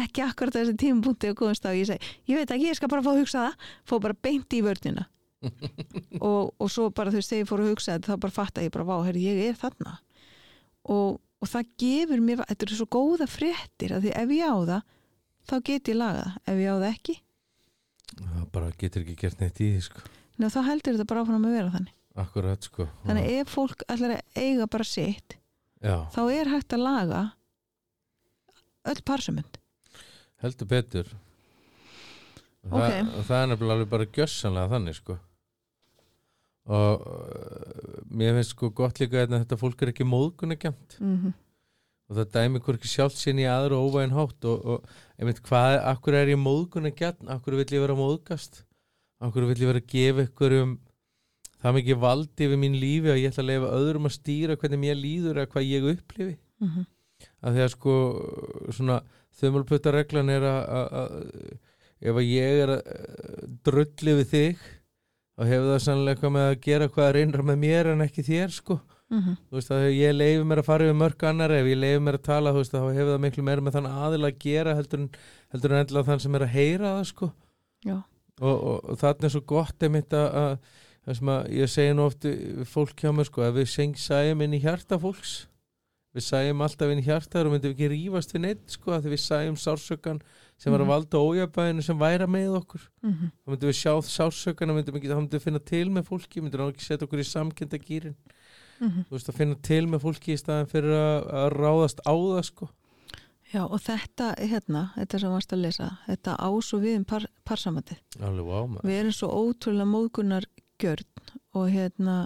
ekki 0.00 0.24
akkurat 0.26 0.58
þessi 0.58 0.76
tímpunkti 0.80 1.30
að 1.32 1.38
komast 1.40 1.66
á. 1.66 1.70
Ég 1.76 1.88
segi, 1.88 2.12
ég 2.30 2.40
veit 2.40 2.52
ekki, 2.54 2.68
ég 2.70 2.78
skal 2.78 2.90
bara 2.92 3.04
fá 3.06 3.10
að 3.14 3.22
hugsa 3.22 3.46
það. 3.46 3.72
Fá 3.88 3.94
bara 4.06 4.20
beint 4.28 4.56
í 4.56 4.62
vörnina. 4.66 5.06
Og, 6.20 6.50
og 6.60 6.68
svo 6.68 6.90
bara 6.92 7.08
þú 7.08 7.16
veist 7.16 7.32
þegar 7.32 7.40
ég 7.40 7.48
fór 7.48 7.62
að 7.64 7.68
hugsa 7.72 7.94
þetta 7.94 8.12
þá 8.12 8.22
bara 8.26 8.34
fatta 8.36 8.64
ég 8.64 8.72
bara, 8.74 8.84
vá, 8.84 8.96
herri, 9.06 9.22
ég 9.24 9.38
er 9.48 9.54
þarna. 9.56 9.94
Og, 10.92 11.16
og 11.40 11.48
það 11.48 11.70
gefur 11.80 12.20
mér 12.24 12.42
þetta 12.44 12.66
eru 12.66 12.76
svo 12.76 12.86
góða 12.92 13.28
fréttir 13.30 13.94
að 13.96 14.04
því 14.04 14.12
ef 14.20 14.34
ég 14.36 14.52
á 14.52 14.56
það, 14.68 14.90
þá 15.48 15.54
get 15.70 15.88
ég 15.88 15.96
lagað 15.96 16.26
það. 16.26 16.36
ef 16.44 16.60
ég 16.60 16.68
á 16.68 16.76
það 16.76 16.88
ekki, 16.90 17.16
það 18.20 18.44
bara 18.52 18.70
getur 18.82 19.04
ekki 19.06 19.16
gert 19.22 19.40
neitt 19.40 19.60
í 19.64 19.70
því 19.72 19.82
sko. 19.86 20.04
Ná, 20.40 20.46
þá 20.52 20.60
heldur 20.68 20.96
þetta 20.96 21.08
bara 21.14 21.24
áfram 21.24 21.48
að 21.48 21.56
vera 21.56 21.74
þannig. 21.74 21.96
Akkurat 22.20 22.66
sko. 22.66 22.86
Þannig 23.06 23.28
ef 23.38 23.52
fólk 23.54 23.84
að 23.88 24.06
eiga 24.36 24.66
bara 24.70 24.86
sitt 24.88 25.36
já, 25.80 25.96
þá 26.12 26.22
er 26.34 26.50
hægt 26.52 26.74
að 26.76 26.84
laga 26.84 27.20
öll 28.90 29.02
parsumund 29.06 29.60
heldur 30.40 30.68
betur. 30.68 31.10
Og, 32.70 32.76
Ok. 32.76 32.86
það, 32.92 33.12
og 33.18 33.30
er 33.36 33.46
nefnilega 33.50 33.76
alveg 33.76 33.90
bara 33.90 34.06
gjössanlega 34.06 34.72
þannig 34.74 34.96
sko. 34.98 35.16
Og 36.70 37.06
uh, 37.08 38.00
mér 38.12 38.36
finnst 38.36 38.52
sko 38.54 38.68
gott 38.76 39.00
líka 39.00 39.24
að 39.24 39.38
þetta 39.38 39.58
fólk 39.58 39.80
er 39.82 39.92
ekki 39.94 40.04
móðgunagjönd 40.04 40.98
mm 41.00 41.14
-hmm. 41.16 41.32
og 42.10 42.16
það 42.18 42.34
dæmi 42.36 42.60
hvort 42.60 42.78
ekki 42.78 42.92
sjálft 42.92 43.16
sinni 43.18 43.46
í 43.46 43.48
aðra 43.48 43.78
og 43.78 43.88
óvægin 43.88 44.14
hátt 44.14 44.44
og, 44.44 44.66
og 44.66 44.84
einmitt 45.18 45.40
hvað, 45.40 45.80
akkur 45.88 46.14
er 46.14 46.28
ég 46.28 46.38
móðgunagjönd 46.38 47.32
akkur 47.32 47.56
vill 47.56 47.74
ég 47.74 47.80
vera 47.80 47.96
móðgast? 47.96 48.64
Akkur 49.20 49.48
vill 49.48 49.56
ég 49.56 49.72
vera 49.72 49.80
að 49.80 49.88
gefa 49.88 50.28
ykkur 50.28 50.52
um 50.62 50.78
það 51.60 51.74
mikið 51.74 51.98
valdi 52.04 52.44
yfir 52.44 52.60
mín 52.60 52.76
lífi 52.76 53.08
að 53.08 53.20
ég 53.24 53.32
ætla 53.32 53.42
að 53.42 53.50
leifa 53.50 53.74
öðrum 53.80 54.06
að 54.06 54.16
stýra 54.20 54.56
hvernig 54.56 54.80
mér 54.84 54.96
líður 55.00 55.40
eða 55.40 55.50
hvað 55.50 55.64
ég 55.64 55.90
upplifi? 55.96 56.36
Mm 56.60 56.68
-hmm. 56.68 56.86
Að 57.40 57.56
því 57.56 57.64
að 57.66 57.72
sko 57.74 57.94
svona 58.76 59.00
þumulputta 59.40 59.92
reglan 59.94 60.30
er 60.34 60.46
að- 60.50 61.58
ef 62.00 62.16
að 62.16 62.28
ég 62.32 62.62
er 62.64 62.70
að 62.76 62.86
uh, 62.86 63.48
drulli 63.68 64.14
við 64.20 64.30
þig 64.30 64.62
þá 65.36 65.42
hefur 65.50 65.66
það 65.74 65.82
sannlega 65.84 66.14
eitthvað 66.16 66.32
með 66.36 66.46
að 66.50 66.60
gera 66.66 66.88
hvað 66.94 67.08
er 67.10 67.18
innra 67.24 67.44
með 67.50 67.58
mér 67.64 67.90
en 67.94 68.04
ekki 68.06 68.24
þér 68.24 68.54
sko. 68.56 68.78
Mm 69.10 69.22
þú 69.50 69.56
veist 69.58 69.70
að 69.74 69.84
ég 69.90 70.12
leifi 70.14 70.44
mér 70.46 70.60
að 70.62 70.68
fara 70.70 70.84
yfir 70.86 70.98
mörg 71.00 71.24
annar 71.26 71.50
ef 71.50 71.66
ég 71.66 71.78
leifi 71.80 72.02
mér 72.06 72.18
að 72.20 72.26
tala 72.28 72.52
þú 72.54 72.60
veist 72.62 72.74
að 72.78 72.84
þá 72.84 72.98
hefur 72.98 73.10
það 73.14 73.22
miklu 73.24 73.42
meira 73.48 73.64
með 73.66 73.74
þann 73.76 73.88
aðila 73.90 74.28
að 74.30 74.38
gera 74.44 74.74
heldur 74.78 75.00
en, 75.00 75.08
heldur 75.50 75.72
en 75.74 75.80
endilega 75.80 76.06
þann 76.10 76.22
sem 76.24 76.34
er 76.38 76.44
að 76.46 76.52
heyra 76.54 76.92
það 76.94 77.08
sko. 77.10 77.28
Og, 78.40 78.54
og, 78.54 78.76
og 78.94 79.00
þarna 79.00 79.26
er 79.26 79.32
svo 79.34 79.42
gott 79.50 79.82
einmitt 79.82 80.14
að, 80.14 80.28
að 81.10 81.18
að 81.26 81.50
ég 81.58 81.68
segi 81.72 81.92
nú 81.96 82.06
oft 82.06 82.26
fólk 82.70 83.02
hjá 83.02 83.10
mér 83.12 83.26
sko 83.28 83.42
að 83.42 83.58
við 83.58 83.68
seng 83.72 83.96
sæjum 83.98 84.44
inn 84.46 84.54
í 84.54 84.62
hjarta 84.62 84.98
fólks 85.02 85.34
við 86.14 86.26
sæjum 86.26 86.62
alltaf 86.66 86.90
inn 86.90 87.02
í 87.02 87.06
hjarta 87.06 87.44
og 87.44 87.52
myndum 87.54 87.74
ekki 87.74 87.90
rífast 87.92 88.34
við 88.34 88.44
neitt 88.46 88.64
sko 88.74 88.96
að 88.96 89.10
við 89.12 89.22
sæjum 89.22 89.56
sársökan 89.56 90.20
sem 90.58 90.72
var 90.72 90.80
að 90.80 90.88
Mhm. 90.88 90.92
valda 90.94 91.18
ójabæðinu 91.18 91.82
sem 91.82 91.98
væra 91.98 92.26
með 92.26 92.56
okkur. 92.60 92.82
Mm 93.02 93.30
þá 93.46 93.48
myndum 93.50 93.70
við 93.70 93.78
sjá 93.78 93.94
sársökan 94.02 94.68
þá 94.68 94.74
myndum 94.74 95.00
við 95.30 95.40
finna 95.40 95.58
til 95.58 95.88
með 95.88 96.04
fólki 96.10 96.42
myndum 96.42 96.66
við 96.66 96.74
ekki 96.74 96.88
setja 96.88 97.06
okkur 97.06 97.20
í 97.20 97.30
samkenda 97.30 97.78
gýrin 97.78 98.16
-hmm. 98.80 99.06
þú 99.08 99.16
veist 99.16 99.30
að 99.30 99.38
finna 99.40 99.56
til 99.62 99.86
með 99.86 100.04
fólki 100.04 100.34
í 100.34 100.40
staðan 100.40 100.68
fyrir 100.70 100.94
að, 100.96 101.30
ráðast 101.56 102.02
á 102.06 102.12
það 102.14 102.44
sko. 102.48 102.68
Já 103.50 103.64
og 103.66 103.80
þetta 103.82 104.28
hérna, 104.38 104.82
þetta 104.94 105.20
sem 105.20 105.32
varst 105.34 105.52
að 105.52 105.62
lesa 105.64 105.88
þetta 106.06 106.36
ás 106.38 106.68
og 106.76 106.82
við 106.84 106.96
um 107.00 107.04
par, 107.04 107.24
parsamandi 107.44 107.96
alveg 108.22 108.46
maður. 108.46 108.84
Við 108.86 108.98
erum 109.00 109.16
svo 109.16 109.30
ótrúlega 109.34 109.90
móðgunar 109.90 110.46
gjörn 110.78 111.32
og 111.58 111.66
hérna 111.70 112.16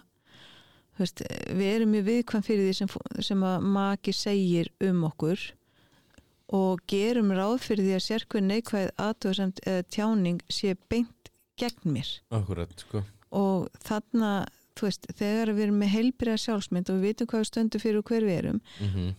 veist, 0.98 1.24
við 1.50 1.68
erum 1.72 1.92
mjög 1.94 2.08
viðkvæm 2.10 2.46
fyrir 2.46 2.68
því 2.68 2.74
sem, 2.78 2.94
sem 3.28 3.44
að 3.48 3.68
maki 3.76 4.14
segir 4.14 4.70
um 4.84 5.04
okkur 5.08 5.42
og 6.54 6.82
gerum 6.90 7.32
ráð 7.34 7.56
fyrir 7.64 7.88
því 7.88 7.96
að 7.96 8.04
sérkveð 8.04 8.46
neikvæð 8.50 8.88
aðtöðsamt 9.00 9.62
eða 9.64 9.86
tjáning 9.96 10.40
sé 10.52 10.76
beint 10.92 11.32
gegn 11.60 11.94
mér. 11.96 12.10
Akkurat 12.34 12.72
sko. 12.78 13.02
Og 13.34 13.68
þú 14.74 14.88
veist, 14.88 15.06
þegar 15.18 15.52
við 15.54 15.66
erum 15.68 15.82
með 15.82 15.92
heilbriða 15.94 16.40
sjálfsmynd 16.44 16.90
og 16.90 16.98
við 16.98 17.06
vitum 17.08 17.30
hvað 17.30 17.44
við 17.44 17.50
stöndum 17.50 17.82
fyrir 17.82 18.00
og 18.00 18.10
hver 18.10 18.26
við 18.26 18.40
erum, 18.40 18.64
mm 18.80 19.12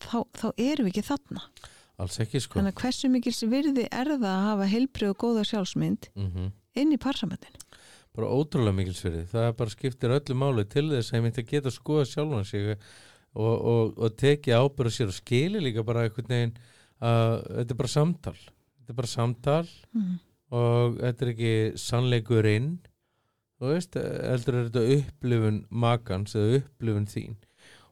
þá, 0.00 0.24
þá 0.32 0.46
erum 0.56 0.86
við 0.86 0.94
ekki 0.94 1.08
þarna. 1.10 1.42
alls 2.00 2.14
ekki 2.24 2.40
sko. 2.40 2.56
Þannig 2.56 2.72
að 2.72 2.80
hversu 2.80 3.10
mikils 3.12 3.42
virði 3.44 3.84
er 3.92 4.08
það 4.14 4.30
að 4.30 4.46
hafa 4.46 4.68
heilbrið 4.70 5.12
og 5.12 5.18
góða 5.20 5.44
sjálfsmynd 5.50 6.08
mm 6.16 6.48
inn 6.80 6.94
í 6.94 6.98
parsamöndin? 7.02 7.56
Bara 8.16 8.30
ótrúlega 8.34 8.74
mikils 8.74 9.00
fyrir 9.04 9.28
það 9.30 9.52
bara 9.60 9.70
skiptir 9.74 10.14
öllu 10.16 10.36
máli 10.38 10.64
til 10.68 10.88
þess 10.90 11.12
að 11.12 11.18
ég 11.18 11.24
myndi 11.26 11.44
að 11.44 11.52
geta 11.52 11.70
skoða 11.74 12.08
sjálfan 12.10 12.48
sig 12.48 12.72
og, 13.34 13.54
og, 13.54 13.98
og 13.98 14.16
teki 14.18 14.54
ábyrða 14.56 14.94
sér 14.94 15.12
og 15.12 15.18
skili 15.18 15.62
líka 15.62 15.84
bara 15.86 16.06
einhvern 16.06 16.32
veginn 16.32 16.56
að 17.00 17.36
þetta 17.46 17.74
er 17.74 17.78
bara 17.80 17.92
samtal. 17.94 18.36
Þetta 18.36 18.92
er 18.92 18.98
bara 19.02 19.14
samtal 19.14 19.66
Mm. 19.94 20.18
og 20.50 20.96
þetta 20.98 21.24
er 21.24 21.30
ekki 21.30 21.52
sannleikurinn. 21.78 22.70
Þú 23.60 23.70
veist, 23.70 23.94
heldur 23.94 24.56
er 24.56 24.68
þetta 24.68 24.96
upplifun 24.96 25.58
makans 25.70 26.34
eða 26.34 26.60
upplifun 26.60 27.06
þín. 27.06 27.36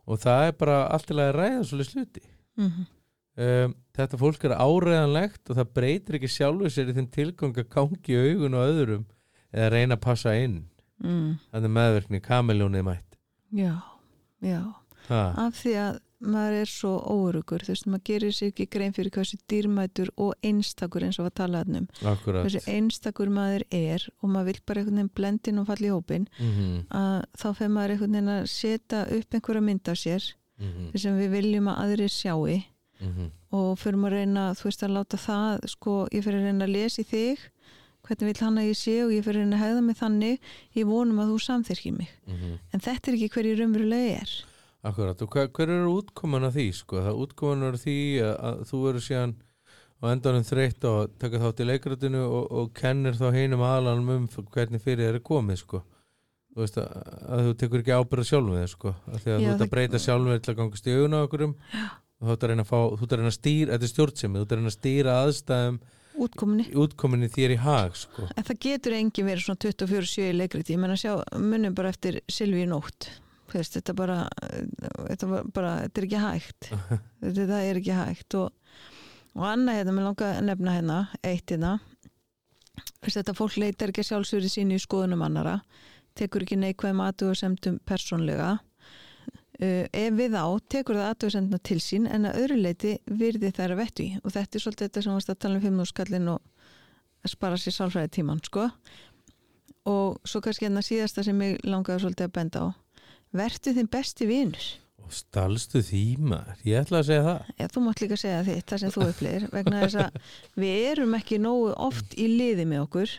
Og 0.09 0.19
það 0.19 0.47
er 0.49 0.55
bara 0.59 0.79
allt 0.89 1.07
til 1.07 1.19
að 1.21 1.35
ræða 1.37 1.65
svolítið 1.69 1.91
sluti 1.93 2.23
Mm 2.59 2.67
-hmm. 2.67 2.87
um, 3.45 3.75
þetta 3.95 4.19
fólk 4.19 4.45
er 4.45 4.57
áræðanlegt 4.59 5.51
og 5.51 5.57
það 5.57 5.73
breytir 5.75 6.15
ekki 6.19 6.29
sjálfu 6.29 6.67
sér 6.71 6.89
í 6.91 6.95
þinn 6.97 7.11
tilgang 7.11 7.55
að 7.55 7.69
gangi 7.71 8.17
augun 8.19 8.55
og 8.55 8.67
öðrum 8.67 9.05
eða 9.53 9.71
reyna 9.75 9.99
að 9.99 10.05
passa 10.09 10.35
inn. 10.39 10.67
Mm. 10.99 11.39
þannig 11.53 11.71
meðverkni 11.71 12.21
kameljónið 12.25 12.85
mætt. 12.89 13.19
Já, 13.55 13.75
já. 14.43 14.63
ha, 15.09 15.23
Af 15.47 15.61
því 15.61 15.75
að 15.79 15.99
maður 16.19 16.57
er 16.59 16.71
svo 16.71 16.91
óurugur, 16.99 17.63
þú 17.63 17.71
veist, 17.71 17.87
maður 17.87 18.05
gerir 18.09 18.35
sér 18.35 18.51
ekki 18.51 18.67
grein 18.73 18.95
fyrir 18.97 19.13
hversu 19.15 19.39
dýrmætur 19.51 20.11
og 20.19 20.33
einstakur 20.43 21.07
eins 21.07 21.21
og 21.23 21.29
að 21.29 21.37
tala 21.39 21.63
um, 21.63 21.87
akkurat. 22.11 22.43
Hversu 22.43 22.63
einstakur 22.73 23.31
maður 23.31 23.65
er 23.71 24.09
og 24.19 24.33
maður 24.35 24.51
vill 24.51 24.65
bara 24.67 24.83
einhvern 24.83 24.99
veginn 24.99 25.13
blendin 25.15 25.63
og 25.63 25.69
falla 25.71 25.87
í 25.87 25.95
hópin 25.95 26.27
mm 26.41 26.83
að 26.99 27.23
þá 27.39 27.49
fer 27.61 27.71
maður 27.77 27.95
einhvern 27.95 28.19
veginn 28.19 28.35
að 28.35 28.51
setja 28.51 29.05
upp 29.19 29.39
einhverja 29.39 29.67
mynd 29.69 29.93
af 29.93 29.99
sér 30.03 30.27
-hmm. 30.59 30.97
sem 30.99 31.19
við 31.19 31.31
viljum 31.37 31.71
að 31.71 31.81
aðrir 31.85 32.11
sjáu 32.11 32.63
Mm 32.99 33.31
og 33.55 33.79
fyrir 33.81 33.97
maður 33.97 34.13
að 34.13 34.19
reyna, 34.19 34.43
þú 34.59 34.65
veist, 34.65 34.83
að 34.83 34.91
láta 34.93 35.17
það 35.17 35.63
sko, 35.73 35.93
ég 36.13 36.25
fyrir 36.25 36.41
að 36.43 36.45
reyna 36.45 36.65
að 36.67 36.75
lesa 36.75 37.01
í 37.01 37.05
þig 37.09 37.39
hvernig 38.09 38.31
vill 38.31 38.45
hann 38.47 38.61
að 38.61 38.71
ég 38.71 38.79
sé 38.81 38.95
og 39.05 39.13
ég 39.15 39.27
fyrir 39.27 39.45
reyna 39.45 39.59
að 39.59 39.65
hefða 39.67 39.83
mig 39.87 39.99
þannig, 39.99 40.53
ég 40.79 40.89
vonum 40.89 41.21
að 41.23 41.35
þú 41.35 41.41
samþyrkir 41.47 41.99
mig, 41.99 42.15
en 42.29 42.85
þetta 42.85 43.11
er 43.11 43.19
ekki 43.19 43.33
hverju 43.37 43.59
raunverulega 43.59 44.23
er. 44.23 44.33
Akkurat. 44.89 45.21
Og 45.23 45.35
hver, 45.35 45.51
hver 45.51 45.73
eru 45.75 45.93
útkoman 45.99 46.47
að 46.47 46.59
því 46.59 46.67
sko? 46.79 47.03
það 47.03 47.21
útkoman 47.25 47.69
er 47.69 47.79
því 47.83 47.99
að, 48.23 48.35
að 48.49 48.61
þú 48.71 48.83
eru 48.93 49.01
síðan 49.03 49.37
á 49.99 50.05
endanum 50.13 50.45
þreytt 50.47 50.85
og 50.87 51.15
taka 51.19 51.41
þátt 51.43 51.63
í 51.63 51.67
leikratinu 51.67 52.21
og, 52.23 52.45
og 52.55 52.69
kennir 52.79 53.19
þá 53.19 53.29
hinum 53.35 53.65
aðlanum 53.67 54.13
um 54.15 54.29
hvernig 54.55 54.83
fyrir 54.85 55.09
þeir 55.09 55.19
er 55.19 55.25
komið 55.27 55.63
sko. 55.65 55.83
Þú 56.55 56.63
veist 56.63 56.79
að, 56.79 56.93
að 57.27 57.43
þú 57.49 57.57
tekur 57.59 57.83
ekki 57.83 57.97
ábyrða 57.99 58.29
sjálfum 58.31 58.59
þér 58.59 58.71
sko. 58.73 58.95
Að 59.11 59.25
því 59.25 59.33
að 59.33 59.43
Já, 59.43 59.49
þú 59.49 59.55
ert 59.55 59.65
að 59.67 59.73
breyta 59.75 60.03
sjálfum 60.05 60.33
þér 60.33 60.45
til 60.45 60.53
að 60.53 60.61
gangast 60.63 60.89
í 60.89 60.95
augun 60.95 61.19
á 61.19 61.21
okkur 61.27 61.45
um 61.49 61.57
og 62.19 62.27
þú 62.27 62.35
ert 62.35 62.45
að 62.45 62.51
reyna 62.51 62.65
að 62.65 62.71
fá, 62.71 62.79
þú 62.79 63.05
ert 63.05 63.13
að 63.13 63.21
reyna 63.21 63.31
að 63.31 63.37
stýra 63.37 63.75
þetta 63.75 63.87
er 63.87 63.93
stjórnsemi, 63.93 64.39
þú 64.39 64.45
ert 64.45 64.53
að 64.55 64.59
reyna 64.59 64.71
að 64.73 64.79
stýra 64.79 65.17
aðstæðum 65.23 65.77
útkominni, 66.25 66.67
í 66.73 66.77
útkominni 66.79 67.31
þér 67.33 67.55
í 67.55 67.59
hag 67.63 67.97
sko. 67.99 68.27
En 68.35 68.47
það 68.47 68.61
getur 68.67 68.97
engin 68.99 69.29
verið 69.29 69.47
svona 69.47 69.63
24-7 69.65 70.29
í 70.29 70.37
leikriti, 70.37 70.77
ég 70.77 70.83
menna 70.83 70.99
sjá 70.99 71.15
munum 71.39 71.77
bara 71.79 71.93
eftir 71.95 72.21
Silvíu 72.31 72.69
nótt. 72.71 73.11
Þú 73.49 73.57
veist, 73.57 73.79
þetta 73.79 73.95
bara, 73.97 74.17
þetta 75.09 75.43
bara 75.57 75.75
þetta 75.87 76.01
er 76.01 76.07
ekki 76.09 76.23
hægt. 76.25 76.71
Þetta 77.25 77.61
er 77.65 77.79
ekki 77.81 77.95
hægt. 77.97 78.35
Og, 78.37 78.83
og 79.39 79.47
annað 79.49 79.79
hérna, 79.79 79.95
mér 79.97 80.09
langa 80.11 80.33
að 80.35 80.43
nefna 80.51 80.75
hérna 80.77 80.99
eitt 81.25 81.55
hérna. 81.55 81.79
Þetta 83.09 83.35
fólk 83.39 83.57
leitar 83.57 83.91
ekki 83.91 84.05
að 84.05 84.11
sjálfsögri 84.11 84.51
sínu 84.53 84.77
í 84.77 84.83
skoðunum 84.83 85.25
annara 85.25 85.57
tekur 86.19 86.45
ekki 86.45 86.59
neikvæðum 86.59 87.03
aðtöðasemdum 87.07 87.79
persónlega 87.89 88.57
uh, 89.63 89.85
ef 89.93 90.19
við 90.19 90.37
á, 90.39 90.47
tekur 90.71 90.99
það 90.99 91.11
aðtöðasemduna 91.13 91.63
til 91.71 91.81
sín 91.83 92.09
en 92.11 92.29
að 92.29 92.41
öðru 92.45 92.61
leiti 92.63 92.95
virði 93.07 93.53
þær 93.57 93.75
að 93.75 93.83
vettu 93.83 94.07
í 94.07 94.11
og 94.23 94.35
þetta 94.35 94.59
er 94.59 94.65
svolítið 94.65 94.89
þetta 94.89 95.05
sem 95.05 95.19
varst 95.19 95.33
að 95.33 95.41
tala 95.45 95.59
um 95.59 95.65
fimmnúskallin 95.67 96.33
og 96.35 96.43
að 97.25 97.35
spara 97.35 97.61
sér 97.61 97.77
sálfræði 97.77 98.13
tíman 98.19 98.43
sko. 98.47 98.69
Og 99.89 100.19
svo 100.29 100.43
kannski 100.45 100.67
hérna 100.67 100.85
síðasta 100.85 101.25
sem 101.25 101.41
ég 101.43 101.65
langaði 101.67 102.05
svolítið 102.05 102.29
að 102.29 102.37
benda 102.37 102.61
á. 102.61 102.67
Vertu 103.39 103.73
þinn 103.77 103.91
besti 103.93 104.29
vinur. 104.29 104.67
Og 105.05 105.15
stalstu 105.15 105.81
því 105.85 106.03
maður, 106.21 106.59
ég 106.69 106.83
ætla 106.83 107.01
að 107.01 107.07
segja 107.09 107.25
það. 107.25 107.53
Já, 107.57 107.67
þú 107.73 107.83
mátt 107.85 108.03
líka 108.03 108.19
segja 108.21 108.41
þitt, 108.45 108.67
það 108.69 108.83
sem 108.83 108.93
þú 108.93 109.05
upplýðir 109.07 109.47
vegna 109.55 109.81
þess 109.85 110.01
að 110.03 110.19
við 110.61 110.83
erum 110.91 111.17
ekki 111.17 111.39
nógu 111.41 111.71
oft 111.87 112.17
í 112.19 112.27
liði 112.29 112.67
með 112.69 112.83
okkur. 112.85 113.15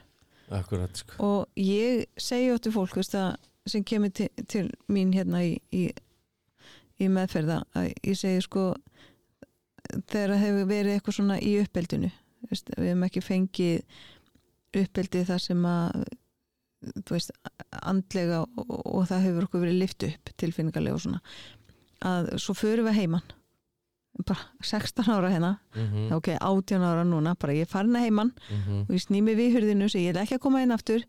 Akkurat 0.60 1.02
sko. 1.02 1.18
Og 1.26 1.62
ég 1.62 2.06
segi 2.20 2.52
óttu 2.54 2.74
fólk 2.74 2.94
veist, 3.00 3.16
að, 3.18 3.40
sem 3.70 3.86
kemur 3.86 4.14
til, 4.14 4.30
til 4.50 4.68
mín 4.92 5.16
hérna 5.18 5.42
í, 5.46 5.56
í, 5.74 5.88
í 7.00 7.10
meðferða 7.12 7.62
að 7.78 7.92
ég 7.94 8.18
segi 8.20 8.46
sko 8.46 8.70
þegar 10.10 10.36
það 10.36 10.44
hefur 10.46 10.70
verið 10.70 10.96
eitthvað 10.96 11.20
svona 11.20 11.40
í 11.42 11.54
uppeldinu 11.64 12.12
veist, 12.50 12.72
við 12.78 12.92
hefum 12.92 13.06
ekki 13.08 13.26
fengið 13.26 14.02
uppeldi 14.80 15.24
þar 15.28 15.42
sem 15.44 15.64
að 15.66 16.04
þú 16.80 17.16
veist, 17.16 17.34
andlega 17.82 18.44
og, 18.46 18.76
og 18.86 19.08
það 19.10 19.26
hefur 19.28 19.48
okkur 19.48 19.64
verið 19.66 19.82
lift 19.82 20.06
upp 20.08 20.32
tilfinningarlega 20.40 20.96
og 20.96 21.04
svona 21.04 21.22
að 22.06 22.30
svo 22.40 22.56
förum 22.56 22.88
við 22.88 23.02
heiman. 23.02 23.26
Bara 24.28 24.46
16 24.64 25.10
ára 25.12 25.32
hérna. 25.32 25.50
Mm 25.76 26.14
ok, 26.16 26.30
18 26.40 26.84
ára 26.84 27.04
núna, 27.04 27.36
bara 27.40 27.54
ég 27.54 27.68
er 27.68 27.72
farin 27.72 27.96
að 27.96 28.08
heiman 28.08 28.32
og 28.88 28.94
ég 28.96 29.04
sný 29.04 29.22
mig 29.22 29.36
við 29.36 29.58
hurðinu 29.58 29.90
sem 29.90 30.02
ég 30.02 30.16
er 30.16 30.22
ekki 30.24 30.36
að 30.36 30.46
koma 30.46 30.62
inn 30.64 30.72
aftur. 30.72 31.04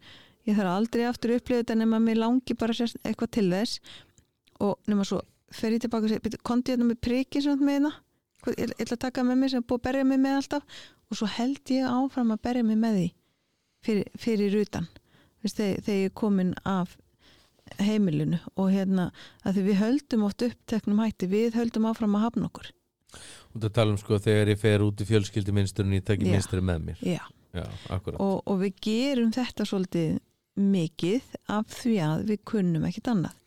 Ég 0.47 0.57
þarf 0.57 0.75
aldrei 0.75 1.05
aftur 1.07 1.31
að 1.31 1.41
upplifa 1.41 1.63
þetta 1.63 1.75
nema 1.75 1.99
mér 2.01 2.17
langi 2.17 2.55
bara 2.55 2.73
eitthvað 2.73 3.31
til 3.31 3.51
þess. 3.51 3.81
Og 4.61 4.79
nema 4.87 5.05
svo 5.05 5.23
fer 5.51 5.75
ég 5.75 5.83
tilbaka 5.83 6.07
og 6.07 6.23
"Bíddu, 6.25 6.41
komdu 6.43 6.73
hérna 6.73 6.87
með 6.89 7.01
prikið 7.07 7.47
svona 7.47 7.67
með 7.67 7.77
hérna. 7.77 7.93
Ég 8.57 8.73
ætla 8.81 8.97
að 8.97 9.05
taka 9.05 9.23
með 9.23 9.37
mér 9.37 9.51
sem 9.51 9.63
búið 9.63 9.79
að 9.79 9.87
berja 9.89 10.05
mig 10.05 10.19
með 10.19 10.37
alltaf. 10.39 10.63
Og 11.11 11.17
svo 11.19 11.27
held 11.27 11.65
ég 11.75 11.85
áfram 11.85 12.33
að 12.33 12.43
berja 12.43 12.65
mig 12.65 12.79
með 12.79 12.95
því 12.97 13.09
fyrir, 13.85 14.11
fyrir 14.17 14.61
utan. 14.61 14.89
Vist, 15.43 15.57
þegar, 15.57 15.83
þegar 15.85 16.01
ég 16.01 16.11
er 16.11 16.15
komin 16.15 16.55
af 16.65 16.97
heimilinu 17.79 18.39
og 18.57 18.71
hérna 18.73 19.11
að 19.45 19.59
því 19.59 19.65
við 19.69 19.81
höldum 19.81 20.25
oft 20.27 20.43
uppteknum 20.43 21.03
hætti 21.03 21.29
við 21.31 21.59
höldum 21.59 21.89
áfram 21.91 22.17
að 22.17 22.25
hafna 22.27 22.49
okkur. 22.51 22.71
Og 23.55 23.61
það 23.61 23.75
tala 23.75 23.95
um 23.95 24.01
sko 24.01 24.19
þegar 24.23 24.53
ég 24.53 24.59
fer 24.61 24.85
út 24.87 25.03
í 25.03 25.07
fjölskyldi 25.09 25.55
minnsturinn 25.55 25.99
ég 25.99 26.07
tekki 26.07 26.29
Já. 26.29 26.33
minnsturi 26.37 26.65
með 26.65 26.83
mér. 26.89 27.05
Já. 27.05 27.23
Já, 27.51 27.67
og, 27.91 28.45
og 28.47 28.61
við 28.61 28.77
gerum 28.79 29.33
þetta 29.35 29.65
svolítið 29.67 30.21
mikið 30.61 31.33
af 31.51 31.73
því 31.81 31.95
að 32.07 32.21
við 32.29 32.45
kunnum 32.47 32.85
ekkit 32.87 33.11
annað 33.11 33.40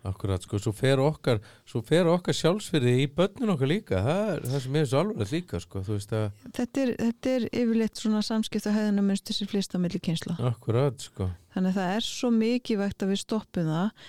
Akkurat, 0.00 0.40
sko, 0.40 0.56
svo 0.56 0.72
fer 0.72 1.00
okkar 1.02 1.42
svo 1.68 1.82
fer 1.84 2.08
okkar 2.08 2.36
sjálfsfyrði 2.36 2.94
í 3.02 3.08
börnun 3.12 3.52
okkar 3.52 3.68
líka. 3.68 3.98
Það 4.00 4.30
er 4.32 4.46
það 4.48 4.62
sem 4.64 4.76
er 4.80 4.86
svo 4.88 5.00
alveg 5.02 5.32
líka 5.34 5.58
sko, 5.60 5.82
þú 5.84 5.96
veist 5.98 6.14
að, 6.16 6.46
þetta 6.56 6.82
er, 6.82 6.92
þetta 7.02 7.32
er 7.34 7.44
yfirleitt 7.50 8.00
svona 8.00 8.22
samskipt 8.24 8.68
að 8.70 8.78
hefðina 8.78 9.04
munstur 9.04 9.36
sem 9.36 9.50
flýst 9.50 9.74
á 9.76 9.78
milli 9.82 10.00
kynsla 10.00 10.36
akkurat, 10.48 11.04
sko. 11.04 11.28
Þannig 11.52 11.74
að 11.74 11.80
það 11.82 11.92
er 11.98 12.06
svo 12.06 12.30
mikilvægt 12.32 13.04
að 13.04 13.12
við 13.12 13.20
stoppum 13.20 13.68
það 13.68 14.06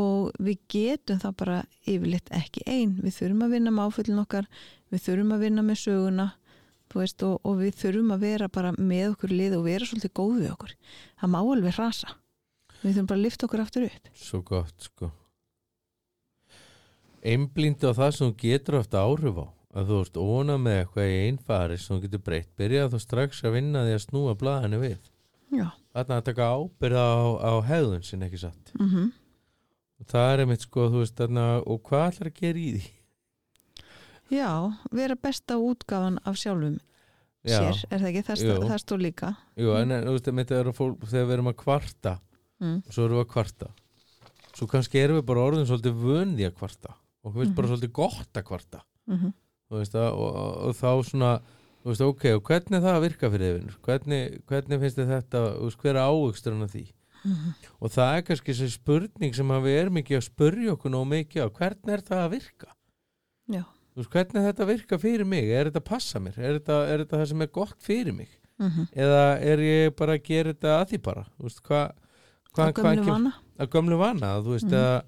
og 0.00 0.38
við 0.46 0.62
getum 0.72 1.20
það 1.20 1.34
bara 1.42 1.58
yfirleitt 1.84 2.32
ekki 2.32 2.64
ein. 2.64 2.94
Við 3.04 3.18
þurfum 3.18 3.44
að 3.44 3.52
vinna 3.58 3.74
með 3.74 3.90
áföllin 3.90 4.22
okkar 4.22 4.48
við 4.94 5.04
þurfum 5.04 5.34
að 5.36 5.44
vinna 5.44 5.66
með 5.66 5.80
söguna 5.82 6.28
þú 6.88 7.02
veist, 7.02 7.26
og, 7.26 7.36
og 7.44 7.58
við 7.60 7.76
þurfum 7.82 8.14
að 8.14 8.24
vera 8.24 8.48
bara 8.48 8.72
með 8.78 9.10
okkur 9.12 9.34
lið 9.34 9.58
og 9.58 9.66
vera 9.68 9.88
svolítið 9.88 10.14
góð 10.16 10.38
við 10.38 10.54
okkur. 10.54 10.72
Það 11.20 11.34
má 11.34 11.38
alveg 11.42 11.76
rasa 11.76 12.16
við 12.80 12.94
þurfum 12.94 13.10
bara 13.12 13.18
að 13.20 13.26
lifta 13.26 13.48
okkur 13.48 13.64
aftur 13.64 13.86
upp. 13.90 14.10
Svo 14.14 14.40
gott 14.46 14.88
sko 14.88 15.10
Einblíndi 17.24 17.88
á 17.88 17.92
það 17.96 18.14
sem 18.14 18.30
þú 18.30 18.36
getur 18.44 18.78
haft 18.80 18.96
áhrif 19.00 19.40
á. 19.40 19.46
Að 19.74 19.90
þú 19.90 20.00
ert 20.04 20.18
óna 20.22 20.56
með 20.60 20.78
eitthvað 20.82 21.10
í 21.10 21.18
einfari 21.24 21.80
sem 21.82 21.96
þú 21.96 22.04
getur 22.04 22.22
breytt, 22.28 22.50
byrja 22.60 22.86
þú 22.92 23.00
strax 23.02 23.42
að 23.42 23.56
vinna 23.56 23.82
því 23.82 23.96
að 23.96 24.04
snúa 24.04 24.34
blaðinu 24.38 24.78
við. 24.84 25.10
Já, 25.54 25.66
þarna 25.94 26.18
að 26.20 26.28
taka 26.28 26.50
ábyrða 26.54 27.04
á, 27.10 27.22
á 27.42 27.52
hegðun 27.66 28.06
sinni 28.06 28.28
ekki 28.28 28.42
satt? 28.44 28.74
Mm 28.78 29.10
og 30.00 30.10
það 30.10 30.32
er 30.32 30.42
einmitt 30.44 30.64
sko, 30.64 30.88
þú 30.90 31.02
veist 31.02 31.16
þarna 31.18 31.44
og 31.70 31.80
hvað 31.88 32.08
ætlar 32.10 32.30
að 32.30 32.40
gera 32.40 32.60
í 32.60 32.72
því? 32.74 32.82
Já 34.34 34.50
vera 34.94 35.16
besta 35.20 35.56
útgáfan 35.60 36.18
af 36.24 36.36
sjálfum 36.40 36.76
sér, 37.44 37.80
er 37.90 38.00
það 38.00 38.10
ekki, 38.10 38.24
það, 38.24 38.76
stó, 38.80 38.96
líka. 38.96 39.34
Jú, 39.60 39.74
en, 39.76 39.92
en 39.92 40.06
þú 40.06 40.14
veist, 40.16 40.28
einmitt 40.30 40.52
þegar, 40.52 40.70
fólk, 40.76 41.02
þegar 41.10 41.26
við 41.28 41.36
erum 41.36 41.50
að 41.50 41.56
kvarta 41.60 42.14
mm. 42.62 42.78
og 42.80 42.94
svo 42.96 43.04
erum 43.04 43.18
við 43.18 43.24
að 43.24 43.32
kvarta. 43.34 43.70
Svo 44.54 44.68
kannski 44.70 45.02
erum 45.02 45.18
við 45.18 45.26
bara 45.28 45.44
orðin 45.44 45.68
svolítið 45.68 46.04
vöndi 46.04 46.48
að 46.48 46.56
kvarta 46.56 46.94
og 47.24 47.34
veist 47.34 47.54
bara 47.54 47.66
Mhm. 47.68 47.74
svolítið 47.74 47.92
gott 47.92 48.32
að 48.34 48.44
kvarta. 48.50 48.82
Mm 49.08 49.32
þú 49.70 49.78
veist 49.80 49.94
að, 49.96 50.12
og, 50.12 50.34
og, 50.36 50.56
og 50.68 50.74
þá 50.76 50.90
svona 51.08 51.30
þú 51.84 51.88
veist, 51.88 52.00
ok, 52.04 52.24
og 52.36 52.42
hvernig 52.44 52.76
er 52.76 52.82
það 52.84 52.96
að 52.98 53.04
virka 53.08 53.30
fyrir 53.32 53.54
yfir 53.58 53.78
hvernig, 53.82 54.42
hvernig 54.46 54.80
finnst 54.80 54.98
þið 54.98 55.08
þetta 55.14 55.40
hver 55.80 55.94
er 55.96 56.04
ávugsturinn 56.04 56.62
af 56.62 56.70
því? 56.74 56.84
Mhm. 57.24 57.54
og 57.80 57.90
það 57.90 58.16
er 58.18 58.22
kannski 58.22 58.52
þessi 58.52 58.70
spurning 58.74 59.34
sem 59.34 59.48
að 59.48 59.62
við 59.64 59.78
erum 59.80 59.96
ekki 59.96 60.16
að 60.18 60.26
spurja 60.28 60.72
okkur 60.76 60.90
nóg 60.92 61.06
mikið 61.08 61.40
á. 61.40 61.48
Hvernig 61.48 61.92
er 61.96 62.02
það 62.04 62.20
að 62.26 62.30
virka? 62.36 62.68
Hvernig 63.94 64.40
er 64.42 64.52
þetta 64.52 64.64
að 64.64 64.70
virka 64.72 64.98
fyrir 64.98 65.24
mig? 65.28 65.44
Er 65.54 65.68
þetta 65.70 65.80
að 65.80 65.88
passa 65.88 66.18
mér, 66.22 66.38
er 66.38 66.56
þetta, 66.58 66.78
er 66.90 67.02
þetta 67.04 67.18
það 67.20 67.28
sem 67.30 67.42
er 67.44 67.50
gott 67.54 67.76
fyrir 67.84 68.14
mig? 68.16 68.28
Mm 68.58 68.86
eða 68.94 69.22
er 69.42 69.58
ég 69.58 69.96
bara 69.98 70.14
að 70.14 70.22
gera 70.28 70.52
þetta 70.54 70.74
að 70.80 70.88
því 70.92 70.98
bara? 71.02 71.24
Þú 71.38 71.42
veist, 71.48 71.62
hvað 71.66 71.92
hva, 72.54 72.66
og 72.68 72.74
gömlu 72.78 73.04
vana. 73.08 73.32
Að 73.58 73.68
gömlu 73.74 73.98
vana 73.98 74.30
þú 74.44 74.52
veist, 74.54 74.70
Mhm. 74.70 75.02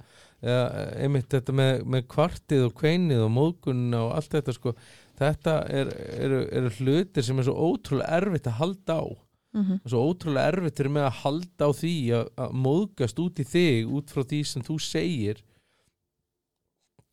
Eða 0.44 0.86
einmitt 1.00 1.30
þetta 1.32 1.54
með, 1.56 1.82
með 1.94 2.06
kvartið 2.12 2.64
og 2.66 2.74
kveinið 2.80 3.24
og 3.24 3.30
móðgunna 3.32 4.02
og 4.04 4.14
allt 4.18 4.34
þetta 4.36 4.54
sko 4.56 4.74
þetta 5.16 5.54
er, 5.72 5.92
eru, 6.16 6.40
eru 6.52 6.72
hlutir 6.78 7.24
sem 7.24 7.38
er 7.40 7.48
svo 7.48 7.70
ótrúlega 7.70 8.20
erfitt 8.20 8.50
að 8.50 8.60
halda 8.60 8.98
á. 9.00 9.06
Mm 9.56 9.62
svo 9.88 10.00
ótrúlega 10.04 10.52
erfitt 10.52 10.76
fyrir 10.76 10.92
mig 10.92 11.02
að 11.02 11.20
halda 11.22 11.64
á 11.64 11.70
því 11.72 11.96
að, 12.12 12.26
að 12.36 12.56
móðgast 12.66 13.20
út 13.22 13.38
í 13.40 13.44
þig 13.44 13.92
út 13.98 14.10
frá 14.12 14.22
því 14.22 14.40
sem 14.44 14.62
þú 14.62 14.78
segir. 14.78 15.44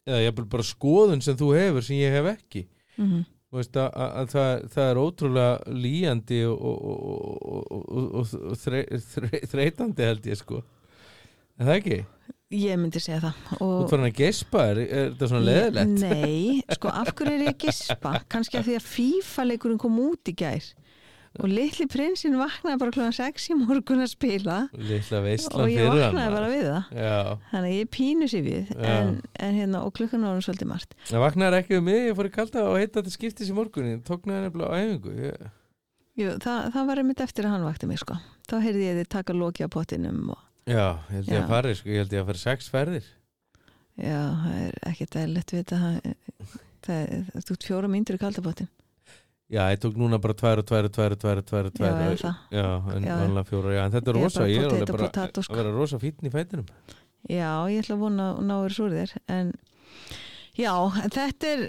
Eða 0.04 0.24
ég 0.26 0.36
bara 0.36 0.64
skoðun 0.64 1.24
sem 1.24 1.38
þú 1.40 1.54
hefur 1.56 1.82
sem 1.82 1.96
ég 1.96 2.12
hef 2.12 2.26
ekki. 2.34 2.68
-hmm. 2.98 3.24
Þú 3.54 3.60
veist, 3.60 3.76
að, 3.78 3.90
að, 3.94 4.12
að 4.20 4.30
það, 4.34 4.64
það 4.74 4.88
er 4.90 4.98
ótrúlega 4.98 5.74
líjandi 5.84 6.46
og, 6.50 6.62
og, 6.62 6.78
og, 6.84 7.72
og, 7.72 8.16
og, 8.20 8.34
og 8.50 8.58
þre, 8.58 8.80
þre, 8.98 9.40
þreytandi 9.52 10.04
held 10.04 10.26
ég 10.26 10.40
sko. 10.40 10.64
Er 11.60 11.66
það 11.68 11.76
ekki? 11.76 12.06
Ég 12.54 12.80
myndi 12.80 13.02
segja 13.04 13.20
það 13.24 13.64
og 13.66 13.90
frá 13.90 13.98
hann 13.98 14.08
að 14.10 14.16
gespa 14.22 14.64
er, 14.72 14.80
er 14.84 15.10
þetta 15.12 15.30
svona 15.32 15.48
leðilegt? 15.48 15.98
Nei, 16.04 16.62
sko 16.78 16.94
af 16.94 17.12
hverju 17.18 17.34
er 17.34 17.44
ég 17.48 17.52
að 17.56 17.60
gispa 17.66 18.16
kannski 18.32 18.60
að 18.60 18.70
því 18.70 18.80
að 18.80 18.88
FIFA 18.94 19.46
leikurinn 19.50 19.82
kom 19.82 20.00
út 20.04 20.32
í 20.32 20.36
gær 20.44 20.70
og 21.42 21.50
litli 21.50 21.88
prinsinn 21.90 22.36
vaknaði 22.38 22.78
bara 22.84 22.94
klokkan 22.94 23.16
6 23.18 23.48
í 23.50 23.56
morgun 23.58 24.04
að 24.06 24.12
spila 24.12 24.58
Lilla 24.78 25.18
og 25.18 25.26
veistlan 25.26 25.72
ég 25.72 25.80
fyrir 25.82 26.04
vaknaði 26.04 26.28
hann 26.28 26.36
bara 26.38 26.52
við 26.52 26.68
það. 26.68 26.92
Já, 27.02 27.16
þannig 27.50 27.74
ég 27.80 27.90
pínu 27.96 28.30
sér 28.30 28.46
við 28.46 28.72
en, 28.78 29.12
en 29.42 29.58
hérna 29.58 29.82
og 29.88 29.96
klukkan 29.98 30.22
var 30.22 30.36
hann 30.36 30.46
svolítið 30.46 30.70
margt. 30.70 30.94
Það 31.10 31.26
vaknaði 31.26 31.60
ekki 31.64 31.80
um 31.80 31.90
mig 31.90 32.06
ég 32.12 32.20
fór 32.20 32.30
í 32.30 32.34
kalda 32.38 32.68
og 32.70 32.78
heita 32.78 33.00
þetta 33.00 33.16
skiptis 33.18 33.50
í 33.50 33.58
morgunin 33.58 34.06
tóknaði 34.06 34.46
nefnilega 34.46 34.70
á 34.70 34.78
æfingu 34.78 35.16
ég, 35.24 35.52
Jú, 36.14 36.36
það, 36.38 36.68
það 36.76 36.90
var 36.92 37.00
einmitt 37.02 37.22
eftir 37.26 37.48
að 37.48 37.56
hann 37.56 37.64
vakti 37.66 37.88
mig 37.90 37.98
sko. 37.98 38.20
Þá 38.46 38.60
heyrði 38.62 38.84
ég 38.86 38.98
þið 39.00 39.08
taka 39.16 39.34
loki 39.34 39.66
á 39.66 39.70
pottinum 39.74 40.28
og 40.36 40.43
Já, 40.64 40.86
ég 41.10 41.18
held 41.18 41.28
ég 41.34 41.42
að 41.44 41.50
fari 41.52 41.74
sko, 41.76 41.90
ég 41.92 42.04
held 42.04 42.14
ég 42.16 42.22
að 42.24 42.30
fari 42.32 42.42
sex 42.44 42.70
ferðir 42.72 43.08
já, 44.00 44.20
það 44.44 44.54
er 44.62 44.78
ekkert 44.92 45.18
eðlilegt 45.22 45.52
við 45.54 45.60
þetta 45.64 45.80
það, 45.84 45.98
það, 46.88 47.04
það, 47.34 47.44
það 47.50 47.68
fjóra 47.68 47.92
mínútur 47.92 48.18
í 48.20 48.22
kaldapottin 48.24 48.70
Já, 49.54 49.68
ég 49.70 49.82
tók 49.84 49.98
núna 50.00 50.18
bara 50.24 50.34
tvær 50.40 50.62
og 50.64 50.66
tvær 50.66 50.88
og 50.88 50.94
tvær 50.96 51.12
og 51.14 51.20
tvær 51.20 51.38
og 51.38 51.74
tvær 51.78 51.92
og 51.92 52.00
Já, 52.00 52.06
eða 52.08 52.14
og- 52.14 52.22
það. 52.24 52.38
Já, 52.56 52.68
en 52.96 53.04
Já. 53.06 53.16
vanlega 53.20 53.50
fjóra, 53.52 53.74
já, 53.76 53.82
en 53.86 53.92
þetta 53.94 54.10
er 54.10 54.16
Ég 54.16 54.24
er 54.24 54.24
rosa 54.24 54.48
ég 54.50 54.58
er 54.64 54.70
alveg 54.72 54.88
bara 54.94 55.04
potato, 55.12 55.44
sko. 55.44 55.54
að 55.54 55.60
vera 55.62 55.74
rosa 55.76 56.00
fítn 56.02 56.26
í 56.26 56.32
fætinum 56.34 56.66
Já, 57.30 57.52
ég 57.70 57.84
ætla 57.84 57.96
að 57.96 58.02
vona 58.08 58.30
að 58.34 58.42
ná 58.48 58.56
þér 58.64 58.74
súr 58.80 58.96
þér 58.96 59.14
en 59.36 59.52
já, 60.58 60.74
þetta 61.20 61.52
er 61.52 61.62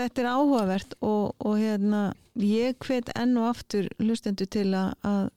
þetta 0.00 0.22
er 0.24 0.30
áhugavert 0.32 0.96
og, 1.00 1.36
og 1.46 1.54
hérna, 1.60 2.02
ég 2.42 2.76
hvet 2.88 3.12
enn 3.14 3.36
og 3.38 3.50
aftur 3.52 3.88
hlustendur 4.00 4.48
til 4.50 4.66
að, 4.74 4.92
að 5.06 5.30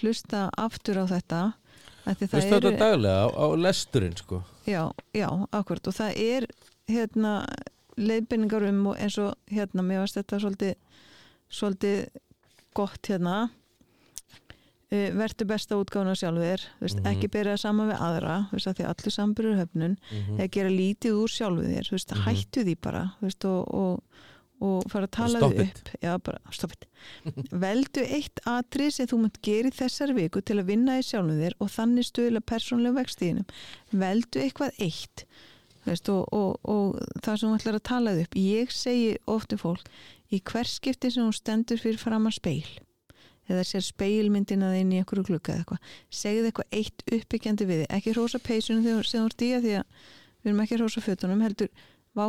hlusta 0.00 0.46
aftur 0.56 1.02
á 1.02 1.04
þetta 1.10 1.42
Þú 2.14 2.26
þetta 2.30 2.72
daglega 2.78 3.24
á, 3.24 3.26
á 3.36 3.46
lesturinn 3.56 4.16
sko. 4.16 4.42
Já, 4.66 4.90
já, 5.14 5.28
akkurat 5.52 5.86
og 5.90 5.94
það 5.94 6.16
er 6.16 6.46
hérna 6.88 7.32
leiðbynningar 7.98 8.68
um 8.68 8.86
og 8.92 8.96
eins 9.02 9.18
og 9.18 9.34
hérna, 9.50 9.82
mér 9.82 10.04
varst 10.04 10.16
þetta 10.20 10.38
svolítið 10.40 10.74
svolítið 11.50 12.08
gott 12.74 13.08
hérna. 13.08 13.48
Uh, 14.88 15.10
vertu 15.12 15.44
besta 15.44 15.76
útgáfuna 15.76 16.14
sjálfur 16.16 16.62
veist, 16.80 16.96
Mhm. 16.96 17.06
ekki 17.10 17.28
byrja 17.28 17.58
saman 17.60 17.90
við 17.90 17.98
aðra, 18.00 18.48
veist, 18.50 18.66
að 18.70 18.76
því 18.78 18.84
allir 18.88 19.12
sambyrur 19.12 19.58
höfnun. 19.58 19.96
Mm 20.10 20.38
eða 20.38 20.50
gera 20.50 20.70
lítið 20.70 21.12
úr 21.12 21.28
sjálfu 21.28 21.66
þér 21.68 21.90
veist, 21.92 22.14
Mhm. 22.14 22.22
hættu 22.24 22.64
því 22.64 22.76
bara 22.80 23.12
veist, 23.20 23.44
og, 23.44 23.74
og, 23.74 24.02
og 24.64 24.88
fara 24.90 25.06
að 25.06 25.14
tala 25.14 25.50
it. 25.52 25.60
upp. 25.66 25.92
Já, 26.02 26.12
bara, 26.18 26.38
veldu 27.66 28.02
eitt 28.06 28.42
atrið 28.48 28.90
sem 28.94 29.10
þú 29.10 29.20
munt 29.24 29.38
gera 29.44 29.70
í 29.70 29.76
þessari 29.76 30.16
viku 30.16 30.42
til 30.42 30.58
að 30.58 30.72
vinna 30.72 30.98
í 30.98 31.04
sjálfu 31.06 31.36
þér 31.38 31.54
og 31.62 31.70
þannig 31.74 32.08
stuðla 32.08 32.42
persónlega 32.42 32.98
vextíðinum 32.98 33.46
veldu 34.02 34.42
eitthvað 34.42 34.82
eitt 34.82 35.24
þú 35.84 35.92
veist, 35.92 36.10
og, 36.12 36.22
og, 36.34 36.50
og 36.68 36.98
það 37.24 37.40
sem 37.40 37.48
þú 37.48 37.58
ætlar 37.60 37.78
að 37.78 37.86
tala 37.88 38.14
þig 38.16 38.26
upp. 38.26 38.38
Ég 38.42 38.74
segi 38.74 39.10
ofta 39.30 39.58
fólk 39.60 39.88
í 40.28 40.42
hverskipti 40.44 41.10
sem 41.14 41.24
hún 41.24 41.36
stendur 41.36 41.80
fyrir 41.80 42.00
framan 42.02 42.34
speil 42.34 42.66
eða 43.48 43.64
sér 43.64 43.84
speilmyndina 43.86 44.74
þinn 44.74 44.90
í 44.92 44.98
einhverju 45.00 45.24
glugga 45.30 45.54
eða 45.54 45.62
eitthvað 45.62 45.92
segðu 46.12 46.50
eitthvað 46.50 46.74
eitt 46.80 47.04
uppbyggjandi 47.16 47.68
við 47.68 47.78
þig. 47.82 47.92
Ekki 47.96 48.16
rosa 48.18 48.40
peysunum 48.44 48.84
þegar 48.84 49.08
þú 49.08 49.22
ert 49.24 49.44
í 49.46 49.52
að 49.56 49.62
því 49.64 49.76
að 49.78 49.86
við 50.42 50.50
erum 50.50 50.60
ekki 50.64 50.80
rosa 50.82 51.04
fötunum 51.04 51.44
heldur 51.46 51.70
vá 52.12 52.24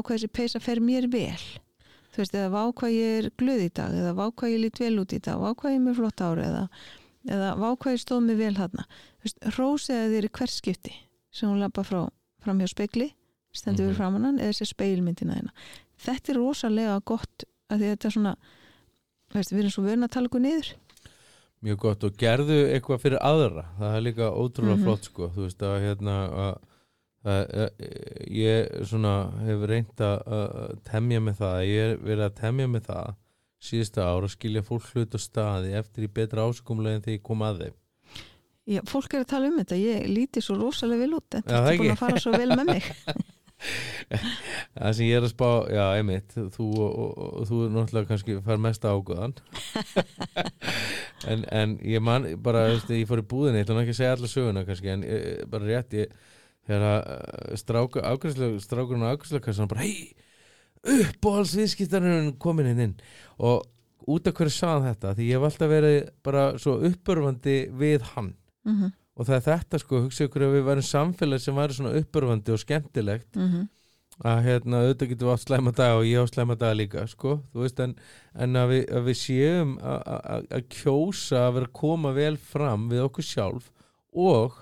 þessi 2.09 2.15
þú 2.15 2.17
veist, 2.23 2.35
eða 2.35 2.49
vá 2.49 2.63
hvað 2.73 2.91
ég 2.95 3.17
er 3.23 3.29
glöð 3.37 3.61
í 3.65 3.69
dag 3.73 3.91
eða 3.93 4.13
vá 4.17 4.25
hvað 4.31 4.49
ég 4.53 4.59
lít 4.63 4.79
vel 4.79 4.99
út 4.99 5.13
í 5.13 5.19
dag 5.19 5.37
vá 5.39 5.49
hvað 5.53 5.71
ég 5.71 5.75
er 5.79 5.85
með 5.85 5.95
flott 5.99 6.21
ári 6.21 6.41
eða, 6.47 6.63
eða 7.29 7.49
vá 7.59 7.69
hvað 7.77 7.93
ég 7.93 8.01
stóð 8.03 8.21
mig 8.25 8.37
vel 8.37 8.55
veist, 9.23 9.37
rósiða 9.57 10.09
þér 10.13 10.25
í 10.25 10.31
hvert 10.39 10.49
skipti 10.55 10.93
sem 11.31 11.49
hún 11.49 11.59
lappa 11.59 11.83
frá, 11.83 12.07
fram 12.41 12.59
hjá 12.59 12.67
spekli 12.67 13.13
stendur 13.53 13.85
Mhm. 13.85 13.91
við 13.91 13.97
framan 13.97 14.23
hann 14.25 14.39
eða 14.39 14.53
sér 14.57 14.67
speilmyndina 14.73 15.33
þeina 15.37 15.51
þetta 15.99 16.29
er 16.29 16.35
rosalega 16.37 16.99
gott 17.05 17.43
að 17.69 17.79
þetta 17.79 18.05
er 18.05 18.11
svona 18.11 18.35
veist, 19.33 19.51
við 19.53 19.59
erum 19.59 19.69
svo 19.71 19.83
vöna 19.83 20.07
að 20.07 20.11
tala 20.11 20.27
okkur 20.27 20.41
niður. 20.41 20.69
Mjög 21.61 21.77
gott. 21.77 22.03
Og 22.03 22.13
gerðu 22.17 22.55
eitthvað 22.73 23.01
fyrir 23.03 23.19
aðra. 23.19 23.65
Það 23.77 23.95
er 23.97 24.01
líka 24.01 24.29
ótrúlega 24.31 24.77
Mhm. 24.77 24.83
flott 24.85 25.03
sko. 25.03 25.27
Þú 25.35 25.41
veist 25.43 25.59
að 25.59 25.81
hérna 25.83 26.15
að, 26.31 26.57
að, 27.27 27.81
ég 28.31 28.69
svona 28.87 29.15
hef 29.43 29.65
reynd 29.67 30.03
að, 30.05 30.77
temja 30.87 31.23
með 31.23 31.41
það 31.41 31.63
ég 31.67 31.87
er 31.87 31.97
verið 32.03 32.25
að 32.27 32.37
temja 32.39 32.69
með 32.71 32.85
það 32.91 33.17
síðasta 33.69 34.07
ár 34.07 34.27
að 34.27 34.35
skilja 34.37 34.63
fólk 34.63 34.91
hlut 34.93 35.17
og 35.17 35.23
staði 35.23 35.73
eftir 35.79 36.07
í 36.07 36.13
betra 36.19 36.47
áskumlega 36.47 36.99
en 36.99 37.03
þegar 37.03 37.17
ég 37.17 37.25
kom 37.27 37.43
að 37.43 37.65
þeim. 37.65 37.75
Já, 38.69 38.79
fólk 38.85 39.15
er 39.17 39.25
að 39.25 39.31
tala 39.33 39.49
um 39.49 39.57
þetta, 39.59 39.81
ég 39.81 40.07
líti 40.07 40.43
svo 40.45 40.55
rosalega 40.59 41.03
vel 41.03 41.17
út 41.17 41.27
þetta 41.33 41.59
er 41.65 41.81
búin 41.81 41.95
að 41.95 42.01
fara 42.03 42.21
svo 42.21 42.37
vel 42.37 42.51
með 42.53 42.73
mig. 42.75 42.89
Það 44.77 44.93
sem 44.95 45.09
ég 45.09 45.17
er 45.19 45.25
að 45.25 45.33
spá, 45.33 45.49
já 45.73 45.83
einmitt 45.97 46.35
þú 46.55 46.67
og, 46.85 47.39
þú 47.49 47.61
er 47.65 47.73
náttúrulega 47.75 48.09
kannski 48.13 48.37
fær 48.45 48.61
mest 48.63 48.85
ágöðan 48.87 49.35
en, 51.31 51.43
en 51.43 51.75
ég 51.83 52.03
man 52.03 52.27
bara, 52.43 52.69
ég 52.71 53.07
fór 53.09 53.23
í 53.23 53.27
búðinni, 53.29 53.61
ég 53.61 53.67
ætla 53.67 53.77
nú 53.77 53.83
ekki 53.83 53.95
að 53.97 53.99
segja 53.99 54.15
alla 54.15 54.31
söguna 54.31 54.65
kannski, 54.67 54.93
en 54.93 55.05
ég, 55.07 55.43
bara 55.51 55.67
rétt 55.67 55.97
ég, 55.99 56.15
þegar 56.69 56.85
að 56.93 57.57
ágræslega 58.05 58.61
strákurinn 58.63 59.05
á 59.09 59.11
ágræslega 59.15 59.45
bara 59.73 59.85
hei, 59.87 60.13
uppbóðals 60.85 61.55
viðskiptarinn 61.57 62.31
komin 62.41 62.69
inn. 62.71 62.83
Inn 62.85 62.95
og 63.39 63.65
út 64.09 64.29
af 64.29 64.37
hverju 64.37 64.53
hann 64.55 64.85
þetta? 64.87 65.15
Því 65.17 65.27
ég 65.27 65.35
hef 65.39 65.47
alltaf 65.49 65.71
verið 65.73 65.97
bara 66.25 66.43
svo 66.61 66.77
uppörfandi 66.89 67.57
við 67.81 68.05
hann. 68.13 68.31
Mm 68.67 68.75
-hmm, 68.77 68.93
og 69.15 69.25
það 69.27 69.35
er 69.35 69.45
þetta 69.49 69.79
sko, 69.79 70.01
hugsa 70.05 70.23
ykkur 70.27 70.45
að 70.47 70.53
við 70.55 70.63
værum 70.69 70.87
samfélag 70.87 71.41
sem 71.41 71.55
væri 71.55 71.73
svona 71.73 71.97
uppörfandi 71.99 72.51
og 72.55 72.59
skemmtilegt 72.63 73.35
mm 73.35 73.67
að 74.19 74.41
hérna, 74.43 74.79
auðvitað 74.83 75.09
getum 75.09 75.27
við 75.27 75.33
átt 75.33 75.45
slæma 75.47 75.71
dag 75.71 75.93
og 75.97 76.03
ég 76.03 76.19
á 76.19 76.25
slæma 76.27 76.55
dag 76.59 76.75
líka, 76.75 77.07
sko. 77.07 77.39
Þú 77.53 77.61
veist, 77.63 77.79
en, 77.79 77.95
en 78.35 78.53
að, 78.55 78.67
við, 78.69 78.83
að 78.97 79.03
við 79.07 79.15
séum 79.15 79.77
að- 79.79 80.03
að 80.07 80.47
að 80.51 80.63
kjósa 80.69 81.37
að 81.47 81.53
vera 81.53 81.65
að 81.65 81.71
koma 81.73 82.11
vel 82.11 82.37
fram 82.37 82.89
við 82.89 83.03
okkur 83.05 83.23
sjálf 83.23 83.71
og 84.13 84.57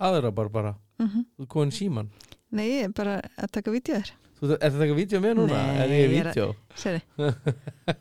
aðra 0.00 0.30
bara 0.32 0.48
bara, 0.48 0.74
mhm. 0.98 1.24
þú 1.36 1.46
er 1.46 1.52
komin 1.56 1.76
síman 1.76 2.12
Nei, 2.52 2.66
ég 2.68 2.90
er 2.90 2.92
bara 2.92 3.20
að 3.40 3.54
taka 3.54 3.72
vídeoður 3.72 4.10
þú 4.12 4.22
Þú, 4.42 4.56
er 4.58 4.72
þetta 4.74 4.86
ekki 4.88 4.94
vídeo 4.98 5.18
með 5.22 5.36
núna? 5.38 5.58
Nei, 5.68 5.76
er 5.84 5.92
ég 5.94 6.12
ég 6.16 6.24
er 6.24 6.30
að-? 6.32 6.56
Seri, 6.74 6.98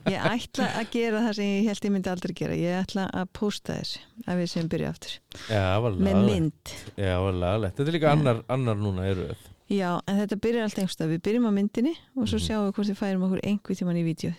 ég 0.10 0.24
ætla 0.26 0.70
að 0.80 0.88
gera 0.96 1.20
það 1.28 1.36
sem 1.38 1.50
ég 1.52 1.68
held 1.70 1.86
ég 1.86 1.94
myndi 1.94 2.10
aldrei 2.10 2.34
gera. 2.40 2.56
Ég 2.58 2.78
ætla 2.80 3.04
að 3.14 3.28
pósta 3.38 3.76
þessu 3.78 4.02
að 4.26 4.42
við 4.42 4.50
sem 4.50 4.72
byrja 4.72 4.90
aftur. 4.90 5.14
Já, 5.52 5.66
var 5.86 6.00
með 6.02 6.22
mynd. 6.26 6.74
Já, 6.98 7.14
var 7.22 7.68
Þetta 7.68 7.86
er 7.86 7.94
líka 7.94 8.10
Já. 8.10 8.14
annar, 8.16 8.42
annar 8.58 8.82
núna 8.82 9.06
í 9.06 9.14
röð 9.20 9.46
já, 9.72 9.92
en 10.08 10.20
þetta 10.22 10.40
byrjar 10.44 10.68
alltaf 10.68 10.84
einhverstað 10.84 11.12
við 11.14 11.22
byrjum 11.28 11.48
á 11.48 11.52
myndinni 11.56 11.94
og 12.16 12.28
svo 12.28 12.38
Mhm. 12.40 12.46
sjáum 12.46 12.66
við 12.66 12.74
hvort 12.76 12.92
við 12.92 13.02
færum 13.02 13.26
okkur 13.28 13.44
einhver 13.44 13.76
tíman 13.78 14.02
í 14.02 14.04
vídeo. 14.04 14.34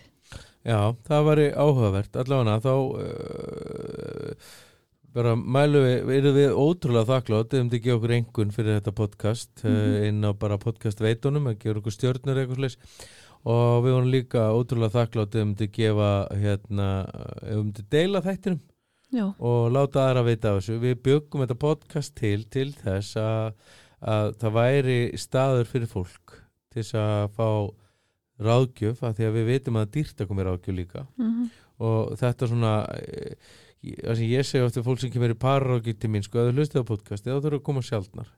Já, 0.63 0.95
það 1.07 1.25
væri 1.27 1.47
áhugavert. 1.51 2.15
Allavega 2.15 2.59
þá 2.63 2.73
uh, 2.99 4.33
bara 5.13 5.35
mælu 5.37 5.81
við, 5.83 6.11
erum 6.17 6.35
við 6.37 6.55
ótrúlega 6.57 7.09
þakklátt 7.11 7.53
ef 7.53 7.67
þið 7.71 7.83
gefa 7.85 7.97
okkur 7.99 8.13
engun 8.17 8.53
fyrir 8.55 8.79
þetta 8.79 8.93
podcast 8.97 9.63
mm 9.63 9.73
Mhm. 9.73 10.03
inn 10.09 10.25
á 10.25 10.31
bara 10.33 10.57
podcast 10.57 10.99
veitunum 11.03 11.47
að 11.51 11.59
gefa 11.63 11.79
okkur 11.81 11.95
stjörnur 11.97 12.39
eitthvað 12.41 12.61
slags 12.63 12.77
og 13.45 13.83
við 13.83 13.93
vorum 13.97 14.11
líka 14.11 14.43
ótrúlega 14.55 14.95
þakklátt 14.97 15.35
ef 15.35 15.55
þið 15.59 15.71
gefa 15.77 16.11
hérna, 16.39 16.87
ef 17.43 17.65
þið 17.77 17.89
deila 17.91 18.21
þættinum 18.23 18.59
já, 19.13 19.25
og 19.39 19.71
láta 19.71 20.07
aðra 20.07 20.23
vita 20.25 20.49
af 20.53 20.61
þessu. 20.61 20.79
Við 20.79 21.01
byggum 21.03 21.43
þetta 21.43 21.59
podcast 21.59 22.15
til 22.15 22.43
til 22.49 22.71
þess 22.73 23.17
að, 23.19 23.53
að 24.01 24.31
það 24.41 24.55
væri 24.57 24.99
staður 25.17 25.65
fyrir 25.69 25.91
fólk 25.91 26.39
til 26.73 26.81
þess 26.81 26.95
að 26.95 27.27
fá 27.35 27.49
ráðgjöf 28.43 29.03
að 29.05 29.19
því 29.19 29.27
að 29.27 29.35
við 29.37 29.45
vitum 29.51 29.77
að 29.77 29.91
dýrt 29.93 30.23
að 30.23 30.27
koma 30.31 30.47
ráðgjöf 30.47 30.75
líka. 30.79 31.05
Mm 31.19 31.51
og 31.83 32.11
þetta 32.19 32.47
svona 32.47 32.71
eh, 33.01 33.33
það 33.83 34.19
sem 34.19 34.31
ég 34.31 34.47
segi 34.47 34.63
ofta 34.67 34.85
fólk 34.85 35.01
sem 35.03 35.11
kemur 35.13 35.33
í 35.33 35.39
pararáðgjöf 35.43 35.99
til 35.99 36.11
mín 36.13 36.25
sko 36.25 36.39
að 36.41 36.49
þau 36.49 36.59
hlustið 36.59 36.83
á 36.83 36.89
podcasti 36.91 37.31
þá 37.31 37.37
þurfa 37.37 37.59
að 37.59 37.65
koma 37.67 37.83
sjálfnar 37.83 38.29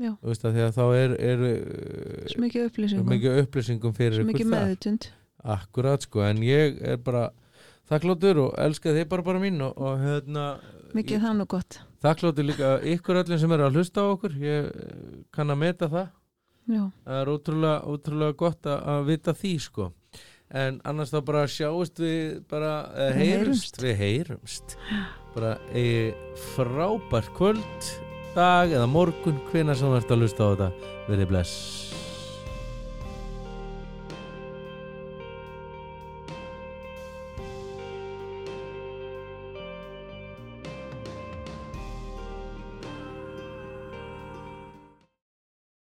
já, 0.00 0.10
Þú 0.12 0.32
veist 0.32 0.44
að 0.44 0.56
því 0.56 0.66
að 0.66 0.74
þá 0.76 0.84
er, 1.00 1.14
er 1.30 1.44
eh, 1.50 2.26
svo 2.32 2.44
mikið 2.44 2.66
upplýsingum. 2.68 3.14
mikið 3.14 3.40
upplýsingum 3.44 3.96
fyrir 3.96 4.18
svo 4.20 4.26
mikið 4.28 4.50
meðutund 4.54 5.08
akkurat 5.56 6.04
sko 6.04 6.24
en 6.26 6.42
ég 6.44 6.80
er 6.84 7.00
bara 7.00 7.30
þakkláttur 7.90 8.44
og 8.44 8.58
elska 8.60 8.94
þið 8.94 9.08
bara 9.10 9.26
bara 9.26 9.42
mín 9.42 9.60
og, 9.64 9.78
og 9.80 10.04
hérna 10.04 10.46
mikið 10.96 11.24
það 11.24 11.36
nú 11.38 11.46
gott. 11.50 11.78
Þakkláttur 12.02 12.46
líka 12.48 12.72
ykkur 12.94 13.20
öllum 13.22 13.40
sem 13.40 13.54
eru 13.54 13.66
að 13.66 13.78
hlusta 13.78 14.02
á 14.02 14.06
okkur. 14.10 14.36
Ég 14.42 14.68
eh, 14.70 15.22
kann 15.34 15.52
að 15.52 15.62
meta 15.62 15.88
það. 15.90 16.08
Já, 16.70 16.82
það 17.06 17.20
er 17.20 17.30
ótrúlega, 17.32 17.78
ótrúlega 17.90 18.36
gott 18.38 18.68
að, 18.70 18.82
að 18.92 19.08
vita 19.08 19.34
því 19.34 19.54
sko 19.64 19.88
en 20.50 20.80
annars 20.88 21.12
þá 21.14 21.20
bara 21.26 21.44
sjáumst 21.50 22.00
við 22.02 22.40
bara 22.50 22.72
Við 22.96 23.20
heyrumst, 23.20 23.82
við 23.82 23.96
heyrumst. 24.00 24.76
Bara 25.34 25.56
eigi 25.70 26.10
frábært 26.54 27.30
kvöld 27.38 27.92
dag 28.34 28.70
eða 28.70 28.90
morgun 28.90 29.40
hvenær 29.50 29.78
sem 29.78 29.90
þú 29.90 30.00
ert 30.00 30.14
að 30.14 30.24
hlusta 30.24 30.46
á 30.46 30.50
þetta. 30.50 30.72
Verið 31.10 31.32
bless 31.34 31.89